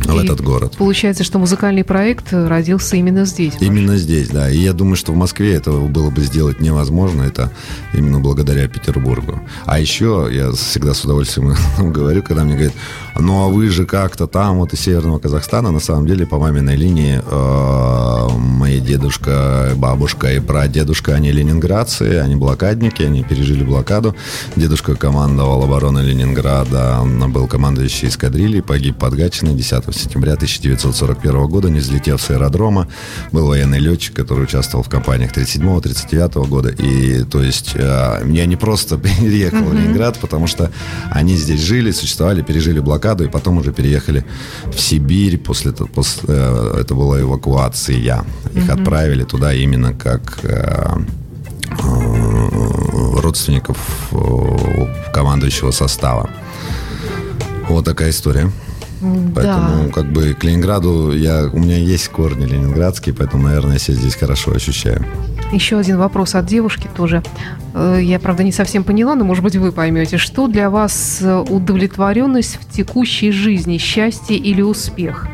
в 0.05 0.21
и 0.21 0.25
этот 0.25 0.41
город. 0.41 0.77
Получается, 0.77 1.25
что 1.25 1.39
музыкальный 1.39 1.85
проект 1.85 2.33
родился 2.33 2.97
именно 2.97 3.25
здесь. 3.25 3.55
Именно 3.61 3.97
здесь, 3.97 4.29
да. 4.29 4.51
И 4.51 4.59
я 4.59 4.73
думаю, 4.73 4.97
что 4.97 5.13
в 5.13 5.17
Москве 5.17 5.55
этого 5.55 5.87
было 5.89 6.11
бы 6.11 6.21
сделать 6.23 6.61
невозможно. 6.61 7.23
Это 7.23 7.53
именно 7.95 8.21
благодаря 8.21 8.69
Петербургу. 8.69 9.41
А 9.65 9.79
еще 9.79 10.29
я 10.31 10.53
всегда 10.53 10.95
с 10.95 11.05
удовольствием 11.05 11.55
говорю, 11.93 12.23
когда 12.23 12.45
мне 12.45 12.55
говорят, 12.55 12.75
ну 13.19 13.45
а 13.45 13.49
вы 13.49 13.69
же 13.69 13.85
как-то 13.85 14.27
там, 14.27 14.59
вот 14.59 14.73
из 14.73 14.81
Северного 14.81 15.19
Казахстана, 15.19 15.71
на 15.71 15.81
самом 15.81 16.07
деле 16.07 16.27
по 16.27 16.39
маминой 16.39 16.77
линии 16.77 17.21
э, 17.25 18.29
мои 18.39 18.81
дедушка, 18.81 19.73
бабушка 19.77 20.33
и 20.33 20.41
прадедушка, 20.41 21.15
они 21.15 21.31
ленинградцы, 21.31 22.21
они 22.21 22.37
блокадники, 22.37 23.03
они 23.03 23.23
пережили 23.23 23.65
блокаду. 23.65 24.17
Дедушка 24.57 24.97
командовал 24.97 25.63
обороной 25.63 26.05
Ленинграда, 26.05 26.99
он 27.01 27.33
был 27.33 27.47
командующий 27.47 28.09
эскадрильей, 28.09 28.63
погиб 28.63 28.97
под 28.97 29.15
Гатчиной 29.15 29.55
10 29.55 29.95
сентября 29.95 30.35
1941 30.35 31.47
года, 31.47 31.69
не 31.69 31.81
взлетев 31.81 32.21
с 32.21 32.31
аэродрома. 32.31 32.89
Был 33.31 33.47
военный 33.47 33.79
летчик, 33.79 34.17
который 34.17 34.45
участвовал 34.45 34.83
в 34.83 34.89
кампаниях 34.89 35.33
37-39 35.33 36.47
года. 36.49 36.71
И 36.71 37.25
то 37.25 37.43
есть 37.43 37.73
э, 37.75 38.23
я 38.27 38.47
не 38.47 38.57
просто 38.57 38.97
переехал 39.21 39.59
mm-hmm. 39.59 39.69
в 39.69 39.75
Ленинград, 39.75 40.19
потому 40.19 40.47
что 40.47 40.71
они 41.11 41.37
здесь 41.37 41.61
жили, 41.61 41.91
существовали, 41.91 42.41
пережили 42.43 42.81
блокаду 42.81 43.02
блокаду, 43.03 43.25
и 43.25 43.29
потом 43.29 43.59
уже 43.59 43.73
переехали 43.73 44.25
в 44.73 44.79
Сибирь. 44.79 45.39
После, 45.39 45.73
после 45.73 46.29
э, 46.29 46.81
это 46.81 46.95
была 46.95 47.21
эвакуация. 47.21 47.97
Их 48.55 48.65
угу. 48.65 48.73
отправили 48.73 49.25
туда 49.25 49.53
именно 49.53 49.93
как 49.93 50.39
э, 50.45 50.97
э, 51.69 52.49
родственников 53.21 53.79
командующего 55.13 55.73
состава. 55.73 56.31
Вот 57.69 57.85
такая 57.85 58.11
история. 58.11 58.51
Поэтому, 59.35 59.87
да. 59.87 59.93
как 59.93 60.13
бы, 60.13 60.35
к 60.35 60.45
Ленинграду 60.45 61.13
я, 61.13 61.51
у 61.53 61.59
меня 61.59 61.77
есть 61.77 62.09
корни 62.09 62.47
ленинградские, 62.47 63.15
поэтому, 63.15 63.49
наверное, 63.49 63.73
я 63.73 63.79
себя 63.81 63.97
здесь 63.97 64.15
хорошо 64.15 64.53
ощущаю. 64.53 65.05
Еще 65.53 65.79
один 65.79 65.99
вопрос 65.99 66.35
от 66.35 66.47
девушки 66.47 66.89
тоже. 66.97 67.23
Э, 67.75 67.99
я, 68.03 68.19
правда, 68.19 68.43
не 68.43 68.53
совсем 68.53 68.85
поняла, 68.85 69.15
но, 69.15 69.25
может 69.25 69.45
быть, 69.45 69.55
вы 69.57 69.71
поймете. 69.71 70.17
Что 70.17 70.49
для 70.49 70.71
вас 70.71 71.23
удовлетворенность 71.23 72.59
в 72.61 72.71
текущей 72.71 73.31
жизни, 73.31 73.77
счастье 73.79 74.37
или 74.37 74.63
успех? 74.63 75.29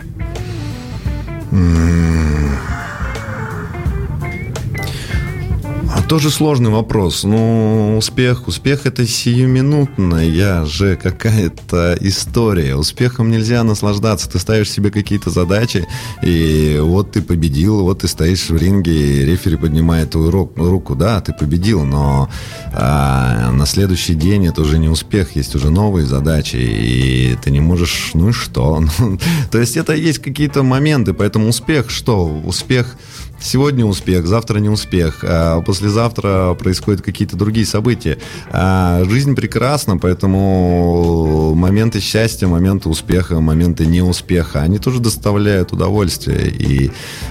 Тоже 6.08 6.30
сложный 6.30 6.70
вопрос. 6.70 7.22
Ну, 7.22 7.98
успех, 7.98 8.48
успех 8.48 8.86
это 8.86 9.06
сиюминутная 9.06 10.64
же 10.64 10.96
какая-то 10.96 11.98
история. 12.00 12.76
Успехом 12.76 13.30
нельзя 13.30 13.62
наслаждаться. 13.62 14.28
Ты 14.30 14.38
ставишь 14.38 14.70
себе 14.70 14.90
какие-то 14.90 15.28
задачи, 15.28 15.86
и 16.22 16.78
вот 16.80 17.12
ты 17.12 17.20
победил, 17.20 17.82
вот 17.82 18.00
ты 18.00 18.08
стоишь 18.08 18.48
в 18.48 18.56
ринге, 18.56 18.92
и 18.92 19.24
рефери 19.26 19.56
поднимает 19.56 20.10
твою 20.10 20.30
руку. 20.30 20.94
Да, 20.94 21.20
ты 21.20 21.34
победил, 21.34 21.84
но 21.84 22.30
а, 22.72 23.52
на 23.52 23.66
следующий 23.66 24.14
день 24.14 24.46
это 24.46 24.62
уже 24.62 24.78
не 24.78 24.88
успех, 24.88 25.36
есть 25.36 25.54
уже 25.54 25.70
новые 25.70 26.06
задачи, 26.06 26.56
и 26.56 27.36
ты 27.44 27.50
не 27.50 27.60
можешь, 27.60 28.12
ну 28.14 28.30
и 28.30 28.32
что? 28.32 28.82
То 29.50 29.58
есть 29.58 29.76
это 29.76 29.92
есть 29.92 30.20
какие-то 30.20 30.62
моменты, 30.62 31.12
поэтому 31.12 31.48
успех 31.48 31.90
что? 31.90 32.26
Успех 32.26 32.96
Сегодня 33.40 33.84
успех, 33.84 34.26
завтра 34.26 34.58
не 34.58 34.68
успех, 34.68 35.20
а 35.22 35.60
послезавтра 35.62 36.54
происходят 36.54 37.02
какие-то 37.02 37.36
другие 37.36 37.66
события. 37.66 38.18
А 38.50 39.04
жизнь 39.04 39.34
прекрасна, 39.36 39.96
поэтому 39.96 41.54
моменты 41.54 42.00
счастья, 42.00 42.48
моменты 42.48 42.88
успеха, 42.88 43.40
моменты 43.40 43.86
неуспеха, 43.86 44.62
они 44.62 44.78
тоже 44.78 45.00
доставляют 45.00 45.72
удовольствие. 45.72 46.50
И 46.50 46.90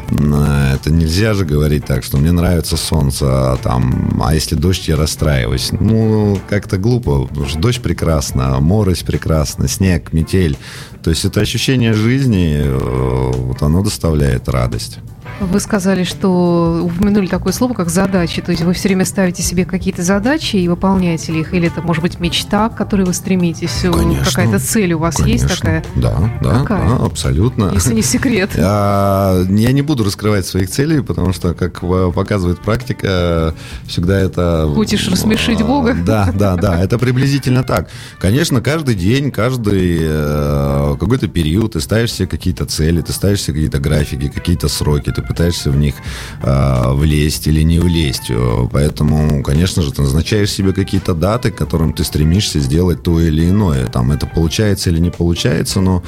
это 0.09 0.91
нельзя 0.91 1.33
же 1.33 1.45
говорить 1.45 1.85
так, 1.85 2.03
что 2.03 2.17
мне 2.17 2.31
нравится 2.31 2.77
солнце, 2.77 3.25
а, 3.27 3.57
там, 3.57 4.21
а 4.23 4.33
если 4.33 4.55
дождь, 4.55 4.87
я 4.87 4.95
расстраиваюсь. 4.95 5.71
Ну, 5.71 6.39
как-то 6.49 6.77
глупо, 6.77 7.25
потому 7.25 7.47
что 7.47 7.59
дождь 7.59 7.81
прекрасно, 7.81 8.59
морось 8.59 9.03
прекрасно, 9.03 9.67
снег, 9.67 10.13
метель. 10.13 10.57
То 11.03 11.09
есть 11.09 11.25
это 11.25 11.41
ощущение 11.41 11.93
жизни, 11.93 12.61
э, 12.63 13.31
вот 13.35 13.61
оно 13.61 13.83
доставляет 13.83 14.49
радость. 14.49 14.99
Вы 15.39 15.59
сказали, 15.59 16.03
что 16.03 16.81
упомянули 16.83 17.27
такое 17.27 17.53
слово, 17.53 17.73
как 17.73 17.89
задачи. 17.89 18.41
То 18.41 18.51
есть 18.51 18.63
вы 18.63 18.73
все 18.73 18.89
время 18.89 19.05
ставите 19.05 19.43
себе 19.43 19.65
какие-то 19.65 20.01
задачи 20.01 20.55
и 20.55 20.67
выполняете 20.67 21.31
ли 21.31 21.41
их? 21.41 21.53
Или 21.53 21.67
это, 21.67 21.81
может 21.81 22.01
быть, 22.01 22.19
мечта, 22.19 22.69
к 22.69 22.75
которой 22.75 23.05
вы 23.05 23.13
стремитесь? 23.13 23.85
Какая-то 24.25 24.59
цель 24.59 24.93
у 24.93 24.99
вас 24.99 25.17
конечно. 25.17 25.45
есть 25.45 25.59
такая? 25.59 25.83
Да, 25.95 26.31
да, 26.41 26.59
Какая? 26.59 26.89
да, 26.89 27.05
абсолютно. 27.05 27.71
Если 27.73 27.93
не 27.93 28.01
секрет. 28.01 28.51
Я 28.55 29.45
не 29.47 29.81
буду 29.81 30.03
раскрывать 30.03 30.45
своих 30.45 30.69
целей, 30.69 31.01
потому 31.01 31.33
что, 31.33 31.53
как 31.53 31.81
показывает 32.13 32.59
практика, 32.59 33.53
всегда 33.85 34.19
это... 34.19 34.69
Хочешь 34.73 35.07
рассмешить 35.07 35.61
Бога? 35.61 35.95
Да, 36.05 36.31
да, 36.35 36.55
да, 36.55 36.81
это 36.81 36.97
приблизительно 36.97 37.63
так. 37.63 37.89
Конечно, 38.19 38.61
каждый 38.61 38.95
день, 38.95 39.31
каждый 39.31 39.99
э, 40.01 40.95
какой-то 40.99 41.27
период 41.27 41.73
ты 41.73 41.81
ставишь 41.81 42.13
себе 42.13 42.27
какие-то 42.27 42.65
цели, 42.65 43.01
ты 43.01 43.13
ставишь 43.13 43.41
себе 43.41 43.53
какие-то 43.55 43.79
графики, 43.79 44.29
какие-то 44.29 44.67
сроки, 44.67 45.11
ты 45.11 45.26
пытаешься 45.27 45.71
в 45.71 45.77
них 45.77 45.95
э, 46.41 46.91
влезть 46.93 47.47
или 47.47 47.61
не 47.61 47.79
влезть. 47.79 48.31
Поэтому, 48.71 49.43
конечно 49.43 49.81
же, 49.81 49.91
ты 49.91 50.01
назначаешь 50.01 50.51
себе 50.51 50.73
какие-то 50.73 51.13
даты, 51.13 51.51
к 51.51 51.55
которым 51.55 51.93
ты 51.93 52.03
стремишься 52.03 52.59
сделать 52.59 53.03
то 53.03 53.19
или 53.19 53.49
иное. 53.49 53.87
Там 53.87 54.11
это 54.11 54.25
получается 54.25 54.89
или 54.89 54.99
не 54.99 55.09
получается, 55.09 55.81
но, 55.81 56.03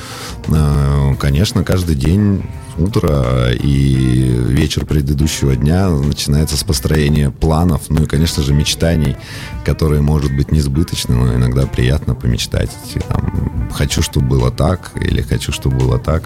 э, 0.47 1.15
конечно, 1.20 1.63
каждый 1.63 1.95
день 1.95 2.43
утро 2.78 3.51
и 3.51 4.36
вечер 4.47 4.86
предыдущего 4.86 5.55
дня 5.55 5.89
начинается 5.89 6.57
с 6.57 6.63
построения 6.63 7.30
планов, 7.30 7.84
ну 7.89 8.03
и, 8.03 8.05
конечно 8.05 8.41
же, 8.41 8.53
мечтаний, 8.53 9.17
которые, 9.65 10.01
может 10.01 10.36
быть, 10.36 10.51
несбыточны, 10.51 11.15
но 11.15 11.36
иногда 11.36 11.65
приятно 11.67 12.15
помечтать. 12.15 12.72
Там, 13.07 13.70
хочу, 13.74 14.01
чтобы 14.01 14.28
было 14.28 14.51
так, 14.51 14.91
или 14.95 15.22
хочу, 15.22 15.51
чтобы 15.51 15.78
было 15.78 15.99
так. 15.99 16.24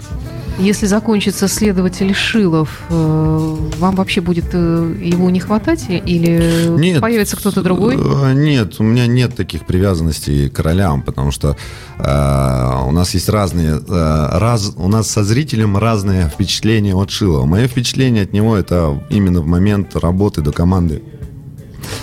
Если 0.58 0.86
закончится 0.86 1.48
следователь 1.48 2.14
Шилов, 2.14 2.82
э, 2.88 3.56
вам 3.78 3.96
вообще 3.96 4.20
будет 4.20 4.46
э, 4.52 4.96
его 5.02 5.28
не 5.28 5.40
хватать 5.40 5.86
или 5.88 6.68
нет, 6.78 7.00
появится 7.00 7.36
кто-то 7.36 7.60
другой? 7.60 7.96
Нет, 8.34 8.76
у 8.78 8.84
меня 8.84 9.06
нет 9.06 9.34
таких 9.34 9.66
привязанностей 9.66 10.48
к 10.48 10.58
ролям, 10.60 11.02
потому 11.02 11.32
что 11.32 11.56
э, 11.98 12.86
у 12.86 12.92
нас 12.92 13.14
есть 13.14 13.28
разные, 13.28 13.80
э, 13.86 14.28
раз, 14.38 14.72
у 14.76 14.88
нас 14.88 15.10
со 15.10 15.24
зрителем 15.24 15.76
разные 15.76 16.28
впечатления 16.28 16.94
от 16.94 17.10
Шилова. 17.10 17.46
Мое 17.46 17.66
впечатление 17.66 18.22
от 18.22 18.32
него 18.32 18.56
это 18.56 19.02
именно 19.10 19.40
в 19.40 19.46
момент 19.46 19.96
работы 19.96 20.40
до 20.40 20.52
команды 20.52 21.02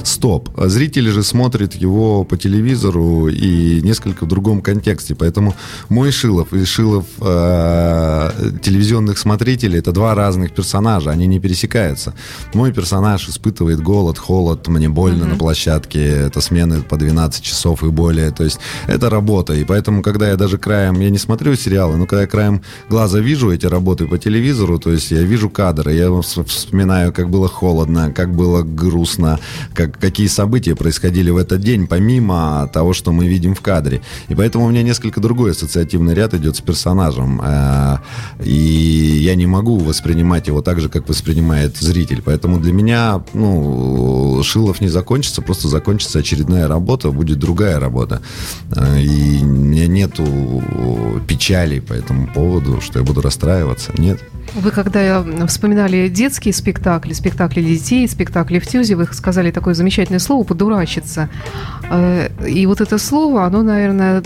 стоп. 0.07 0.49
А 0.57 0.67
зрители 0.67 1.09
же 1.09 1.23
смотрят 1.23 1.73
его 1.75 2.23
по 2.23 2.37
телевизору 2.37 3.27
и 3.27 3.81
несколько 3.81 4.25
в 4.25 4.27
другом 4.27 4.61
контексте. 4.61 5.15
Поэтому 5.15 5.55
мой 5.89 6.11
Шилов 6.11 6.53
и 6.53 6.65
Шилов 6.65 7.05
э, 7.19 8.31
телевизионных 8.61 9.17
смотрителей 9.17 9.79
это 9.79 9.91
два 9.91 10.15
разных 10.15 10.53
персонажа, 10.53 11.11
они 11.11 11.27
не 11.27 11.39
пересекаются. 11.39 12.13
Мой 12.53 12.71
персонаж 12.73 13.27
испытывает 13.29 13.81
голод, 13.81 14.17
холод, 14.17 14.67
мне 14.67 14.89
больно 14.89 15.23
mm-hmm. 15.23 15.29
на 15.29 15.35
площадке, 15.35 16.05
это 16.05 16.41
смены 16.41 16.81
по 16.81 16.97
12 16.97 17.43
часов 17.43 17.83
и 17.83 17.87
более. 17.87 18.31
То 18.31 18.43
есть 18.43 18.59
это 18.87 19.09
работа. 19.09 19.53
И 19.53 19.63
поэтому, 19.63 20.01
когда 20.01 20.29
я 20.29 20.35
даже 20.35 20.57
краем, 20.57 20.99
я 20.99 21.09
не 21.09 21.17
смотрю 21.17 21.55
сериалы, 21.55 21.97
но 21.97 22.05
когда 22.05 22.21
я 22.21 22.27
краем 22.27 22.61
глаза 22.89 23.19
вижу 23.19 23.51
эти 23.51 23.65
работы 23.65 24.07
по 24.07 24.17
телевизору, 24.17 24.79
то 24.79 24.91
есть 24.91 25.11
я 25.11 25.21
вижу 25.21 25.49
кадры, 25.49 25.93
я 25.93 26.09
вспоминаю, 26.21 27.13
как 27.13 27.29
было 27.29 27.47
холодно, 27.47 28.11
как 28.11 28.35
было 28.35 28.63
грустно, 28.63 29.39
как, 29.73 29.90
какие 29.99 30.27
события 30.27 30.75
происходили 30.75 31.29
в 31.29 31.37
этот 31.37 31.61
день, 31.61 31.87
помимо 31.87 32.69
того, 32.73 32.93
что 32.93 33.11
мы 33.11 33.27
видим 33.27 33.55
в 33.55 33.61
кадре. 33.61 34.01
И 34.29 34.35
поэтому 34.35 34.65
у 34.65 34.69
меня 34.69 34.83
несколько 34.83 35.19
другой 35.19 35.51
ассоциативный 35.51 36.13
ряд 36.13 36.33
идет 36.33 36.55
с 36.55 36.61
персонажем. 36.61 37.41
Э, 37.43 37.97
и 38.43 38.51
я 38.51 39.35
не 39.35 39.47
могу 39.47 39.77
воспринимать 39.77 40.47
его 40.47 40.61
так 40.61 40.79
же, 40.79 40.89
как 40.89 41.07
воспринимает 41.09 41.77
зритель. 41.77 42.21
Поэтому 42.23 42.59
для 42.59 42.73
меня, 42.73 43.23
ну, 43.33 44.41
Шилов 44.43 44.81
не 44.81 44.89
закончится, 44.89 45.41
просто 45.41 45.67
закончится 45.67 46.19
очередная 46.19 46.67
работа, 46.67 47.11
будет 47.11 47.39
другая 47.39 47.79
работа. 47.79 48.21
Э, 48.75 48.99
и 48.99 49.39
у 49.41 49.45
меня 49.45 49.87
нету 49.87 50.25
печали 51.27 51.79
по 51.79 51.93
этому 51.93 52.27
поводу, 52.27 52.81
что 52.81 52.99
я 52.99 53.05
буду 53.05 53.21
расстраиваться. 53.21 53.91
Нет. 53.97 54.19
Вы 54.53 54.71
когда 54.71 55.23
вспоминали 55.47 56.09
детские 56.09 56.53
спектакли, 56.53 57.13
спектакли 57.13 57.61
детей, 57.61 58.07
спектакли 58.07 58.59
в 58.59 58.67
Тюзе, 58.67 58.95
вы 58.95 59.07
сказали 59.11 59.51
такое 59.51 59.73
замечательное 59.81 60.19
слово 60.19 60.43
«подурачиться». 60.43 61.29
Э, 61.89 62.29
и 62.47 62.65
вот 62.67 62.81
это 62.81 62.97
слово, 62.97 63.45
оно, 63.45 63.63
наверное, 63.63 64.23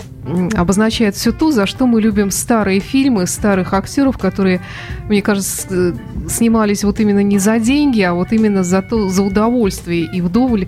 обозначает 0.54 1.14
все 1.14 1.32
то, 1.32 1.50
за 1.50 1.66
что 1.66 1.86
мы 1.86 2.00
любим 2.00 2.30
старые 2.30 2.80
фильмы, 2.80 3.26
старых 3.26 3.72
актеров, 3.72 4.18
которые, 4.18 4.60
мне 5.08 5.22
кажется, 5.22 5.94
снимались 6.28 6.84
вот 6.84 7.00
именно 7.00 7.22
не 7.22 7.38
за 7.38 7.58
деньги, 7.58 8.02
а 8.02 8.12
вот 8.12 8.32
именно 8.32 8.62
за, 8.62 8.82
то, 8.82 9.08
за 9.08 9.22
удовольствие 9.22 10.08
и 10.12 10.20
вдоволь 10.20 10.66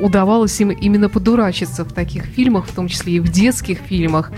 удавалось 0.00 0.60
им 0.60 0.70
именно 0.70 1.08
подурачиться 1.08 1.84
в 1.84 1.92
таких 1.92 2.24
фильмах, 2.24 2.66
в 2.66 2.72
том 2.72 2.88
числе 2.88 3.14
и 3.14 3.20
в 3.20 3.30
детских 3.30 3.78
фильмах. 3.78 4.30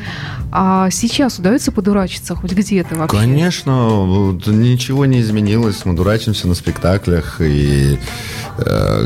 А 0.53 0.91
сейчас 0.91 1.39
удается 1.39 1.73
подурачиться 1.73 2.35
хоть 2.35 2.53
где-то 2.53 2.95
вообще? 2.95 3.17
Конечно, 3.17 4.39
ничего 4.47 5.07
не 5.07 5.21
изменилось. 5.21 5.85
Мы 5.85 5.95
дурачимся 5.95 6.49
на 6.49 6.55
спектаклях, 6.55 7.41
и 7.41 7.95
э, 7.95 7.99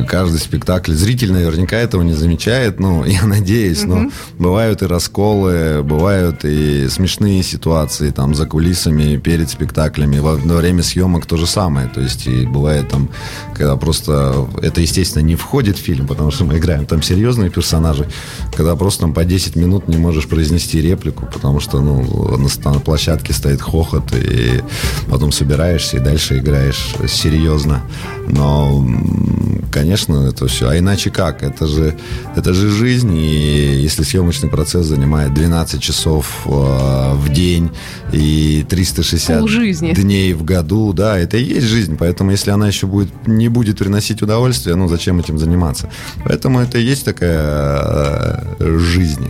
каждый 0.08 0.38
спектакль, 0.38 0.92
зритель 0.92 1.32
наверняка 1.32 1.76
этого 1.76 2.02
не 2.02 2.14
замечает, 2.14 2.80
ну, 2.80 3.04
я 3.06 3.24
надеюсь, 3.24 3.84
но 3.84 4.10
бывают 4.38 4.82
и 4.82 4.86
расколы, 4.86 5.82
бывают 5.82 6.44
и 6.44 6.88
смешные 6.88 7.42
ситуации 7.42 8.10
там 8.10 8.34
за 8.34 8.46
кулисами, 8.46 9.16
перед 9.16 9.50
спектаклями, 9.50 10.18
во, 10.18 10.36
во 10.36 10.56
время 10.56 10.82
съемок 10.82 11.26
то 11.26 11.36
же 11.36 11.46
самое. 11.46 11.88
То 11.88 12.00
есть 12.00 12.26
и 12.26 12.46
бывает 12.46 12.88
там, 12.88 13.08
когда 13.54 13.76
просто 13.76 14.48
это, 14.60 14.80
естественно, 14.80 15.22
не 15.22 15.36
входит 15.36 15.76
в 15.76 15.80
фильм, 15.80 16.06
потому 16.06 16.30
что 16.30 16.44
мы 16.44 16.58
играем 16.58 16.86
там 16.86 17.02
серьезные 17.02 17.50
персонажи, 17.50 18.08
когда 18.56 18.76
просто 18.76 19.02
там 19.02 19.14
по 19.14 19.24
10 19.24 19.56
минут 19.56 19.88
не 19.88 19.96
можешь 19.96 20.28
произнести 20.28 20.80
реплику, 20.80 21.26
потому 21.32 21.60
что 21.60 21.80
ну, 21.80 22.36
на, 22.36 22.72
на 22.72 22.80
площадке 22.80 23.32
стоит 23.32 23.60
хохот, 23.60 24.12
и 24.14 24.62
потом 25.08 25.32
собираешься 25.32 25.96
и 25.96 26.00
дальше 26.00 26.38
играешь 26.38 26.94
серьезно. 27.08 27.82
Но, 28.28 28.86
конечно, 29.70 30.28
это 30.28 30.46
все. 30.46 30.68
А 30.68 30.78
иначе 30.78 31.10
как? 31.10 31.42
Это 31.42 31.66
же, 31.66 31.96
это 32.36 32.52
же 32.52 32.70
жизнь, 32.70 33.14
и 33.16 33.82
если 33.82 34.02
съемочный 34.02 34.48
процесс 34.48 34.86
занимает 34.86 35.34
12 35.34 35.82
часов 35.82 36.42
э, 36.46 36.50
в 37.14 37.28
день 37.32 37.70
и 38.12 38.64
360 38.68 39.48
жизни. 39.48 39.92
дней 39.92 40.34
в 40.34 40.44
году, 40.44 40.92
да, 40.92 41.18
это 41.18 41.36
и 41.36 41.44
есть 41.44 41.66
жизнь. 41.66 41.96
Поэтому, 41.98 42.30
если 42.30 42.50
она 42.50 42.68
еще 42.68 42.86
будет, 42.86 43.10
не 43.26 43.48
будет 43.48 43.78
приносить 43.78 44.22
удовольствие, 44.22 44.76
ну, 44.76 44.88
зачем 44.88 45.20
этим 45.20 45.38
заниматься? 45.38 45.90
Поэтому 46.24 46.60
это 46.60 46.78
и 46.78 46.82
есть 46.82 47.04
такая 47.04 48.44
э, 48.58 48.78
жизнь. 48.78 49.28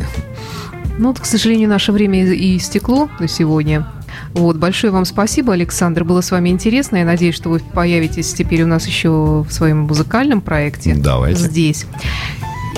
Ну, 0.99 1.09
вот, 1.09 1.21
к 1.21 1.25
сожалению, 1.25 1.69
наше 1.69 1.93
время 1.93 2.25
и 2.33 2.57
истекло 2.57 3.09
на 3.19 3.29
сегодня. 3.29 3.87
Вот, 4.35 4.57
большое 4.57 4.93
вам 4.93 5.05
спасибо, 5.05 5.53
Александр. 5.53 6.05
Было 6.05 6.21
с 6.21 6.31
вами 6.31 6.49
интересно. 6.51 6.97
Я 6.97 7.05
надеюсь, 7.05 7.35
что 7.35 7.51
вы 7.51 7.61
появитесь 7.61 8.33
теперь 8.35 8.63
у 8.63 8.67
нас 8.67 8.87
еще 8.87 9.45
в 9.49 9.51
своем 9.51 9.81
музыкальном 9.83 10.41
проекте. 10.41 10.95
Давайте. 10.95 11.41
Здесь. 11.43 11.87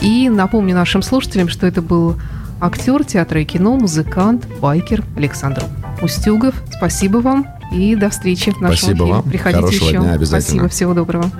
И 0.02 0.28
напомню 0.28 0.74
нашим 0.74 1.02
слушателям, 1.02 1.48
что 1.48 1.66
это 1.66 1.80
был 1.80 2.16
актер 2.60 3.04
театра 3.04 3.40
и 3.40 3.44
кино, 3.44 3.76
музыкант, 3.76 4.46
байкер 4.60 5.02
Александр 5.16 5.64
Устюгов. 6.02 6.54
Спасибо 6.76 7.18
вам 7.18 7.46
и 7.72 7.94
до 7.94 8.10
встречи 8.10 8.50
в 8.50 8.60
нашем 8.60 8.76
Спасибо 8.76 9.04
эфире. 9.04 9.12
вам. 9.12 9.22
Приходите 9.22 9.60
Хорошего 9.60 9.88
еще. 9.88 9.98
Дня 9.98 10.12
обязательно. 10.12 10.40
Спасибо, 10.40 10.68
всего 10.68 10.94
доброго. 10.94 11.30